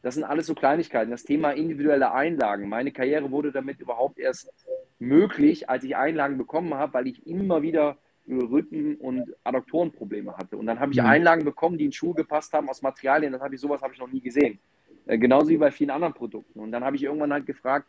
Das 0.01 0.15
sind 0.15 0.23
alles 0.23 0.47
so 0.47 0.55
Kleinigkeiten. 0.55 1.11
Das 1.11 1.23
Thema 1.23 1.51
individuelle 1.51 2.11
Einlagen. 2.11 2.67
Meine 2.69 2.91
Karriere 2.91 3.29
wurde 3.31 3.51
damit 3.51 3.79
überhaupt 3.79 4.19
erst 4.19 4.51
möglich, 4.99 5.69
als 5.69 5.83
ich 5.83 5.95
Einlagen 5.95 6.37
bekommen 6.37 6.73
habe, 6.73 6.93
weil 6.93 7.07
ich 7.07 7.25
immer 7.27 7.61
wieder 7.61 7.97
Rücken- 8.27 8.95
und 8.95 9.35
Adduktorenprobleme 9.43 10.37
hatte. 10.37 10.57
Und 10.57 10.65
dann 10.65 10.79
habe 10.79 10.91
ich 10.91 10.99
mhm. 10.99 11.07
Einlagen 11.07 11.43
bekommen, 11.43 11.77
die 11.77 11.85
in 11.85 11.91
Schuhe 11.91 12.13
gepasst 12.13 12.53
haben 12.53 12.69
aus 12.69 12.81
Materialien. 12.81 13.33
Das 13.33 13.41
habe 13.41 13.55
ich 13.55 13.61
sowas 13.61 13.81
habe 13.81 13.93
ich 13.93 13.99
noch 13.99 14.11
nie 14.11 14.21
gesehen. 14.21 14.59
Äh, 15.05 15.17
genauso 15.17 15.49
wie 15.49 15.57
bei 15.57 15.71
vielen 15.71 15.89
anderen 15.89 16.13
Produkten. 16.13 16.59
Und 16.59 16.71
dann 16.71 16.83
habe 16.83 16.95
ich 16.95 17.03
irgendwann 17.03 17.33
halt 17.33 17.45
gefragt, 17.45 17.87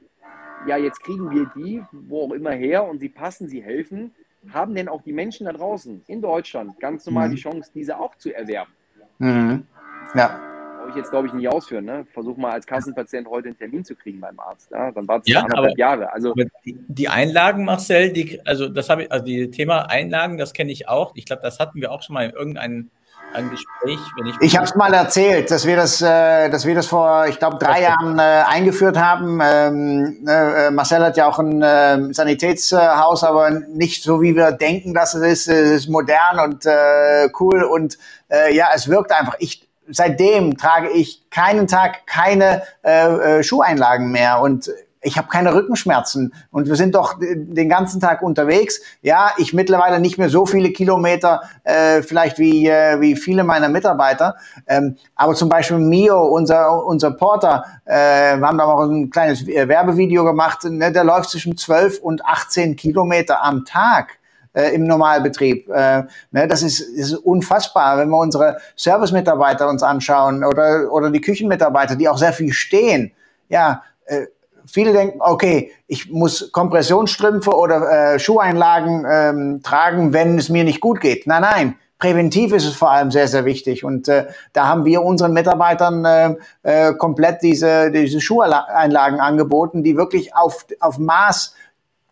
ja, 0.66 0.76
jetzt 0.76 1.02
kriegen 1.02 1.30
wir 1.30 1.50
die, 1.56 1.82
wo 1.92 2.26
auch 2.26 2.32
immer 2.32 2.52
her, 2.52 2.84
und 2.84 3.00
sie 3.00 3.08
passen, 3.08 3.48
sie 3.48 3.62
helfen. 3.62 4.14
Haben 4.50 4.74
denn 4.74 4.88
auch 4.88 5.02
die 5.02 5.12
Menschen 5.12 5.46
da 5.46 5.52
draußen 5.52 6.02
in 6.08 6.20
Deutschland 6.20 6.78
ganz 6.80 7.06
normal 7.06 7.28
mhm. 7.28 7.34
die 7.34 7.40
Chance, 7.40 7.70
diese 7.74 7.98
auch 7.98 8.16
zu 8.16 8.34
erwerben? 8.34 8.72
Mhm. 9.18 9.66
Ja 10.14 10.51
brauche 10.82 10.90
ich 10.90 10.96
jetzt, 10.96 11.10
glaube 11.10 11.26
ich, 11.28 11.32
nicht 11.32 11.48
ausführen. 11.48 11.84
Ne? 11.84 12.06
Versuch 12.12 12.36
mal 12.36 12.52
als 12.52 12.66
Kassenpatient 12.66 13.28
heute 13.28 13.48
einen 13.48 13.58
Termin 13.58 13.84
zu 13.84 13.94
kriegen 13.94 14.20
beim 14.20 14.38
Arzt. 14.40 14.70
Ja? 14.70 14.90
Dann 14.90 15.06
war 15.06 15.20
es 15.20 15.28
ja, 15.28 15.40
anderthalb 15.40 15.78
Jahre. 15.78 16.12
Also 16.12 16.34
die, 16.64 17.08
Einlagen, 17.08 17.64
Marcel, 17.64 18.12
die, 18.12 18.40
also 18.44 18.68
das 18.68 18.88
habe 18.90 19.04
ich, 19.04 19.12
also 19.12 19.24
die 19.24 19.50
Thema 19.50 19.90
Einlagen, 19.90 20.38
das 20.38 20.52
kenne 20.52 20.72
ich 20.72 20.88
auch. 20.88 21.12
Ich 21.14 21.24
glaube, 21.24 21.42
das 21.42 21.58
hatten 21.58 21.80
wir 21.80 21.92
auch 21.92 22.02
schon 22.02 22.14
mal 22.14 22.24
in 22.24 22.32
irgendeinem 22.32 22.90
ein 23.34 23.48
Gespräch. 23.48 23.98
Wenn 24.18 24.26
ich 24.26 24.36
ich 24.42 24.56
habe 24.56 24.66
es 24.66 24.74
mal 24.74 24.92
erzählt, 24.92 25.50
dass 25.50 25.66
wir 25.66 25.76
das, 25.76 26.02
äh, 26.02 26.50
dass 26.50 26.66
wir 26.66 26.74
das 26.74 26.86
vor, 26.86 27.26
ich 27.28 27.38
glaube, 27.38 27.56
drei 27.56 27.80
Jahren 27.80 28.18
äh, 28.18 28.22
eingeführt 28.46 28.98
haben. 28.98 29.40
Ähm, 29.42 30.22
ne, 30.22 30.66
äh, 30.66 30.70
Marcel 30.70 31.02
hat 31.02 31.16
ja 31.16 31.28
auch 31.28 31.38
ein 31.38 31.62
äh, 31.62 32.12
Sanitätshaus, 32.12 33.24
aber 33.24 33.48
nicht 33.50 34.02
so, 34.02 34.20
wie 34.20 34.36
wir 34.36 34.52
denken, 34.52 34.92
dass 34.92 35.14
es 35.14 35.22
ist. 35.22 35.48
Es 35.48 35.70
ist 35.70 35.88
modern 35.88 36.40
und 36.40 36.66
äh, 36.66 37.30
cool 37.40 37.62
und 37.62 37.96
äh, 38.30 38.54
ja, 38.54 38.66
es 38.74 38.88
wirkt 38.88 39.12
einfach. 39.12 39.36
Ich 39.38 39.66
seitdem 39.88 40.56
trage 40.56 40.90
ich 40.90 41.28
keinen 41.30 41.66
Tag 41.66 42.06
keine 42.06 42.62
äh, 42.84 43.38
äh, 43.38 43.42
Schuheinlagen 43.42 44.10
mehr 44.10 44.40
und 44.40 44.70
ich 45.02 45.18
habe 45.18 45.28
keine 45.28 45.52
Rückenschmerzen 45.54 46.32
und 46.50 46.68
wir 46.68 46.76
sind 46.76 46.94
doch 46.94 47.16
den 47.18 47.68
ganzen 47.68 48.00
Tag 48.00 48.22
unterwegs. 48.22 48.80
Ja, 49.02 49.32
ich 49.36 49.52
mittlerweile 49.52 50.00
nicht 50.00 50.16
mehr 50.16 50.28
so 50.28 50.46
viele 50.46 50.70
Kilometer, 50.70 51.42
äh, 51.64 52.02
vielleicht 52.02 52.38
wie, 52.38 52.68
äh, 52.68 53.00
wie 53.00 53.16
viele 53.16 53.42
meiner 53.42 53.68
Mitarbeiter. 53.68 54.36
Ähm, 54.66 54.96
aber 55.16 55.34
zum 55.34 55.48
Beispiel 55.48 55.78
Mio, 55.78 56.22
unser, 56.22 56.84
unser 56.86 57.10
Porter, 57.10 57.64
äh, 57.84 58.36
wir 58.36 58.46
haben 58.46 58.58
da 58.58 58.64
auch 58.64 58.88
ein 58.88 59.10
kleines 59.10 59.44
Werbevideo 59.46 60.24
gemacht, 60.24 60.64
ne, 60.64 60.92
der 60.92 61.04
läuft 61.04 61.30
zwischen 61.30 61.56
12 61.56 61.98
und 61.98 62.24
18 62.24 62.76
Kilometer 62.76 63.42
am 63.42 63.64
Tag 63.64 64.18
äh, 64.52 64.74
im 64.74 64.86
Normalbetrieb. 64.86 65.68
Äh, 65.68 66.04
ne, 66.30 66.48
das 66.48 66.62
ist, 66.62 66.80
ist 66.80 67.14
unfassbar, 67.14 67.98
wenn 67.98 68.08
wir 68.08 68.18
unsere 68.18 68.58
Service-Mitarbeiter 68.76 69.68
uns 69.68 69.82
anschauen 69.82 70.44
oder, 70.44 70.92
oder 70.92 71.10
die 71.10 71.20
Küchenmitarbeiter, 71.20 71.96
die 71.96 72.08
auch 72.08 72.18
sehr 72.18 72.32
viel 72.32 72.52
stehen. 72.52 73.12
Ja, 73.48 73.82
äh, 74.06 74.26
viele 74.66 74.92
denken, 74.92 75.20
okay, 75.20 75.72
ich 75.86 76.10
muss 76.10 76.50
Kompressionsstrümpfe 76.52 77.50
oder 77.50 78.14
äh, 78.14 78.18
Schuheinlagen 78.18 79.06
ähm, 79.08 79.60
tragen, 79.62 80.12
wenn 80.12 80.38
es 80.38 80.48
mir 80.48 80.64
nicht 80.64 80.80
gut 80.80 81.00
geht. 81.00 81.26
Nein, 81.26 81.42
nein. 81.42 81.74
Präventiv 81.98 82.52
ist 82.52 82.66
es 82.66 82.74
vor 82.74 82.90
allem 82.90 83.12
sehr, 83.12 83.28
sehr 83.28 83.44
wichtig. 83.44 83.84
Und 83.84 84.08
äh, 84.08 84.26
da 84.52 84.66
haben 84.66 84.84
wir 84.84 85.02
unseren 85.02 85.32
Mitarbeitern 85.32 86.04
äh, 86.04 86.34
äh, 86.64 86.94
komplett 86.94 87.42
diese, 87.42 87.92
diese 87.92 88.20
Schuheinlagen 88.20 89.20
angeboten, 89.20 89.84
die 89.84 89.96
wirklich 89.96 90.34
auf, 90.34 90.66
auf 90.80 90.98
Maß 90.98 91.54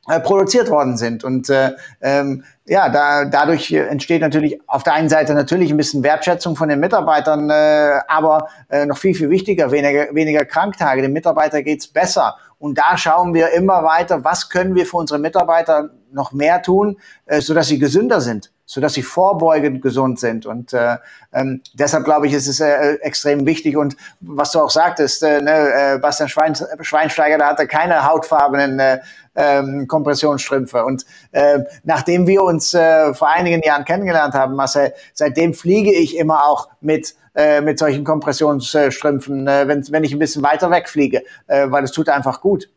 produziert 0.07 0.71
worden 0.71 0.97
sind. 0.97 1.25
Und 1.25 1.51
äh, 1.51 1.73
ähm, 2.01 2.45
ja, 2.67 2.89
da, 2.89 3.25
dadurch 3.25 3.73
entsteht 3.73 4.23
natürlich 4.23 4.61
auf 4.67 4.83
der 4.83 4.95
einen 4.95 5.09
Seite 5.09 5.35
natürlich 5.35 5.71
ein 5.71 5.77
bisschen 5.77 6.03
Wertschätzung 6.03 6.57
von 6.57 6.69
den 6.69 6.81
Mitarbeitern, 6.81 7.51
äh, 7.51 8.01
aber 8.09 8.49
äh, 8.69 8.87
noch 8.87 8.99
viel, 8.99 9.15
viel 9.15 9.31
wichtiger, 9.31 9.71
weniger, 9.71 10.15
weniger 10.15 10.45
Kranktage. 10.45 11.03
Dem 11.03 11.13
Mitarbeiter 11.13 11.63
geht's 11.63 11.87
besser. 11.87 12.37
Und 12.59 12.79
da 12.79 12.97
schauen 12.97 13.35
wir 13.35 13.51
immer 13.51 13.85
weiter, 13.85 14.25
was 14.25 14.49
können 14.49 14.75
wir 14.75 14.87
für 14.87 14.97
unsere 14.99 15.19
Mitarbeiter 15.19 15.91
noch 16.13 16.33
mehr 16.33 16.63
tun, 16.63 16.99
äh, 17.27 17.41
sodass 17.41 17.69
sie 17.69 17.79
gesünder 17.79 18.21
sind 18.21 18.51
sodass 18.71 18.95
sie 18.95 19.03
vorbeugend 19.03 19.83
gesund 19.83 20.21
sind. 20.21 20.47
Und 20.47 20.73
äh, 20.73 20.97
ähm, 21.33 21.61
deshalb 21.75 22.05
glaube 22.05 22.29
ich, 22.29 22.33
ist 22.33 22.47
es 22.47 22.61
äh, 22.61 22.93
extrem 23.01 23.45
wichtig. 23.45 23.77
Und 23.77 23.97
was 24.21 24.53
du 24.53 24.61
auch 24.61 24.71
sagtest, 24.71 25.25
äh, 25.25 25.41
ne, 25.41 25.95
äh, 25.95 25.99
Bastian 25.99 26.29
Schwein, 26.29 26.55
Schweinsteiger, 26.81 27.37
da 27.37 27.49
hatte 27.49 27.67
keine 27.67 28.07
hautfarbenen 28.07 28.79
äh, 28.79 29.01
ähm, 29.41 29.89
Kompressionsstrümpfe. 29.89 30.85
Und 30.85 31.05
äh, 31.33 31.61
nachdem 31.85 32.27
wir 32.27 32.43
uns 32.43 32.75
äh, 32.75 33.15
vor 33.15 33.29
einigen 33.29 33.63
Jahren 33.63 33.85
kennengelernt 33.85 34.35
haben, 34.35 34.55
Marcel, 34.55 34.93
seitdem 35.15 35.55
fliege 35.55 35.93
ich 35.93 36.17
immer 36.17 36.45
auch 36.45 36.69
mit 36.81 37.15
äh, 37.35 37.61
mit 37.61 37.79
solchen 37.79 38.03
Kompressionsstrümpfen, 38.03 39.47
äh, 39.47 39.69
wenn, 39.69 39.89
wenn 39.93 40.03
ich 40.03 40.13
ein 40.13 40.19
bisschen 40.19 40.43
weiter 40.43 40.71
wegfliege, 40.71 41.23
äh, 41.47 41.71
weil 41.71 41.85
es 41.85 41.93
tut 41.93 42.09
einfach 42.09 42.41
gut. 42.41 42.69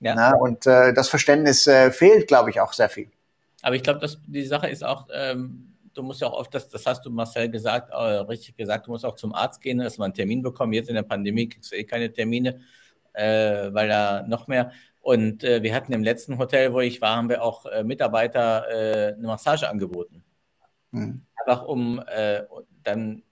Ja. 0.00 0.14
Na, 0.14 0.34
und 0.34 0.66
äh, 0.66 0.92
das 0.94 1.08
Verständnis 1.08 1.66
äh, 1.66 1.90
fehlt, 1.90 2.26
glaube 2.26 2.50
ich, 2.50 2.60
auch 2.60 2.72
sehr 2.72 2.88
viel. 2.88 3.08
Aber 3.62 3.76
ich 3.76 3.82
glaube, 3.82 4.06
die 4.26 4.44
Sache 4.44 4.68
ist 4.68 4.84
auch, 4.84 5.06
ähm, 5.14 5.74
du 5.94 6.02
musst 6.02 6.20
ja 6.20 6.28
auch 6.28 6.38
oft, 6.38 6.54
das, 6.54 6.68
das 6.68 6.84
hast 6.86 7.04
du 7.04 7.10
Marcel 7.10 7.50
gesagt, 7.50 7.90
äh, 7.90 7.96
richtig 7.96 8.56
gesagt, 8.56 8.86
du 8.86 8.90
musst 8.90 9.04
auch 9.04 9.16
zum 9.16 9.34
Arzt 9.34 9.60
gehen, 9.60 9.78
dass 9.78 9.98
man 9.98 10.06
einen 10.06 10.14
Termin 10.14 10.42
bekommen. 10.42 10.72
Jetzt 10.72 10.88
in 10.88 10.94
der 10.94 11.02
Pandemie 11.02 11.48
kriegst 11.48 11.72
du 11.72 11.76
eh 11.76 11.84
keine 11.84 12.12
Termine, 12.12 12.60
äh, 13.12 13.72
weil 13.72 13.88
da 13.88 14.22
noch 14.26 14.46
mehr. 14.46 14.72
Und 15.04 15.44
äh, 15.44 15.62
wir 15.62 15.74
hatten 15.74 15.92
im 15.92 16.02
letzten 16.02 16.38
Hotel, 16.38 16.72
wo 16.72 16.80
ich 16.80 17.02
war, 17.02 17.16
haben 17.16 17.28
wir 17.28 17.42
auch 17.42 17.66
äh, 17.66 17.84
Mitarbeiter 17.84 18.64
äh, 18.70 19.12
eine 19.12 19.26
Massage 19.26 19.68
angeboten. 19.68 20.24
Mhm. 20.92 21.26
Einfach 21.36 21.66
um 21.66 22.02
äh, 22.06 22.44
dann 22.82 23.22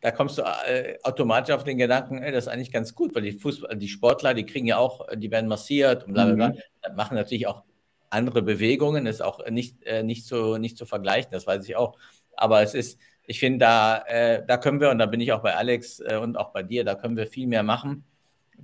da 0.00 0.12
kommst 0.12 0.38
du 0.38 0.42
äh, 0.42 0.96
automatisch 1.02 1.54
auf 1.54 1.64
den 1.64 1.76
Gedanken, 1.76 2.22
ey, 2.22 2.32
das 2.32 2.44
ist 2.44 2.48
eigentlich 2.48 2.72
ganz 2.72 2.94
gut, 2.94 3.14
weil 3.14 3.20
die 3.20 3.32
Fußball, 3.32 3.76
die 3.76 3.88
Sportler, 3.88 4.32
die 4.32 4.46
kriegen 4.46 4.66
ja 4.66 4.78
auch, 4.78 5.06
die 5.14 5.30
werden 5.30 5.46
massiert 5.46 6.04
und 6.04 6.14
bla 6.14 6.24
bla 6.24 6.34
bla. 6.34 6.48
Mhm. 6.48 6.58
Das 6.80 6.96
machen 6.96 7.16
natürlich 7.16 7.46
auch 7.46 7.64
andere 8.08 8.40
Bewegungen, 8.40 9.04
ist 9.04 9.20
auch 9.20 9.46
nicht, 9.50 9.82
äh, 9.84 10.02
nicht, 10.02 10.24
zu, 10.24 10.56
nicht 10.56 10.78
zu 10.78 10.86
vergleichen, 10.86 11.32
das 11.32 11.46
weiß 11.46 11.68
ich 11.68 11.76
auch. 11.76 11.98
Aber 12.34 12.62
es 12.62 12.72
ist, 12.72 12.98
ich 13.26 13.40
finde, 13.40 13.58
da, 13.58 13.98
äh, 14.06 14.42
da 14.46 14.56
können 14.56 14.80
wir, 14.80 14.88
und 14.88 14.98
da 14.98 15.04
bin 15.04 15.20
ich 15.20 15.32
auch 15.32 15.42
bei 15.42 15.54
Alex 15.54 16.00
äh, 16.00 16.16
und 16.16 16.38
auch 16.38 16.50
bei 16.50 16.62
dir, 16.62 16.82
da 16.82 16.94
können 16.94 17.18
wir 17.18 17.26
viel 17.26 17.46
mehr 17.46 17.62
machen. 17.62 18.06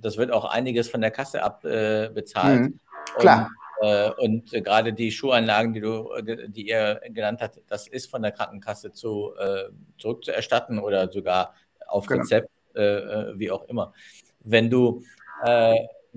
Das 0.01 0.17
wird 0.17 0.31
auch 0.31 0.45
einiges 0.45 0.89
von 0.89 1.01
der 1.01 1.11
Kasse 1.11 1.43
abbezahlt. 1.43 2.61
Mhm. 2.61 2.79
Klar. 3.17 3.49
Äh, 3.81 4.11
und, 4.17 4.53
und 4.53 4.63
gerade 4.63 4.93
die 4.93 5.11
Schuhanlagen, 5.11 5.73
die 5.73 5.81
du, 5.81 6.09
die 6.47 6.67
ihr 6.67 7.01
genannt 7.09 7.41
habt, 7.41 7.61
das 7.67 7.87
ist 7.87 8.09
von 8.09 8.21
der 8.21 8.31
Krankenkasse 8.31 8.91
zu, 8.91 9.33
äh, 9.37 9.65
zurückzuerstatten 9.97 10.79
oder 10.79 11.11
sogar 11.11 11.53
auf 11.87 12.07
genau. 12.07 12.21
Rezept, 12.21 12.49
äh, 12.73 13.37
wie 13.37 13.51
auch 13.51 13.67
immer. 13.69 13.93
Wenn 14.41 14.69
du 14.69 15.03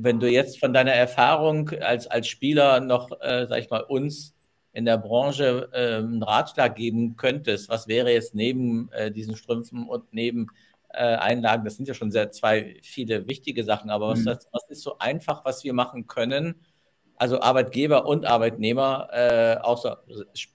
wenn 0.03 0.21
du 0.21 0.29
jetzt 0.29 0.59
von 0.59 0.73
deiner 0.73 0.93
Erfahrung 0.93 1.71
als, 1.81 2.07
als 2.07 2.29
Spieler 2.29 2.81
noch, 2.81 3.11
äh, 3.21 3.47
sag 3.49 3.59
ich 3.59 3.71
mal, 3.71 3.83
uns 3.83 4.35
in 4.73 4.85
der 4.85 4.99
Branche 4.99 5.69
äh, 5.73 5.97
einen 5.97 6.23
Ratschlag 6.23 6.77
geben 6.77 7.16
könntest, 7.16 7.69
was 7.69 7.88
wäre 7.88 8.12
jetzt 8.12 8.35
neben 8.35 8.90
äh, 8.93 9.11
diesen 9.11 9.37
Strümpfen 9.37 9.88
und 9.88 10.12
neben 10.12 10.45
äh, 10.45 10.47
Einlagen, 10.96 11.64
das 11.64 11.76
sind 11.76 11.88
ja 11.88 11.94
schon 11.94 12.11
sehr 12.11 12.33
zwei 12.33 12.76
viele 12.83 13.29
wichtige 13.29 13.64
Sachen, 13.64 13.90
aber 13.90 14.09
was, 14.09 14.20
mhm. 14.20 14.37
was 14.50 14.68
ist 14.68 14.83
so 14.83 14.98
einfach, 14.98 15.44
was 15.44 15.62
wir 15.64 15.72
machen 15.72 16.07
können, 16.07 16.64
also 17.20 17.40
Arbeitgeber 17.40 18.07
und 18.07 18.24
Arbeitnehmer, 18.24 19.09
äh, 19.12 19.57
außer 19.61 20.03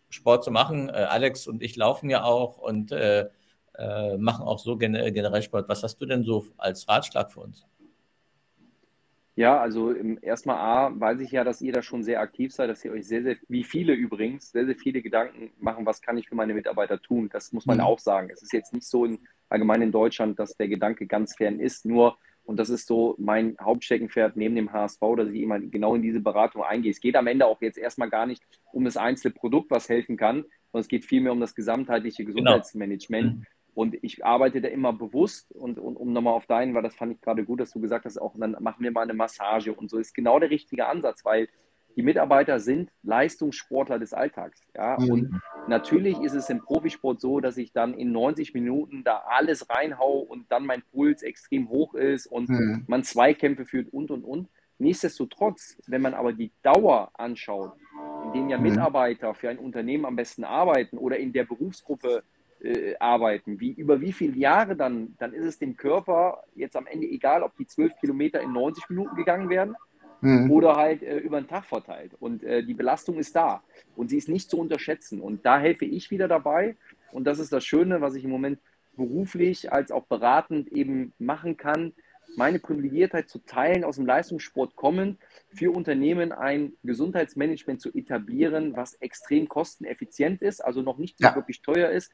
Sport 0.10 0.44
zu 0.44 0.50
machen. 0.50 0.90
Äh, 0.90 0.94
Alex 0.94 1.48
und 1.48 1.62
ich 1.62 1.76
laufen 1.76 2.10
ja 2.10 2.24
auch 2.24 2.58
und 2.58 2.92
äh, 2.92 3.30
äh, 3.78 4.18
machen 4.18 4.46
auch 4.48 4.58
so 4.58 4.76
generell 4.76 5.44
Sport. 5.44 5.70
Was 5.70 5.84
hast 5.84 6.02
du 6.02 6.08
denn 6.08 6.24
so 6.24 6.46
als 6.58 6.88
Ratschlag 6.88 7.32
für 7.32 7.42
uns? 7.42 7.68
Ja, 9.38 9.60
also 9.60 9.94
erstmal 9.94 10.58
A, 10.58 10.98
weiß 10.98 11.20
ich 11.20 11.32
ja, 11.32 11.44
dass 11.44 11.62
ihr 11.62 11.74
da 11.74 11.82
schon 11.82 12.04
sehr 12.04 12.22
aktiv 12.22 12.54
seid, 12.54 12.70
dass 12.70 12.86
ihr 12.86 12.94
euch 12.94 13.06
sehr, 13.06 13.22
sehr, 13.22 13.36
wie 13.50 13.66
viele 13.66 13.94
übrigens, 13.94 14.52
sehr, 14.52 14.66
sehr 14.66 14.78
viele 14.78 15.02
Gedanken 15.02 15.52
machen, 15.60 15.86
was 15.86 16.02
kann 16.02 16.18
ich 16.18 16.30
für 16.30 16.36
meine 16.36 16.54
Mitarbeiter 16.54 17.02
tun. 17.02 17.28
Das 17.30 17.52
muss 17.52 17.66
man 17.66 17.78
mhm. 17.78 17.84
auch 17.84 18.00
sagen. 18.00 18.30
Es 18.32 18.42
ist 18.42 18.54
jetzt 18.54 18.74
nicht 18.74 18.88
so 18.88 19.04
in, 19.04 19.20
allgemein 19.50 19.82
in 19.82 19.92
Deutschland, 19.92 20.40
dass 20.40 20.56
der 20.56 20.70
Gedanke 20.70 21.06
ganz 21.06 21.36
fern 21.36 21.60
ist. 21.60 21.86
Nur, 21.86 22.18
und 22.46 22.58
das 22.58 22.70
ist 22.70 22.88
so 22.88 23.16
mein 23.18 23.58
Hauptsteckenpferd 23.60 24.38
neben 24.38 24.56
dem 24.56 24.72
HSV, 24.72 25.02
dass 25.18 25.28
ich 25.28 25.42
immer 25.42 25.60
genau 25.60 25.96
in 25.96 26.02
diese 26.02 26.22
Beratung 26.22 26.64
eingehe. 26.64 26.92
Es 26.92 27.02
geht 27.02 27.18
am 27.18 27.28
Ende 27.28 27.46
auch 27.46 27.62
jetzt 27.62 27.78
erstmal 27.78 28.10
gar 28.10 28.26
nicht 28.26 28.42
um 28.72 28.86
das 28.86 28.96
einzelne 28.96 29.34
Produkt, 29.34 29.70
was 29.70 29.90
helfen 29.90 30.16
kann, 30.16 30.46
sondern 30.72 30.82
es 30.82 30.88
geht 30.88 31.04
vielmehr 31.04 31.34
um 31.34 31.42
das 31.42 31.56
gesamtheitliche 31.56 32.24
genau. 32.24 32.36
Gesundheitsmanagement. 32.36 33.34
Genau. 33.34 33.46
Und 33.76 33.98
ich 34.02 34.26
arbeite 34.26 34.62
da 34.62 34.70
immer 34.70 34.94
bewusst 34.94 35.52
und, 35.52 35.78
und 35.78 35.98
um 35.98 36.14
nochmal 36.14 36.34
auf 36.34 36.48
deinen, 36.48 36.74
weil 36.74 36.82
das 36.82 36.96
fand 36.96 37.12
ich 37.12 37.22
gerade 37.22 37.44
gut, 37.44 37.60
dass 37.60 37.72
du 37.72 37.82
gesagt 37.82 38.06
hast, 38.06 38.18
auch 38.18 38.34
dann 38.38 38.56
machen 38.62 38.82
wir 38.84 38.92
mal 38.92 39.02
eine 39.02 39.14
Massage 39.14 39.74
und 39.74 39.90
so 39.90 39.98
ist 40.00 40.16
genau 40.16 40.40
der 40.40 40.50
richtige 40.50 40.88
Ansatz, 40.88 41.26
weil 41.26 41.50
die 41.98 42.02
Mitarbeiter 42.02 42.60
sind 42.60 42.90
Leistungssportler 43.04 44.00
des 44.00 44.14
Alltags. 44.14 44.62
Ja? 44.74 44.98
Mhm. 44.98 45.10
Und 45.10 45.42
natürlich 45.68 46.20
ist 46.22 46.34
es 46.34 46.50
im 46.50 46.62
Profisport 46.62 47.20
so, 47.20 47.42
dass 47.42 47.58
ich 47.58 47.74
dann 47.74 47.94
in 47.94 48.14
90 48.14 48.54
Minuten 48.54 49.04
da 49.04 49.24
alles 49.28 49.70
reinhau 49.70 50.20
und 50.20 50.50
dann 50.52 50.66
mein 50.66 50.82
Puls 50.94 51.22
extrem 51.22 51.70
hoch 51.70 51.96
ist 51.96 52.28
und 52.28 52.50
mhm. 52.50 52.86
man 52.88 53.04
Zweikämpfe 53.04 53.66
führt 53.66 53.92
und 53.92 54.10
und 54.10 54.24
und. 54.24 54.50
Nichtsdestotrotz, 54.78 55.78
wenn 55.88 56.02
man 56.02 56.14
aber 56.14 56.34
die 56.34 56.52
Dauer 56.62 57.12
anschaut, 57.14 57.74
in 58.26 58.34
denen 58.34 58.50
ja 58.50 58.58
mhm. 58.58 58.64
Mitarbeiter 58.64 59.34
für 59.34 59.50
ein 59.50 59.60
Unternehmen 59.60 60.06
am 60.06 60.16
besten 60.16 60.44
arbeiten 60.44 60.98
oder 60.98 61.18
in 61.18 61.32
der 61.32 61.46
Berufsgruppe 61.46 62.24
äh, 62.66 62.96
arbeiten, 63.00 63.60
wie, 63.60 63.72
über 63.72 64.02
wie 64.02 64.12
viele 64.12 64.36
Jahre 64.38 64.76
dann, 64.76 65.16
dann 65.20 65.34
ist 65.34 65.46
es 65.46 65.60
dem 65.60 65.78
Körper 65.78 66.44
jetzt 66.56 66.76
am 66.76 66.88
Ende 66.88 67.08
egal, 67.08 67.44
ob 67.44 67.56
die 67.58 67.68
zwölf 67.68 67.94
Kilometer 68.00 68.42
in 68.42 68.52
90 68.52 68.90
Minuten 68.90 69.16
gegangen 69.16 69.50
werden 69.50 69.76
mhm. 70.22 70.52
oder 70.52 70.76
halt 70.76 71.04
äh, 71.04 71.18
über 71.18 71.40
den 71.40 71.48
Tag 71.48 71.66
verteilt. 71.66 72.14
Und 72.20 72.44
äh, 72.44 72.64
die 72.64 72.74
Belastung 72.74 73.18
ist 73.18 73.36
da 73.36 73.62
und 73.96 74.10
sie 74.10 74.18
ist 74.18 74.30
nicht 74.30 74.50
zu 74.50 74.58
unterschätzen. 74.58 75.22
Und 75.22 75.46
da 75.46 75.60
helfe 75.60 75.86
ich 75.86 76.12
wieder 76.12 76.28
dabei. 76.28 76.76
Und 77.12 77.26
das 77.26 77.40
ist 77.40 77.54
das 77.54 77.64
Schöne, 77.64 78.02
was 78.02 78.16
ich 78.16 78.24
im 78.24 78.32
Moment 78.32 78.60
beruflich 78.96 79.72
als 79.72 79.92
auch 79.92 80.06
beratend 80.06 80.70
eben 80.70 81.14
machen 81.20 81.58
kann, 81.58 81.94
meine 82.38 82.60
Privilegiertheit 82.60 83.30
zu 83.30 83.40
teilen, 83.40 83.84
aus 83.84 83.96
dem 83.96 84.06
Leistungssport 84.06 84.76
kommend, 84.76 85.20
für 85.54 85.72
Unternehmen 85.72 86.32
ein 86.32 86.74
Gesundheitsmanagement 86.84 87.82
zu 87.82 87.94
etablieren, 87.94 88.76
was 88.76 88.96
extrem 88.96 89.48
kosteneffizient 89.48 90.42
ist, 90.42 90.64
also 90.64 90.82
noch 90.82 90.98
nicht 90.98 91.20
ja. 91.22 91.36
wirklich 91.36 91.62
teuer 91.62 91.90
ist, 91.90 92.12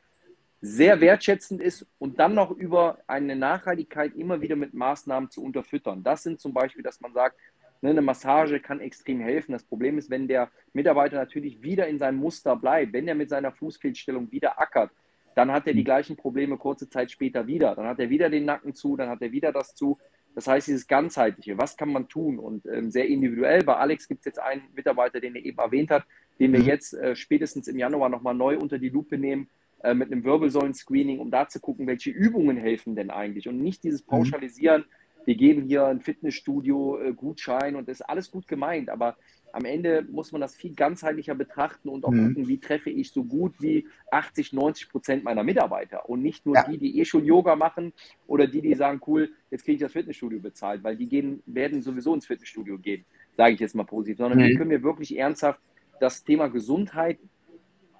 sehr 0.62 1.02
wertschätzend 1.02 1.62
ist 1.62 1.88
und 1.98 2.20
dann 2.20 2.36
noch 2.36 2.52
über 2.52 3.00
eine 3.08 3.36
Nachhaltigkeit 3.36 4.16
immer 4.16 4.42
wieder 4.42 4.56
mit 4.56 4.76
Maßnahmen 4.76 5.32
zu 5.32 5.44
unterfüttern. 5.44 6.04
Das 6.04 6.22
sind 6.22 6.40
zum 6.40 6.54
Beispiel, 6.54 6.84
dass 6.84 7.02
man 7.02 7.14
sagt, 7.14 7.36
ne, 7.82 7.90
eine 7.90 8.02
Massage 8.02 8.60
kann 8.60 8.80
extrem 8.80 9.20
helfen. 9.22 9.54
Das 9.54 9.64
Problem 9.64 9.98
ist, 9.98 10.12
wenn 10.12 10.28
der 10.28 10.50
Mitarbeiter 10.74 11.16
natürlich 11.16 11.64
wieder 11.64 11.88
in 11.88 11.98
seinem 11.98 12.18
Muster 12.18 12.56
bleibt, 12.56 12.94
wenn 12.94 13.08
er 13.08 13.16
mit 13.16 13.30
seiner 13.30 13.52
Fußfehlstellung 13.52 14.32
wieder 14.32 14.62
ackert, 14.62 14.92
dann 15.34 15.52
hat 15.52 15.66
er 15.66 15.74
die 15.74 15.84
gleichen 15.84 16.16
Probleme 16.16 16.58
kurze 16.58 16.90
Zeit 16.90 17.10
später 17.10 17.48
wieder. 17.48 17.74
Dann 17.74 17.88
hat 17.88 18.00
er 18.00 18.10
wieder 18.10 18.30
den 18.30 18.46
Nacken 18.46 18.76
zu, 18.76 18.98
dann 18.98 19.10
hat 19.10 19.22
er 19.22 19.32
wieder 19.32 19.52
das 19.52 19.74
zu. 19.74 19.98
Das 20.36 20.48
heißt, 20.48 20.68
dieses 20.68 20.88
ganzheitliche, 20.88 21.58
was 21.58 21.76
kann 21.76 21.92
man 21.92 22.08
tun? 22.08 22.38
Und 22.38 22.66
ähm, 22.66 22.92
sehr 22.92 23.08
individuell. 23.08 23.64
Bei 23.64 23.76
Alex 23.76 24.08
gibt 24.08 24.20
es 24.20 24.26
jetzt 24.26 24.40
einen 24.40 24.64
Mitarbeiter, 24.76 25.20
den 25.20 25.36
er 25.36 25.44
eben 25.44 25.58
erwähnt 25.58 25.90
hat, 25.90 26.06
den 26.40 26.54
wir 26.54 26.60
mhm. 26.60 26.66
jetzt 26.66 26.94
äh, 26.94 27.16
spätestens 27.16 27.68
im 27.68 27.78
Januar 27.78 28.10
nochmal 28.10 28.36
neu 28.36 28.58
unter 28.58 28.78
die 28.78 28.90
Lupe 28.90 29.18
nehmen, 29.18 29.50
äh, 29.84 29.94
mit 29.94 30.12
einem 30.12 30.24
Wirbelsäulen-Screening, 30.24 31.20
um 31.20 31.32
da 31.32 31.48
zu 31.48 31.60
gucken, 31.60 31.88
welche 31.88 32.12
Übungen 32.12 32.58
helfen 32.58 32.96
denn 32.96 33.10
eigentlich 33.10 33.48
und 33.48 33.62
nicht 33.62 33.84
dieses 33.84 34.06
mhm. 34.06 34.10
Pauschalisieren, 34.10 34.86
wir 35.26 35.36
geben 35.36 35.64
hier 35.64 35.86
ein 35.86 36.02
Fitnessstudio 36.02 37.00
äh, 37.00 37.12
und 37.12 37.88
das 37.88 38.00
ist 38.00 38.10
alles 38.10 38.32
gut 38.32 38.48
gemeint, 38.48 38.90
aber 38.90 39.18
am 39.54 39.66
Ende 39.66 40.06
muss 40.10 40.32
man 40.32 40.42
das 40.42 40.56
viel 40.56 40.74
ganzheitlicher 40.74 41.36
betrachten 41.36 41.90
und 41.90 42.06
auch 42.06 42.12
mhm. 42.12 42.28
gucken, 42.28 42.48
wie 42.48 42.60
treffe 42.60 42.90
ich 42.90 43.12
so 43.12 43.24
gut 43.24 43.54
wie 43.60 43.88
80, 44.12 44.54
90 44.54 44.90
Prozent 44.90 45.24
meiner 45.24 45.44
Mitarbeiter 45.44 46.10
und 46.10 46.22
nicht 46.22 46.46
nur 46.46 46.56
ja. 46.56 46.64
die, 46.68 46.78
die 46.78 47.00
eh 47.00 47.06
schon 47.06 47.26
Yoga 47.26 47.56
machen 47.56 47.94
oder 48.28 48.48
die, 48.48 48.62
die 48.62 48.74
sagen, 48.76 49.02
cool, 49.08 49.32
jetzt 49.50 49.66
kriege 49.66 49.76
ich 49.76 49.82
das 49.82 49.92
Fitnessstudio 49.92 50.40
bezahlt, 50.40 50.84
weil 50.84 50.96
die 50.96 51.08
gehen, 51.08 51.44
werden 51.46 51.82
sowieso 51.82 52.14
ins 52.14 52.26
Fitnessstudio 52.26 52.78
gehen, 52.78 53.06
sage 53.36 53.54
ich 53.54 53.60
jetzt 53.60 53.76
mal 53.76 53.84
positiv, 53.84 54.18
sondern 54.18 54.40
mhm. 54.40 54.44
wie 54.44 54.56
können 54.56 54.72
wir 54.72 54.84
wirklich 54.84 55.18
ernsthaft 55.18 55.60
das 56.00 56.24
Thema 56.24 56.48
Gesundheit 56.48 57.20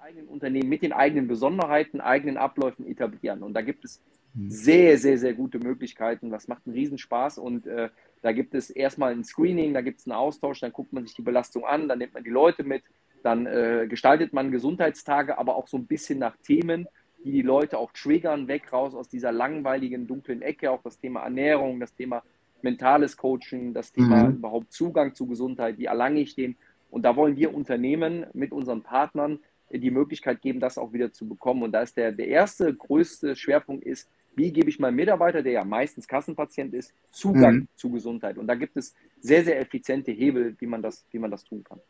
eigenen 0.02 0.26
Unternehmen 0.26 0.68
mit 0.68 0.82
den 0.82 0.92
eigenen 0.92 1.28
Besonderheiten, 1.28 2.00
eigenen 2.00 2.36
Abläufen 2.36 2.86
etablieren. 2.86 3.44
Und 3.44 3.54
da 3.54 3.62
gibt 3.62 3.84
es 3.84 4.02
mhm. 4.34 4.50
sehr, 4.50 4.98
sehr, 4.98 5.16
sehr 5.16 5.32
gute 5.32 5.60
Möglichkeiten. 5.60 6.30
Das 6.30 6.48
macht 6.48 6.62
einen 6.66 6.74
Riesenspaß 6.74 7.38
und 7.38 7.68
äh, 7.68 7.88
da 8.20 8.32
gibt 8.32 8.54
es 8.54 8.70
erstmal 8.70 9.12
ein 9.12 9.22
Screening, 9.22 9.74
da 9.74 9.80
gibt 9.80 10.00
es 10.00 10.06
einen 10.06 10.16
Austausch, 10.16 10.58
dann 10.58 10.72
guckt 10.72 10.92
man 10.92 11.06
sich 11.06 11.14
die 11.14 11.22
Belastung 11.22 11.64
an, 11.64 11.88
dann 11.88 11.98
nimmt 11.98 12.14
man 12.14 12.24
die 12.24 12.30
Leute 12.30 12.64
mit, 12.64 12.82
dann 13.22 13.46
äh, 13.46 13.86
gestaltet 13.88 14.32
man 14.32 14.50
Gesundheitstage, 14.50 15.38
aber 15.38 15.54
auch 15.54 15.68
so 15.68 15.76
ein 15.76 15.86
bisschen 15.86 16.18
nach 16.18 16.36
Themen, 16.38 16.88
die 17.24 17.30
die 17.30 17.42
Leute 17.42 17.78
auch 17.78 17.92
triggern, 17.92 18.48
weg 18.48 18.72
raus 18.72 18.96
aus 18.96 19.08
dieser 19.08 19.30
langweiligen, 19.30 20.08
dunklen 20.08 20.42
Ecke, 20.42 20.72
auch 20.72 20.82
das 20.82 20.98
Thema 20.98 21.20
Ernährung, 21.20 21.78
das 21.78 21.94
Thema 21.94 22.24
mentales 22.60 23.16
Coaching, 23.16 23.72
das 23.72 23.92
Thema 23.92 24.24
mhm. 24.24 24.36
überhaupt 24.38 24.72
Zugang 24.72 25.14
zu 25.14 25.28
Gesundheit, 25.28 25.78
wie 25.78 25.84
erlange 25.84 26.20
ich 26.20 26.34
den. 26.34 26.56
Und 26.90 27.02
da 27.04 27.14
wollen 27.14 27.36
wir 27.36 27.54
Unternehmen 27.54 28.26
mit 28.32 28.50
unseren 28.50 28.82
Partnern 28.82 29.38
die 29.80 29.90
Möglichkeit 29.90 30.40
geben, 30.42 30.60
das 30.60 30.78
auch 30.78 30.92
wieder 30.92 31.12
zu 31.12 31.28
bekommen. 31.28 31.62
Und 31.62 31.72
da 31.72 31.82
ist 31.82 31.96
der, 31.96 32.12
der 32.12 32.28
erste 32.28 32.72
größte 32.74 33.36
Schwerpunkt 33.36 33.84
ist, 33.84 34.08
wie 34.34 34.52
gebe 34.52 34.68
ich 34.70 34.78
meinem 34.78 34.96
Mitarbeiter, 34.96 35.42
der 35.42 35.52
ja 35.52 35.64
meistens 35.64 36.08
Kassenpatient 36.08 36.72
ist, 36.74 36.94
Zugang 37.10 37.54
mhm. 37.54 37.68
zu 37.74 37.90
Gesundheit. 37.90 38.38
Und 38.38 38.46
da 38.46 38.54
gibt 38.54 38.76
es 38.76 38.94
sehr, 39.20 39.44
sehr 39.44 39.60
effiziente 39.60 40.10
Hebel, 40.10 40.56
wie 40.58 40.66
man 40.66 40.82
das, 40.82 41.04
wie 41.10 41.18
man 41.18 41.30
das 41.30 41.44
tun 41.44 41.62
kann. 41.64 41.80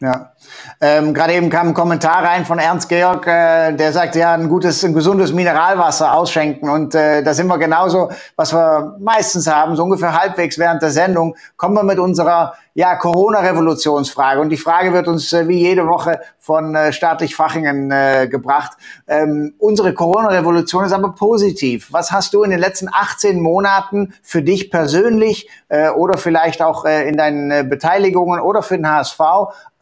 Ja, 0.00 0.32
ähm, 0.80 1.14
gerade 1.14 1.34
eben 1.34 1.48
kam 1.50 1.68
ein 1.68 1.74
Kommentar 1.74 2.24
rein 2.24 2.44
von 2.44 2.58
Ernst 2.58 2.88
Georg, 2.88 3.26
äh, 3.26 3.72
der 3.72 3.92
sagt, 3.92 4.16
ja, 4.16 4.34
ein 4.34 4.48
gutes, 4.48 4.84
ein 4.84 4.92
gesundes 4.92 5.32
Mineralwasser 5.32 6.12
ausschenken 6.14 6.68
und 6.68 6.94
äh, 6.96 7.22
da 7.22 7.32
sind 7.32 7.46
wir 7.46 7.58
genauso, 7.58 8.10
was 8.34 8.52
wir 8.52 8.96
meistens 8.98 9.46
haben, 9.46 9.76
so 9.76 9.84
ungefähr 9.84 10.20
halbwegs 10.20 10.58
während 10.58 10.82
der 10.82 10.90
Sendung, 10.90 11.36
kommen 11.56 11.74
wir 11.74 11.84
mit 11.84 12.00
unserer 12.00 12.54
ja, 12.74 12.96
Corona-Revolutionsfrage 12.96 14.40
und 14.40 14.50
die 14.50 14.56
Frage 14.56 14.92
wird 14.92 15.06
uns 15.06 15.32
äh, 15.32 15.46
wie 15.46 15.60
jede 15.60 15.86
Woche 15.86 16.20
von 16.40 16.74
äh, 16.74 16.92
staatlich 16.92 17.36
Fachingen 17.36 17.92
äh, 17.92 18.26
gebracht. 18.28 18.72
Ähm, 19.06 19.54
unsere 19.58 19.94
Corona-Revolution 19.94 20.84
ist 20.84 20.92
aber 20.92 21.14
positiv. 21.14 21.92
Was 21.92 22.10
hast 22.10 22.34
du 22.34 22.42
in 22.42 22.50
den 22.50 22.58
letzten 22.58 22.88
18 22.92 23.40
Monaten 23.40 24.12
für 24.22 24.42
dich 24.42 24.72
persönlich 24.72 25.48
äh, 25.68 25.88
oder 25.90 26.18
vielleicht 26.18 26.62
auch 26.62 26.84
äh, 26.84 27.08
in 27.08 27.16
deinen 27.16 27.50
äh, 27.52 27.64
Beteiligungen 27.66 28.40
oder 28.40 28.60
für 28.62 28.76
den 28.76 28.90
HSV 28.90 29.20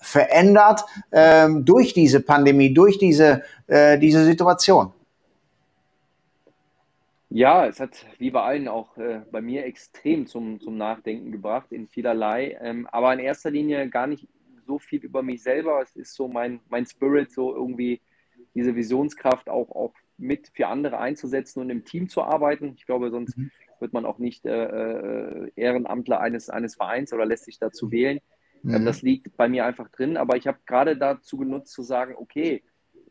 verändert 0.03 0.85
ähm, 1.11 1.65
durch 1.65 1.95
diese 1.95 2.21
Pandemie, 2.21 2.75
durch 2.75 2.99
diese, 2.99 3.43
äh, 3.67 3.99
diese 3.99 4.25
Situation? 4.25 4.93
Ja, 7.35 7.67
es 7.67 7.81
hat 7.81 8.05
wie 8.19 8.31
bei 8.31 8.43
allen 8.43 8.69
auch 8.69 8.95
äh, 8.99 9.23
bei 9.31 9.41
mir 9.41 9.65
extrem 9.65 10.27
zum, 10.27 10.61
zum 10.61 10.77
Nachdenken 10.77 11.33
gebracht 11.33 11.73
in 11.73 11.88
vielerlei, 11.88 12.59
ähm, 12.61 12.87
aber 12.93 13.11
in 13.15 13.21
erster 13.21 13.51
Linie 13.51 13.88
gar 13.88 14.07
nicht 14.07 14.29
so 14.67 14.79
viel 14.79 15.01
über 15.01 15.23
mich 15.23 15.43
selber. 15.43 15.81
Es 15.81 15.97
ist 15.97 16.15
so 16.15 16.29
mein, 16.29 16.61
mein 16.69 16.85
Spirit, 16.85 17.33
so 17.33 17.55
irgendwie 17.55 18.03
diese 18.55 18.77
Visionskraft 18.77 19.49
auch, 19.49 19.71
auch 19.71 19.95
mit 20.19 20.51
für 20.53 20.69
andere 20.69 20.99
einzusetzen 20.99 21.61
und 21.61 21.71
im 21.71 21.87
Team 21.87 22.11
zu 22.11 22.23
arbeiten. 22.23 22.75
Ich 22.77 22.85
glaube, 22.85 23.11
sonst 23.11 23.38
mhm. 23.38 23.51
wird 23.81 23.95
man 23.95 24.05
auch 24.05 24.19
nicht 24.19 24.45
äh, 24.45 24.65
äh 24.65 25.51
Ehrenamtler 25.57 26.21
eines, 26.21 26.51
eines 26.51 26.75
Vereins 26.75 27.15
oder 27.15 27.25
lässt 27.25 27.47
sich 27.47 27.59
dazu 27.59 27.91
wählen. 27.91 28.21
Ähm, 28.64 28.83
mhm. 28.83 28.85
Das 28.85 29.03
liegt 29.03 29.37
bei 29.37 29.48
mir 29.48 29.64
einfach 29.64 29.88
drin. 29.90 30.16
Aber 30.16 30.37
ich 30.37 30.46
habe 30.46 30.59
gerade 30.66 30.96
dazu 30.96 31.37
genutzt 31.37 31.72
zu 31.72 31.83
sagen, 31.83 32.14
okay, 32.16 32.62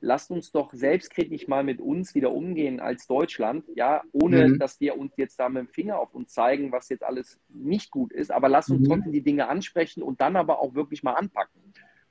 lasst 0.01 0.31
uns 0.31 0.51
doch 0.51 0.73
selbstkritisch 0.73 1.47
mal 1.47 1.63
mit 1.63 1.79
uns 1.79 2.15
wieder 2.15 2.31
umgehen 2.31 2.79
als 2.79 3.05
Deutschland, 3.07 3.65
ja, 3.75 4.01
ohne 4.11 4.47
mhm. 4.47 4.59
dass 4.59 4.79
wir 4.81 4.97
uns 4.97 5.13
jetzt 5.15 5.39
da 5.39 5.47
mit 5.47 5.61
dem 5.61 5.67
Finger 5.67 5.99
auf 5.99 6.13
uns 6.13 6.33
zeigen, 6.33 6.71
was 6.71 6.89
jetzt 6.89 7.03
alles 7.03 7.39
nicht 7.49 7.91
gut 7.91 8.11
ist. 8.11 8.31
Aber 8.31 8.49
lasst 8.49 8.71
uns 8.71 8.81
mhm. 8.81 8.91
trotzdem 8.91 9.11
die 9.11 9.21
Dinge 9.21 9.47
ansprechen 9.47 10.01
und 10.01 10.19
dann 10.19 10.35
aber 10.35 10.59
auch 10.59 10.73
wirklich 10.73 11.03
mal 11.03 11.13
anpacken. 11.13 11.61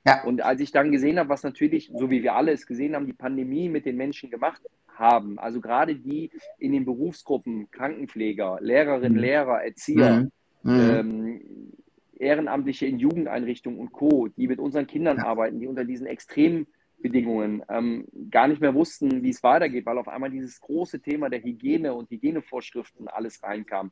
Ja. 0.05 0.23
Und 0.23 0.41
als 0.41 0.61
ich 0.61 0.71
dann 0.71 0.91
gesehen 0.91 1.19
habe, 1.19 1.29
was 1.29 1.43
natürlich, 1.43 1.91
so 1.93 2.09
wie 2.09 2.23
wir 2.23 2.33
alle 2.33 2.51
es 2.51 2.65
gesehen 2.65 2.95
haben, 2.95 3.05
die 3.05 3.13
Pandemie 3.13 3.69
mit 3.69 3.85
den 3.85 3.97
Menschen 3.97 4.31
gemacht 4.31 4.61
haben, 4.95 5.37
also 5.37 5.61
gerade 5.61 5.95
die 5.95 6.31
in 6.57 6.71
den 6.71 6.85
Berufsgruppen, 6.85 7.69
Krankenpfleger, 7.69 8.57
Lehrerinnen, 8.61 9.13
mhm. 9.13 9.19
Lehrer, 9.19 9.63
Erzieher, 9.63 10.29
mhm. 10.63 10.73
Mhm. 10.73 10.89
ähm, 10.89 11.73
Ehrenamtliche 12.21 12.85
in 12.85 12.99
Jugendeinrichtungen 12.99 13.79
und 13.79 13.91
Co., 13.91 14.27
die 14.27 14.47
mit 14.47 14.59
unseren 14.59 14.87
Kindern 14.87 15.17
ja. 15.17 15.25
arbeiten, 15.25 15.59
die 15.59 15.67
unter 15.67 15.83
diesen 15.83 16.07
Extrembedingungen 16.07 17.63
ähm, 17.69 18.07
gar 18.29 18.47
nicht 18.47 18.61
mehr 18.61 18.75
wussten, 18.75 19.23
wie 19.23 19.29
es 19.29 19.43
weitergeht, 19.43 19.85
weil 19.85 19.97
auf 19.97 20.07
einmal 20.07 20.29
dieses 20.29 20.61
große 20.61 21.01
Thema 21.01 21.29
der 21.29 21.43
Hygiene 21.43 21.93
und 21.93 22.09
Hygienevorschriften 22.09 23.07
alles 23.07 23.43
reinkam. 23.43 23.91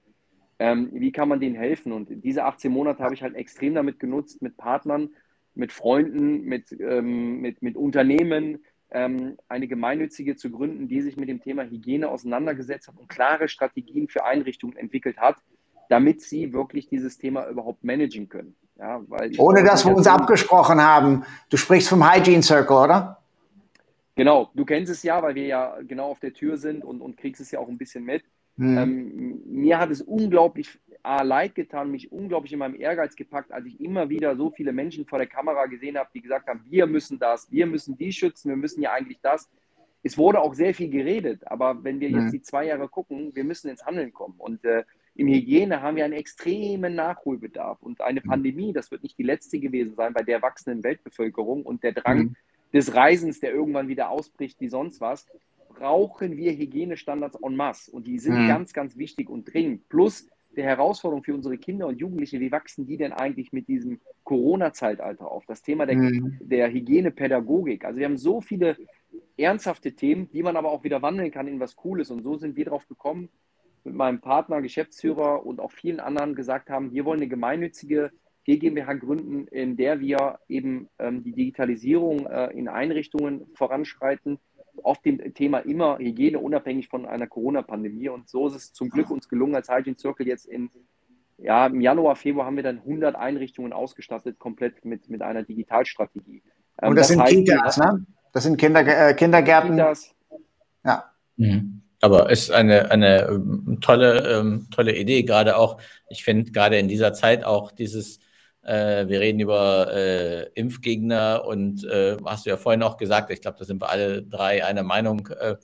Ähm, 0.60 0.90
wie 0.94 1.12
kann 1.12 1.30
man 1.30 1.40
denen 1.40 1.56
helfen? 1.56 1.92
Und 1.92 2.10
diese 2.24 2.44
18 2.44 2.72
Monate 2.72 3.04
habe 3.04 3.14
ich 3.14 3.24
halt 3.24 3.36
extrem 3.36 3.74
damit 3.74 4.00
genutzt, 4.00 4.42
mit 4.42 4.58
Partnern, 4.58 5.10
mit 5.56 5.72
Freunden, 5.72 6.44
mit, 6.44 6.72
ähm, 6.80 7.42
mit, 7.42 7.62
mit 7.62 7.76
Unternehmen, 7.78 8.60
ähm, 8.92 9.38
eine 9.48 9.68
gemeinnützige 9.68 10.36
zu 10.36 10.52
gründen, 10.52 10.88
die 10.88 11.02
sich 11.02 11.18
mit 11.18 11.30
dem 11.30 11.42
Thema 11.42 11.64
Hygiene 11.64 12.10
auseinandergesetzt 12.10 12.88
hat 12.88 12.98
und 12.98 13.08
klare 13.08 13.48
Strategien 13.48 14.08
für 14.08 14.26
Einrichtungen 14.26 14.76
entwickelt 14.76 15.18
hat 15.18 15.38
damit 15.90 16.22
sie 16.22 16.54
wirklich 16.54 16.88
dieses 16.88 17.18
Thema 17.18 17.48
überhaupt 17.50 17.84
managen 17.84 18.30
können. 18.30 18.56
Ja, 18.80 19.02
Ohne 19.38 19.64
dass 19.64 19.86
wir 19.86 19.94
uns 19.94 20.08
abgesprochen 20.08 20.82
haben. 20.82 21.26
Du 21.50 21.58
sprichst 21.58 21.90
vom 21.90 22.10
Hygiene 22.10 22.42
Circle, 22.42 22.78
oder? 22.78 23.18
Genau, 24.16 24.50
du 24.54 24.64
kennst 24.64 24.92
es 24.92 25.04
ja, 25.04 25.22
weil 25.22 25.36
wir 25.36 25.46
ja 25.46 25.78
genau 25.86 26.12
auf 26.12 26.20
der 26.20 26.34
Tür 26.34 26.58
sind 26.58 26.86
und, 26.86 27.02
und 27.02 27.18
kriegst 27.18 27.42
es 27.42 27.52
ja 27.52 27.60
auch 27.60 27.68
ein 27.68 27.78
bisschen 27.78 28.06
mit. 28.06 28.24
Hm. 28.58 28.78
Ähm, 28.78 29.42
mir 29.46 29.80
hat 29.80 29.90
es 29.90 30.02
unglaublich 30.02 30.80
A, 31.02 31.24
leid 31.24 31.56
getan, 31.56 31.92
mich 31.92 32.12
unglaublich 32.12 32.52
in 32.54 32.60
meinem 32.60 32.80
Ehrgeiz 32.80 33.16
gepackt, 33.16 33.52
als 33.52 33.66
ich 33.66 33.80
immer 33.80 34.10
wieder 34.10 34.36
so 34.36 34.52
viele 34.52 34.74
Menschen 34.74 35.06
vor 35.06 35.18
der 35.18 35.28
Kamera 35.28 35.66
gesehen 35.66 35.98
habe, 35.98 36.10
die 36.14 36.22
gesagt 36.22 36.48
haben, 36.48 36.66
wir 36.70 36.86
müssen 36.86 37.20
das, 37.20 37.50
wir 37.52 37.66
müssen 37.66 37.98
die 37.98 38.12
schützen, 38.12 38.50
wir 38.50 38.58
müssen 38.58 38.82
ja 38.82 38.92
eigentlich 38.92 39.20
das. 39.22 39.50
Es 40.04 40.18
wurde 40.18 40.42
auch 40.42 40.54
sehr 40.54 40.74
viel 40.74 40.90
geredet, 40.90 41.48
aber 41.48 41.84
wenn 41.84 42.00
wir 42.00 42.10
jetzt 42.10 42.26
hm. 42.26 42.32
die 42.32 42.42
zwei 42.42 42.66
Jahre 42.66 42.88
gucken, 42.88 43.34
wir 43.34 43.44
müssen 43.44 43.70
ins 43.70 43.86
Handeln 43.86 44.14
kommen. 44.14 44.36
Und 44.38 44.64
äh, 44.66 44.84
in 45.20 45.28
Hygiene 45.28 45.82
haben 45.82 45.97
wir 45.97 46.05
einen 46.05 46.13
extremen 46.13 46.95
Nachholbedarf. 46.95 47.82
Und 47.82 47.99
eine 47.99 48.22
mhm. 48.24 48.30
Pandemie, 48.30 48.72
das 48.72 48.89
wird 48.89 49.03
nicht 49.03 49.17
die 49.17 49.24
letzte 49.24 49.59
gewesen 49.59 49.95
sein 49.95 50.13
bei 50.13 50.24
der 50.24 50.41
wachsenden 50.41 50.82
Weltbevölkerung 50.84 51.63
und 51.63 51.84
der 51.84 51.91
Drang 51.91 52.20
mhm. 52.20 52.36
des 52.74 52.95
Reisens, 52.95 53.41
der 53.41 53.51
irgendwann 53.51 53.89
wieder 53.89 54.09
ausbricht 54.09 54.61
wie 54.61 54.70
sonst 54.70 55.01
was, 55.01 55.28
brauchen 55.67 56.38
wir 56.38 56.53
Hygienestandards 56.53 57.38
en 57.43 57.57
masse. 57.57 57.91
Und 57.91 58.07
die 58.07 58.17
sind 58.17 58.43
mhm. 58.43 58.47
ganz, 58.47 58.72
ganz 58.72 58.97
wichtig 58.97 59.30
und 59.30 59.53
dringend. 59.53 59.89
Plus 59.89 60.30
der 60.55 60.63
Herausforderung 60.63 61.24
für 61.24 61.34
unsere 61.34 61.57
Kinder 61.57 61.88
und 61.88 61.99
Jugendliche, 61.99 62.39
wie 62.39 62.51
wachsen 62.53 62.88
die 62.88 62.95
denn 62.95 63.11
eigentlich 63.11 63.51
mit 63.51 63.67
diesem 63.67 63.99
Corona-Zeitalter 64.24 65.30
auf? 65.30 65.45
Das 65.45 65.61
Thema 65.61 65.86
der, 65.86 65.97
mhm. 65.97 66.38
der 66.39 66.72
Hygienepädagogik. 66.72 67.84
Also 67.84 67.99
wir 67.99 68.05
haben 68.05 68.17
so 68.17 68.39
viele 68.39 68.78
ernsthafte 69.36 69.91
Themen, 69.91 70.30
die 70.32 70.43
man 70.43 70.55
aber 70.55 70.72
auch 70.72 70.86
wieder 70.86 71.01
wandeln 71.01 71.32
kann 71.32 71.49
in 71.49 71.59
was 71.59 71.76
Cooles. 71.76 72.09
Und 72.09 72.24
so 72.24 72.38
sind 72.38 72.55
wir 72.55 72.65
darauf 72.65 72.88
gekommen, 72.88 73.28
mit 73.84 73.96
meinem 73.96 74.22
Partner, 74.22 74.62
Geschäftsführer 74.62 75.46
und 75.46 75.60
auch 75.60 75.72
vielen 75.72 76.00
anderen 76.00 76.36
gesagt 76.36 76.70
haben, 76.70 76.92
wir 76.92 77.06
wollen 77.06 77.20
eine 77.20 77.30
gemeinnützige 77.30 78.12
GmbH 78.46 78.94
gründen, 78.94 79.48
in 79.48 79.78
der 79.78 80.00
wir 80.00 80.40
eben 80.48 80.90
ähm, 80.98 81.24
die 81.24 81.34
Digitalisierung 81.34 82.26
äh, 82.26 82.48
in 82.48 82.68
Einrichtungen 82.68 83.46
voranschreiten, 83.54 84.40
auf 84.82 85.02
dem 85.02 85.34
Thema 85.34 85.60
immer 85.60 86.00
Hygiene, 86.00 86.40
unabhängig 86.40 86.88
von 86.88 87.06
einer 87.06 87.28
Corona-Pandemie. 87.28 88.10
Und 88.10 88.30
so 88.30 88.48
ist 88.48 88.56
es 88.56 88.74
zum 88.74 88.90
Glück 88.90 89.12
uns 89.12 89.28
gelungen, 89.28 89.56
als 89.56 89.70
Hygiene 89.70 89.98
Circle 89.98 90.26
jetzt 90.26 90.46
in, 90.46 90.70
ja, 91.38 91.68
im 91.68 91.82
Januar, 91.82 92.16
Februar 92.16 92.46
haben 92.46 92.56
wir 92.56 92.64
dann 92.64 92.80
100 92.80 93.16
Einrichtungen 93.16 93.74
ausgestattet, 93.74 94.40
komplett 94.40 94.86
mit, 94.86 95.10
mit 95.10 95.22
einer 95.22 95.44
Digitalstrategie. 95.44 96.42
Ähm, 96.82 96.90
und 96.90 96.96
das, 96.96 97.08
das 97.08 97.08
sind 97.10 97.22
heißt, 97.22 97.34
Kitas, 97.34 97.78
ne? 97.78 98.06
Das 98.32 98.44
sind 98.44 98.58
Kinder, 98.58 99.10
äh, 99.10 99.14
Kindergärten. 99.14 99.72
Kitas. 99.72 100.16
Ja. 100.86 101.12
Mhm. 101.36 101.79
Aber 102.02 102.32
es 102.32 102.43
ist 102.43 102.52
eine, 102.52 102.91
eine 102.91 103.28
ähm, 103.28 103.80
tolle, 103.82 104.39
ähm, 104.39 104.68
tolle 104.72 104.95
Idee, 104.95 105.24
gerade 105.24 105.58
auch, 105.58 105.82
ich 106.10 106.24
finde 106.24 106.52
gerade 106.52 106.80
in 106.80 106.88
dieser 106.88 107.14
Zeit 107.14 107.43
auch 107.43 107.72
dieses, 107.72 108.20
äh, 108.62 109.08
wir 109.08 109.20
reden 109.20 109.39
über 109.39 109.93
äh, 109.93 110.43
Impfgegner 110.54 111.43
und 111.45 111.84
äh, 111.86 112.18
hast 112.26 112.45
du 112.45 112.52
ja 112.52 112.58
vorhin 112.58 112.84
auch 112.84 112.97
gesagt, 112.97 113.32
ich 113.32 113.41
glaube, 113.41 113.58
da 113.60 113.66
sind 113.66 113.82
wir 113.82 113.89
alle 113.89 114.24
drei 114.24 114.64
einer 114.66 114.84
Meinung, 114.84 115.28
äh, 115.28 115.58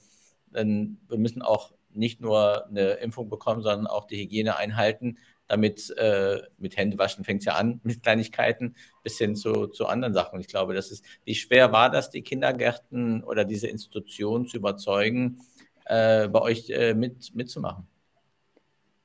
denn 0.54 0.98
wir 1.08 1.18
müssen 1.18 1.42
auch 1.42 1.72
nicht 1.92 2.20
nur 2.20 2.68
eine 2.68 2.94
Impfung 2.96 3.30
bekommen, 3.30 3.62
sondern 3.62 3.88
auch 3.88 4.06
die 4.06 4.18
Hygiene 4.18 4.58
einhalten, 4.58 5.18
damit 5.48 5.96
äh, 5.98 6.42
mit 6.58 6.76
Händewaschen 6.76 7.24
fängt 7.24 7.42
es 7.42 7.46
ja 7.46 7.54
an, 7.54 7.80
mit 7.84 8.04
Kleinigkeiten 8.04 8.76
bis 9.04 9.18
hin 9.18 9.36
zu, 9.36 9.68
zu 9.68 9.88
anderen 9.88 10.14
Sachen. 10.14 10.40
Ich 10.40 10.48
glaube, 10.48 10.74
das 10.74 10.92
ist, 10.92 11.06
wie 11.24 11.36
schwer 11.36 11.72
war 11.72 11.90
das, 11.90 12.10
die 12.10 12.24
Kindergärten 12.24 13.24
oder 13.24 13.46
diese 13.46 13.68
Institutionen 13.68 14.48
zu 14.48 14.58
überzeugen, 14.58 15.40
äh, 15.86 16.28
bei 16.28 16.42
euch 16.42 16.70
äh, 16.70 16.94
mit, 16.94 17.34
mitzumachen? 17.36 17.88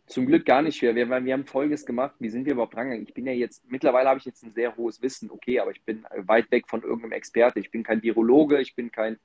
Zum 0.07 0.27
Glück 0.27 0.45
gar 0.45 0.61
nicht 0.61 0.77
schwer. 0.77 0.97
Wir, 0.97 1.09
wir 1.09 1.33
haben 1.33 1.47
Folgendes 1.47 1.87
gemacht. 1.87 2.17
Wie 2.19 2.31
sind 2.31 2.45
wir 2.45 2.55
überhaupt 2.55 2.77
rangegangen? 2.77 3.07
Ich 3.07 3.15
bin 3.15 3.27
ja 3.27 3.33
jetzt, 3.33 3.63
mittlerweile 3.71 4.09
habe 4.09 4.19
ich 4.19 4.25
jetzt 4.25 4.43
ein 4.43 4.53
sehr 4.53 4.77
hohes 4.77 5.01
Wissen, 5.03 5.31
okay, 5.31 5.61
aber 5.61 5.71
ich 5.71 5.83
bin 5.83 6.05
weit 6.17 6.51
weg 6.51 6.69
von 6.69 6.83
irgendeinem 6.83 7.13
Experte. 7.13 7.61
Ich 7.61 7.71
bin 7.71 7.85
kein 7.85 8.03
Virologe, 8.03 8.61
ich 8.61 8.75
bin 8.75 8.91
kein, 8.91 9.19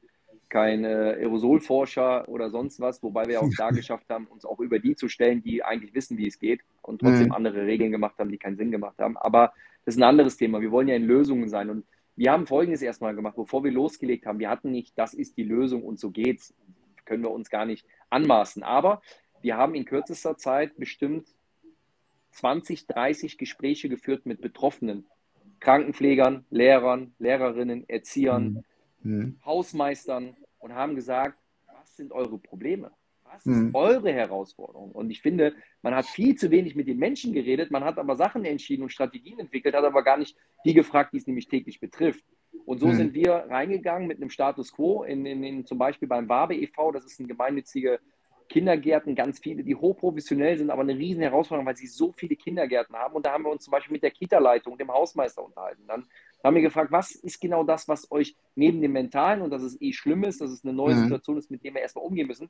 kein 0.47 0.85
äh, 0.85 1.17
Aerosolforscher 1.21 2.29
oder 2.29 2.51
sonst 2.51 2.79
was, 2.79 3.01
wobei 3.01 3.25
wir 3.25 3.41
auch 3.41 3.49
da 3.57 3.69
geschafft 3.71 4.05
haben, 4.09 4.27
uns 4.27 4.45
auch 4.45 4.59
über 4.59 4.77
die 4.77 4.95
zu 4.95 5.09
stellen, 5.09 5.41
die 5.41 5.63
eigentlich 5.63 5.95
wissen, 5.95 6.19
wie 6.19 6.27
es 6.27 6.37
geht 6.37 6.61
und 6.83 7.01
trotzdem 7.01 7.29
mhm. 7.29 7.33
andere 7.33 7.65
Regeln 7.65 7.91
gemacht 7.91 8.19
haben, 8.19 8.29
die 8.29 8.37
keinen 8.37 8.57
Sinn 8.57 8.69
gemacht 8.69 8.99
haben. 8.99 9.17
Aber 9.17 9.53
das 9.85 9.95
ist 9.95 9.99
ein 9.99 10.03
anderes 10.03 10.37
Thema. 10.37 10.61
Wir 10.61 10.69
wollen 10.69 10.87
ja 10.87 10.95
in 10.95 11.07
Lösungen 11.07 11.49
sein. 11.49 11.71
Und 11.71 11.85
wir 12.15 12.31
haben 12.31 12.45
Folgendes 12.45 12.83
erstmal 12.83 13.15
gemacht, 13.15 13.37
bevor 13.37 13.63
wir 13.63 13.71
losgelegt 13.71 14.27
haben. 14.27 14.37
Wir 14.37 14.51
hatten 14.51 14.69
nicht, 14.71 14.93
das 14.97 15.15
ist 15.15 15.35
die 15.35 15.43
Lösung 15.43 15.83
und 15.83 15.99
so 15.99 16.11
geht's 16.11 16.53
können 17.05 17.23
wir 17.23 17.31
uns 17.31 17.49
gar 17.49 17.65
nicht 17.65 17.85
anmaßen. 18.09 18.63
Aber 18.63 19.01
wir 19.41 19.57
haben 19.57 19.75
in 19.75 19.85
kürzester 19.85 20.37
Zeit 20.37 20.77
bestimmt 20.77 21.27
20, 22.31 22.87
30 22.87 23.37
Gespräche 23.37 23.89
geführt 23.89 24.25
mit 24.25 24.41
Betroffenen, 24.41 25.05
Krankenpflegern, 25.59 26.45
Lehrern, 26.49 27.13
Lehrerinnen, 27.19 27.87
Erziehern, 27.87 28.65
mhm. 29.01 29.11
mhm. 29.11 29.39
Hausmeistern 29.45 30.35
und 30.59 30.73
haben 30.73 30.95
gesagt, 30.95 31.37
was 31.67 31.95
sind 31.95 32.11
eure 32.11 32.37
Probleme? 32.37 32.91
Was 33.23 33.45
ist 33.45 33.55
mhm. 33.55 33.71
eure 33.73 34.11
Herausforderung? 34.11 34.91
Und 34.91 35.09
ich 35.09 35.21
finde, 35.21 35.53
man 35.81 35.95
hat 35.95 36.05
viel 36.05 36.35
zu 36.35 36.51
wenig 36.51 36.75
mit 36.75 36.87
den 36.87 36.97
Menschen 36.97 37.33
geredet, 37.33 37.71
man 37.71 37.83
hat 37.83 37.97
aber 37.97 38.15
Sachen 38.15 38.45
entschieden 38.45 38.83
und 38.83 38.91
Strategien 38.91 39.39
entwickelt, 39.39 39.75
hat 39.75 39.83
aber 39.83 40.03
gar 40.03 40.17
nicht 40.17 40.37
die 40.65 40.73
gefragt, 40.73 41.13
die 41.13 41.17
es 41.17 41.27
nämlich 41.27 41.47
täglich 41.47 41.79
betrifft. 41.79 42.23
Und 42.65 42.79
so 42.79 42.87
hm. 42.87 42.95
sind 42.95 43.13
wir 43.13 43.45
reingegangen 43.49 44.07
mit 44.07 44.17
einem 44.17 44.29
Status 44.29 44.71
quo, 44.71 45.03
in, 45.03 45.25
in, 45.25 45.43
in, 45.43 45.65
zum 45.65 45.77
Beispiel 45.77 46.07
beim 46.07 46.29
Wabe 46.29 46.55
e.V., 46.55 46.91
das 46.91 47.05
ist 47.05 47.19
ein 47.19 47.27
gemeinnützige 47.27 47.99
Kindergärten, 48.49 49.15
ganz 49.15 49.39
viele, 49.39 49.63
die 49.63 49.75
hochprofessionell 49.75 50.57
sind, 50.57 50.69
aber 50.69 50.81
eine 50.81 50.95
riesen 50.95 51.21
Herausforderung, 51.21 51.65
weil 51.65 51.77
sie 51.77 51.87
so 51.87 52.11
viele 52.11 52.35
Kindergärten 52.35 52.95
haben. 52.95 53.15
Und 53.15 53.25
da 53.25 53.33
haben 53.33 53.43
wir 53.43 53.51
uns 53.51 53.63
zum 53.63 53.71
Beispiel 53.71 53.93
mit 53.93 54.03
der 54.03 54.11
Kita-Leitung 54.11 54.77
dem 54.77 54.91
Hausmeister 54.91 55.43
unterhalten. 55.43 55.83
Dann 55.87 56.05
haben 56.43 56.55
wir 56.55 56.61
gefragt, 56.61 56.91
was 56.91 57.11
ist 57.11 57.41
genau 57.41 57.63
das, 57.63 57.87
was 57.87 58.11
euch 58.11 58.35
neben 58.55 58.81
dem 58.81 58.91
Mentalen, 58.93 59.41
und 59.41 59.49
dass 59.49 59.63
es 59.63 59.81
eh 59.81 59.93
schlimm 59.93 60.23
ist, 60.23 60.41
dass 60.41 60.51
es 60.51 60.63
eine 60.63 60.73
neue 60.73 60.95
mhm. 60.95 61.03
Situation 61.03 61.37
ist, 61.37 61.49
mit 61.49 61.63
der 61.63 61.73
wir 61.73 61.81
erstmal 61.81 62.05
umgehen 62.05 62.27
müssen, 62.27 62.49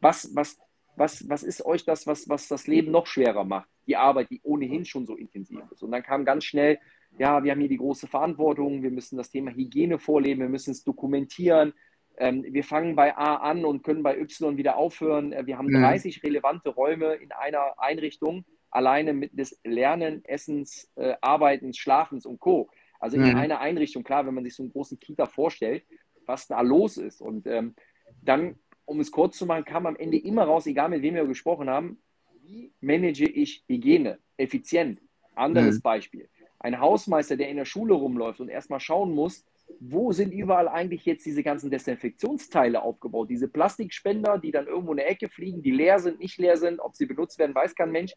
was, 0.00 0.34
was, 0.34 0.58
was, 0.96 1.28
was 1.28 1.42
ist 1.42 1.64
euch 1.64 1.84
das, 1.84 2.06
was, 2.06 2.28
was 2.28 2.48
das 2.48 2.66
Leben 2.66 2.90
noch 2.90 3.06
schwerer 3.06 3.44
macht? 3.44 3.68
Die 3.86 3.96
Arbeit, 3.96 4.30
die 4.30 4.40
ohnehin 4.42 4.84
schon 4.84 5.06
so 5.06 5.14
intensiv 5.14 5.60
ist. 5.70 5.82
Und 5.82 5.92
dann 5.92 6.02
kam 6.02 6.24
ganz 6.24 6.44
schnell 6.44 6.78
ja, 7.18 7.42
wir 7.42 7.52
haben 7.52 7.60
hier 7.60 7.68
die 7.68 7.78
große 7.78 8.06
Verantwortung, 8.06 8.82
wir 8.82 8.90
müssen 8.90 9.16
das 9.16 9.30
Thema 9.30 9.50
Hygiene 9.52 9.98
vorleben, 9.98 10.40
wir 10.40 10.48
müssen 10.48 10.72
es 10.72 10.84
dokumentieren. 10.84 11.72
Ähm, 12.18 12.44
wir 12.48 12.64
fangen 12.64 12.96
bei 12.96 13.16
A 13.16 13.36
an 13.36 13.64
und 13.64 13.82
können 13.82 14.02
bei 14.02 14.18
Y 14.18 14.56
wieder 14.56 14.76
aufhören. 14.76 15.32
Äh, 15.32 15.46
wir 15.46 15.58
haben 15.58 15.68
mhm. 15.68 15.82
30 15.82 16.22
relevante 16.22 16.70
Räume 16.70 17.14
in 17.14 17.32
einer 17.32 17.78
Einrichtung, 17.78 18.44
alleine 18.70 19.12
mit 19.12 19.38
des 19.38 19.58
Lernen, 19.64 20.24
Essens, 20.24 20.90
äh, 20.96 21.14
Arbeitens, 21.20 21.78
Schlafens 21.78 22.26
und 22.26 22.40
Co. 22.40 22.70
Also 22.98 23.16
in 23.16 23.24
mhm. 23.24 23.36
einer 23.36 23.60
Einrichtung, 23.60 24.02
klar, 24.02 24.26
wenn 24.26 24.34
man 24.34 24.44
sich 24.44 24.54
so 24.54 24.62
einen 24.62 24.72
großen 24.72 24.98
Kita 24.98 25.26
vorstellt, 25.26 25.84
was 26.24 26.48
da 26.48 26.60
los 26.62 26.96
ist. 26.96 27.20
Und 27.20 27.46
ähm, 27.46 27.74
dann, 28.22 28.56
um 28.84 29.00
es 29.00 29.10
kurz 29.10 29.36
zu 29.36 29.46
machen, 29.46 29.64
kam 29.64 29.86
am 29.86 29.96
Ende 29.96 30.18
immer 30.18 30.44
raus, 30.44 30.66
egal 30.66 30.88
mit 30.88 31.02
wem 31.02 31.14
wir 31.14 31.26
gesprochen 31.26 31.68
haben, 31.68 31.98
wie 32.42 32.72
manage 32.80 33.24
ich 33.24 33.64
Hygiene 33.68 34.18
effizient? 34.38 35.00
Anderes 35.34 35.76
mhm. 35.76 35.82
Beispiel 35.82 36.28
ein 36.66 36.80
Hausmeister, 36.80 37.36
der 37.36 37.48
in 37.48 37.56
der 37.56 37.64
Schule 37.64 37.94
rumläuft 37.94 38.40
und 38.40 38.48
erstmal 38.48 38.80
schauen 38.80 39.14
muss, 39.14 39.44
wo 39.78 40.12
sind 40.12 40.32
überall 40.32 40.68
eigentlich 40.68 41.04
jetzt 41.04 41.24
diese 41.24 41.44
ganzen 41.44 41.70
Desinfektionsteile 41.70 42.82
aufgebaut? 42.82 43.30
Diese 43.30 43.46
Plastikspender, 43.46 44.38
die 44.38 44.50
dann 44.50 44.66
irgendwo 44.66 44.90
in 44.90 44.96
der 44.96 45.08
Ecke 45.08 45.28
fliegen, 45.28 45.62
die 45.62 45.70
leer 45.70 46.00
sind, 46.00 46.18
nicht 46.18 46.38
leer 46.38 46.56
sind, 46.56 46.80
ob 46.80 46.96
sie 46.96 47.06
benutzt 47.06 47.38
werden, 47.38 47.54
weiß 47.54 47.76
kein 47.76 47.92
Mensch. 47.92 48.14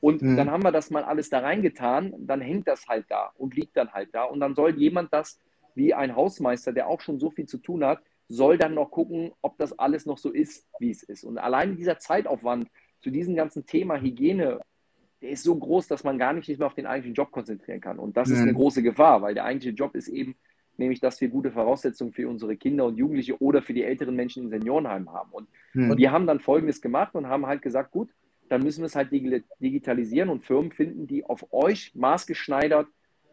Und 0.00 0.20
mhm. 0.20 0.36
dann 0.36 0.50
haben 0.50 0.64
wir 0.64 0.72
das 0.72 0.90
mal 0.90 1.04
alles 1.04 1.30
da 1.30 1.38
reingetan, 1.38 2.12
dann 2.18 2.40
hängt 2.40 2.66
das 2.66 2.88
halt 2.88 3.06
da 3.08 3.30
und 3.36 3.54
liegt 3.54 3.76
dann 3.76 3.92
halt 3.92 4.08
da. 4.12 4.24
Und 4.24 4.40
dann 4.40 4.56
soll 4.56 4.76
jemand 4.76 5.12
das, 5.12 5.38
wie 5.76 5.94
ein 5.94 6.16
Hausmeister, 6.16 6.72
der 6.72 6.88
auch 6.88 7.00
schon 7.00 7.20
so 7.20 7.30
viel 7.30 7.46
zu 7.46 7.58
tun 7.58 7.84
hat, 7.84 8.02
soll 8.26 8.58
dann 8.58 8.74
noch 8.74 8.90
gucken, 8.90 9.30
ob 9.42 9.58
das 9.58 9.78
alles 9.78 10.06
noch 10.06 10.18
so 10.18 10.32
ist, 10.32 10.66
wie 10.80 10.90
es 10.90 11.04
ist. 11.04 11.22
Und 11.22 11.38
allein 11.38 11.76
dieser 11.76 12.00
Zeitaufwand 12.00 12.68
zu 13.00 13.10
diesem 13.10 13.36
ganzen 13.36 13.64
Thema 13.64 14.00
Hygiene 14.00 14.60
der 15.22 15.30
ist 15.30 15.44
so 15.44 15.54
groß, 15.54 15.86
dass 15.86 16.04
man 16.04 16.18
gar 16.18 16.32
nicht 16.32 16.48
mehr 16.48 16.66
auf 16.66 16.74
den 16.74 16.86
eigentlichen 16.86 17.14
Job 17.14 17.30
konzentrieren 17.30 17.80
kann. 17.80 17.98
Und 17.98 18.16
das 18.16 18.28
mhm. 18.28 18.34
ist 18.34 18.40
eine 18.40 18.54
große 18.54 18.82
Gefahr, 18.82 19.22
weil 19.22 19.34
der 19.34 19.44
eigentliche 19.44 19.74
Job 19.74 19.94
ist 19.94 20.08
eben, 20.08 20.34
nämlich, 20.76 21.00
dass 21.00 21.20
wir 21.20 21.28
gute 21.28 21.52
Voraussetzungen 21.52 22.12
für 22.12 22.28
unsere 22.28 22.56
Kinder 22.56 22.86
und 22.86 22.96
Jugendliche 22.96 23.40
oder 23.40 23.62
für 23.62 23.72
die 23.72 23.84
älteren 23.84 24.16
Menschen 24.16 24.44
in 24.44 24.50
Seniorenheimen 24.50 25.12
haben. 25.12 25.30
Und, 25.30 25.48
mhm. 25.74 25.90
und 25.92 25.98
wir 25.98 26.10
haben 26.10 26.26
dann 26.26 26.40
Folgendes 26.40 26.80
gemacht 26.80 27.14
und 27.14 27.28
haben 27.28 27.46
halt 27.46 27.62
gesagt, 27.62 27.92
gut, 27.92 28.08
dann 28.48 28.62
müssen 28.62 28.80
wir 28.80 28.86
es 28.86 28.96
halt 28.96 29.12
digitalisieren 29.12 30.28
und 30.28 30.44
Firmen 30.44 30.72
finden, 30.72 31.06
die 31.06 31.24
auf 31.24 31.52
euch 31.52 31.94
maßgeschneidert 31.94 32.86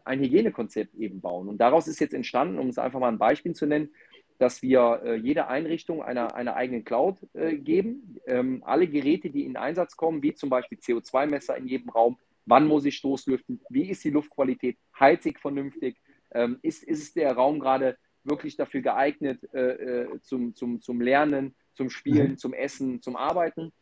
ein 0.04 0.20
Hygienekonzept 0.20 0.94
eben 0.94 1.20
bauen. 1.20 1.48
Und 1.48 1.58
daraus 1.58 1.88
ist 1.88 2.00
jetzt 2.00 2.14
entstanden, 2.14 2.58
um 2.58 2.68
es 2.68 2.78
einfach 2.78 3.00
mal 3.00 3.08
ein 3.08 3.18
Beispiel 3.18 3.54
zu 3.54 3.66
nennen, 3.66 3.90
dass 4.40 4.62
wir 4.62 5.02
äh, 5.04 5.14
jede 5.16 5.48
Einrichtung 5.48 6.02
einer, 6.02 6.34
einer 6.34 6.56
eigenen 6.56 6.82
Cloud 6.82 7.18
äh, 7.34 7.58
geben. 7.58 8.18
Ähm, 8.26 8.62
alle 8.64 8.88
Geräte, 8.88 9.28
die 9.28 9.44
in 9.44 9.58
Einsatz 9.58 9.96
kommen, 9.96 10.22
wie 10.22 10.32
zum 10.32 10.48
Beispiel 10.48 10.78
CO2-Messer 10.78 11.58
in 11.58 11.68
jedem 11.68 11.90
Raum, 11.90 12.16
wann 12.46 12.66
muss 12.66 12.86
ich 12.86 12.96
Stoßlüften, 12.96 13.60
wie 13.68 13.90
ist 13.90 14.02
die 14.02 14.08
Luftqualität, 14.08 14.78
heizig 14.98 15.38
vernünftig, 15.40 15.98
ähm, 16.32 16.58
ist, 16.62 16.82
ist 16.82 17.16
der 17.16 17.32
Raum 17.34 17.60
gerade 17.60 17.98
wirklich 18.24 18.56
dafür 18.56 18.80
geeignet 18.80 19.46
äh, 19.52 20.04
äh, 20.04 20.20
zum, 20.22 20.54
zum, 20.54 20.80
zum 20.80 21.02
Lernen, 21.02 21.54
zum 21.74 21.90
Spielen, 21.90 22.30
mhm. 22.30 22.38
zum 22.38 22.54
Essen, 22.54 23.02
zum 23.02 23.16
Arbeiten. 23.16 23.72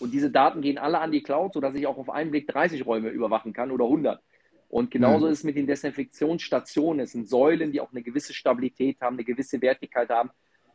Und 0.00 0.12
diese 0.12 0.30
Daten 0.30 0.60
gehen 0.60 0.76
alle 0.76 1.00
an 1.00 1.12
die 1.12 1.22
Cloud, 1.22 1.54
sodass 1.54 1.74
ich 1.74 1.86
auch 1.86 1.96
auf 1.96 2.10
einen 2.10 2.30
Blick 2.30 2.46
30 2.46 2.84
Räume 2.84 3.08
überwachen 3.08 3.54
kann 3.54 3.70
oder 3.70 3.86
100. 3.86 4.22
Und 4.68 4.90
genauso 4.90 5.26
mhm. 5.26 5.32
ist 5.32 5.38
es 5.38 5.44
mit 5.44 5.56
den 5.56 5.66
Desinfektionsstationen. 5.66 7.00
Es 7.00 7.12
sind 7.12 7.28
Säulen, 7.28 7.72
die 7.72 7.80
auch 7.80 7.90
eine 7.90 8.02
gewisse 8.02 8.34
Stabilität 8.34 9.00
haben, 9.00 9.16
eine 9.16 9.24
gewisse 9.24 9.60
Wertigkeit 9.62 10.10
haben, 10.10 10.30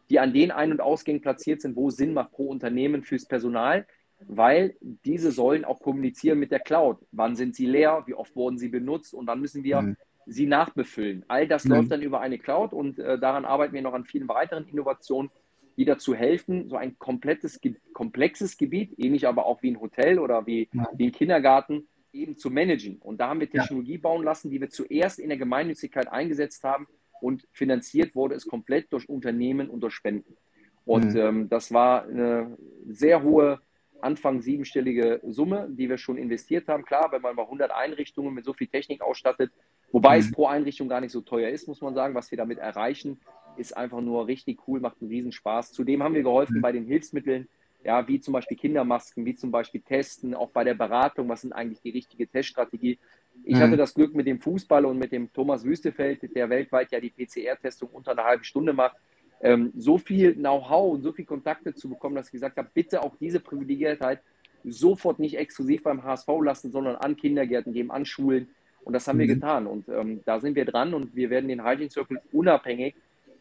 die 0.09 0.19
an 0.19 0.33
den 0.33 0.51
Ein- 0.51 0.71
und 0.71 0.81
Ausgängen 0.81 1.21
platziert 1.21 1.61
sind, 1.61 1.75
wo 1.75 1.89
Sinn 1.89 2.13
macht 2.13 2.31
pro 2.31 2.47
Unternehmen 2.47 3.03
fürs 3.03 3.25
Personal, 3.25 3.85
weil 4.27 4.75
diese 4.81 5.31
Säulen 5.31 5.65
auch 5.65 5.79
kommunizieren 5.79 6.39
mit 6.39 6.51
der 6.51 6.59
Cloud. 6.59 6.97
Wann 7.11 7.35
sind 7.35 7.55
sie 7.55 7.65
leer? 7.65 8.03
Wie 8.05 8.13
oft 8.13 8.35
wurden 8.35 8.57
sie 8.57 8.69
benutzt? 8.69 9.13
Und 9.13 9.27
dann 9.27 9.39
müssen 9.39 9.63
wir 9.63 9.81
mhm. 9.81 9.97
sie 10.25 10.47
nachbefüllen. 10.47 11.23
All 11.27 11.47
das 11.47 11.65
mhm. 11.65 11.71
läuft 11.71 11.91
dann 11.91 12.01
über 12.01 12.19
eine 12.19 12.39
Cloud 12.39 12.73
und 12.73 12.97
äh, 12.99 13.19
daran 13.19 13.45
arbeiten 13.45 13.73
wir 13.73 13.81
noch 13.81 13.93
an 13.93 14.05
vielen 14.05 14.27
weiteren 14.27 14.67
Innovationen, 14.67 15.29
die 15.77 15.85
dazu 15.85 16.13
helfen, 16.15 16.69
so 16.69 16.75
ein 16.77 16.97
komplettes, 16.99 17.59
komplexes 17.93 18.57
Gebiet, 18.57 18.93
ähnlich 18.97 19.27
aber 19.27 19.45
auch 19.45 19.63
wie 19.63 19.71
ein 19.71 19.79
Hotel 19.79 20.19
oder 20.19 20.45
wie, 20.45 20.69
ja. 20.71 20.87
wie 20.93 21.07
ein 21.07 21.11
Kindergarten, 21.11 21.87
eben 22.13 22.37
zu 22.37 22.49
managen. 22.49 22.97
Und 22.99 23.19
da 23.19 23.29
haben 23.29 23.39
wir 23.39 23.49
Technologie 23.49 23.95
ja. 23.95 24.01
bauen 24.01 24.23
lassen, 24.23 24.49
die 24.49 24.61
wir 24.61 24.69
zuerst 24.69 25.19
in 25.19 25.29
der 25.29 25.37
Gemeinnützigkeit 25.37 26.07
eingesetzt 26.11 26.63
haben 26.63 26.87
und 27.21 27.47
finanziert 27.51 28.15
wurde 28.15 28.35
es 28.35 28.45
komplett 28.45 28.91
durch 28.91 29.09
Unternehmen 29.09 29.69
und 29.69 29.81
durch 29.81 29.93
Spenden. 29.93 30.37
Und 30.85 31.13
mhm. 31.13 31.19
ähm, 31.19 31.49
das 31.49 31.71
war 31.71 32.03
eine 32.03 32.57
sehr 32.85 33.23
hohe, 33.23 33.59
Anfang 34.01 34.41
siebenstellige 34.41 35.21
Summe, 35.23 35.67
die 35.69 35.89
wir 35.89 35.97
schon 35.97 36.17
investiert 36.17 36.67
haben. 36.67 36.83
Klar, 36.83 37.09
wenn 37.11 37.21
man 37.21 37.35
mal 37.35 37.43
100 37.43 37.71
Einrichtungen 37.71 38.33
mit 38.33 38.43
so 38.43 38.51
viel 38.53 38.67
Technik 38.67 39.01
ausstattet, 39.01 39.51
wobei 39.93 40.15
mhm. 40.15 40.19
es 40.19 40.31
pro 40.31 40.47
Einrichtung 40.47 40.89
gar 40.89 40.99
nicht 40.99 41.13
so 41.13 41.21
teuer 41.21 41.49
ist, 41.49 41.67
muss 41.67 41.81
man 41.81 41.95
sagen, 41.95 42.13
was 42.13 42.29
wir 42.29 42.37
damit 42.37 42.59
erreichen, 42.59 43.21
ist 43.55 43.77
einfach 43.77 44.01
nur 44.01 44.27
richtig 44.27 44.67
cool, 44.67 44.81
macht 44.81 44.97
einen 44.99 45.09
Riesenspaß. 45.09 45.71
Zudem 45.71 46.03
haben 46.03 46.15
wir 46.15 46.23
geholfen 46.23 46.57
mhm. 46.57 46.61
bei 46.61 46.73
den 46.73 46.85
Hilfsmitteln, 46.85 47.47
ja, 47.83 48.07
wie 48.07 48.19
zum 48.19 48.33
Beispiel 48.33 48.57
Kindermasken, 48.57 49.25
wie 49.25 49.35
zum 49.35 49.51
Beispiel 49.51 49.81
Testen, 49.81 50.33
auch 50.33 50.49
bei 50.49 50.63
der 50.63 50.73
Beratung, 50.73 51.27
was 51.29 51.41
sind 51.41 51.53
eigentlich 51.53 51.81
die 51.81 51.89
richtige 51.89 52.27
Teststrategie. 52.27 52.97
Ich 53.43 53.55
mhm. 53.55 53.59
hatte 53.59 53.77
das 53.77 53.93
Glück 53.93 54.13
mit 54.15 54.27
dem 54.27 54.39
Fußball 54.39 54.85
und 54.85 54.97
mit 54.97 55.11
dem 55.11 55.31
Thomas 55.33 55.63
Wüstefeld, 55.63 56.35
der 56.35 56.49
weltweit 56.49 56.91
ja 56.91 56.99
die 56.99 57.09
PCR-Testung 57.09 57.89
unter 57.91 58.11
einer 58.11 58.23
halben 58.23 58.43
Stunde 58.43 58.73
macht, 58.73 58.95
ähm, 59.41 59.73
so 59.75 59.97
viel 59.97 60.35
Know-how 60.35 60.93
und 60.93 61.01
so 61.01 61.11
viel 61.11 61.25
Kontakte 61.25 61.73
zu 61.73 61.89
bekommen, 61.89 62.15
dass 62.15 62.27
ich 62.27 62.33
gesagt 62.33 62.57
habe, 62.57 62.69
bitte 62.73 63.01
auch 63.03 63.15
diese 63.19 63.39
Privilegiertheit 63.39 64.21
sofort 64.63 65.19
nicht 65.19 65.37
exklusiv 65.37 65.83
beim 65.83 66.03
HSV 66.03 66.27
lassen, 66.41 66.71
sondern 66.71 66.95
an 66.95 67.17
Kindergärten 67.17 67.73
geben, 67.73 67.91
an 67.91 68.05
Schulen. 68.05 68.47
Und 68.85 68.93
das 68.93 69.07
haben 69.07 69.17
mhm. 69.17 69.21
wir 69.21 69.27
getan. 69.27 69.67
Und 69.67 69.89
ähm, 69.89 70.21
da 70.25 70.39
sind 70.39 70.55
wir 70.55 70.65
dran 70.65 70.93
und 70.93 71.15
wir 71.15 71.29
werden 71.29 71.49
den 71.49 71.65
Hygiene 71.65 71.89
Circle 71.89 72.21
unabhängig 72.31 72.95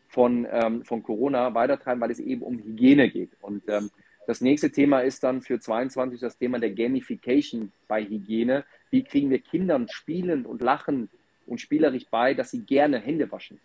von, 0.09 0.47
ähm, 0.51 0.84
von 0.84 1.03
Corona 1.03 1.55
weitertreiben, 1.55 2.01
weil 2.01 2.11
es 2.11 2.18
eben 2.18 2.43
um 2.43 2.59
Hygiene 2.59 3.09
geht. 3.09 3.30
Und 3.40 3.62
ähm, 3.68 3.90
das 4.27 4.41
nächste 4.41 4.70
Thema 4.70 5.01
ist 5.01 5.25
dann 5.25 5.43
für 5.43 5.59
22 5.59 6.20
das 6.20 6.37
Thema 6.37 6.59
der 6.59 6.70
Gamification 6.70 7.73
bei 7.89 8.05
Hygiene. 8.05 8.64
Wie 8.91 9.03
kriegen 9.03 9.31
wir 9.31 9.41
Kindern 9.41 9.89
spielend 9.91 10.47
und 10.47 10.62
lachen 10.62 11.09
und 11.47 11.61
spielerisch 11.61 12.07
bei, 12.11 12.35
dass 12.35 12.51
sie 12.51 12.62
gerne 12.62 12.99
Hände 13.01 13.31
waschen? 13.33 13.59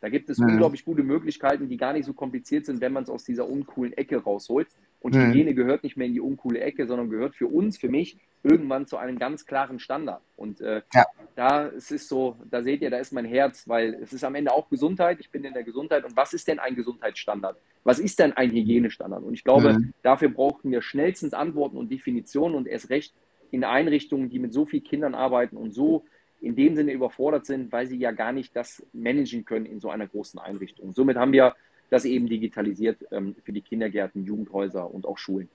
Da 0.00 0.08
gibt 0.08 0.30
es 0.30 0.38
mhm. 0.38 0.52
unglaublich 0.52 0.84
gute 0.84 1.02
Möglichkeiten, 1.02 1.68
die 1.68 1.76
gar 1.76 1.92
nicht 1.92 2.06
so 2.06 2.12
kompliziert 2.12 2.66
sind, 2.66 2.80
wenn 2.80 2.92
man 2.92 3.04
es 3.04 3.10
aus 3.10 3.24
dieser 3.24 3.48
uncoolen 3.48 3.92
Ecke 3.92 4.16
rausholt. 4.16 4.68
Und 5.00 5.14
mhm. 5.14 5.28
Hygiene 5.28 5.54
gehört 5.54 5.82
nicht 5.82 5.96
mehr 5.96 6.06
in 6.06 6.12
die 6.12 6.20
uncoole 6.20 6.60
Ecke, 6.60 6.86
sondern 6.86 7.08
gehört 7.08 7.34
für 7.34 7.46
uns, 7.46 7.78
für 7.78 7.88
mich, 7.88 8.18
irgendwann 8.42 8.86
zu 8.86 8.96
einem 8.96 9.18
ganz 9.18 9.46
klaren 9.46 9.78
Standard. 9.78 10.22
Und 10.36 10.60
äh, 10.60 10.82
ja. 10.94 11.06
da 11.36 11.68
es 11.68 11.90
ist 11.90 12.08
so, 12.08 12.36
da 12.50 12.62
seht 12.62 12.82
ihr, 12.82 12.90
da 12.90 12.98
ist 12.98 13.12
mein 13.12 13.24
Herz, 13.24 13.66
weil 13.66 13.94
es 13.94 14.12
ist 14.12 14.24
am 14.24 14.34
Ende 14.34 14.52
auch 14.52 14.68
Gesundheit. 14.68 15.18
Ich 15.20 15.30
bin 15.30 15.44
in 15.44 15.54
der 15.54 15.64
Gesundheit. 15.64 16.04
Und 16.04 16.16
was 16.16 16.32
ist 16.32 16.48
denn 16.48 16.58
ein 16.58 16.74
Gesundheitsstandard? 16.74 17.56
Was 17.84 17.98
ist 17.98 18.18
denn 18.18 18.32
ein 18.34 18.50
Hygienestandard? 18.50 19.22
Und 19.22 19.34
ich 19.34 19.44
glaube, 19.44 19.72
mhm. 19.72 19.92
dafür 20.02 20.28
brauchen 20.28 20.70
wir 20.70 20.82
schnellstens 20.82 21.32
Antworten 21.32 21.76
und 21.76 21.90
Definitionen 21.90 22.54
und 22.54 22.68
erst 22.68 22.90
recht 22.90 23.14
in 23.50 23.64
Einrichtungen, 23.64 24.28
die 24.28 24.38
mit 24.38 24.52
so 24.52 24.66
vielen 24.66 24.84
Kindern 24.84 25.14
arbeiten 25.14 25.56
und 25.56 25.72
so 25.72 26.04
in 26.40 26.56
dem 26.56 26.74
Sinne 26.76 26.92
überfordert 26.92 27.46
sind, 27.46 27.72
weil 27.72 27.86
sie 27.86 27.98
ja 27.98 28.12
gar 28.12 28.32
nicht 28.32 28.54
das 28.56 28.82
managen 28.92 29.44
können 29.44 29.66
in 29.66 29.80
so 29.80 29.90
einer 29.90 30.06
großen 30.06 30.40
Einrichtung. 30.40 30.92
Somit 30.92 31.16
haben 31.16 31.32
wir 31.32 31.54
das 31.90 32.04
eben 32.04 32.28
digitalisiert 32.28 32.98
ähm, 33.10 33.34
für 33.44 33.52
die 33.52 33.60
Kindergärten, 33.60 34.24
Jugendhäuser 34.24 34.92
und 34.92 35.06
auch 35.06 35.18
Schulen. 35.18 35.48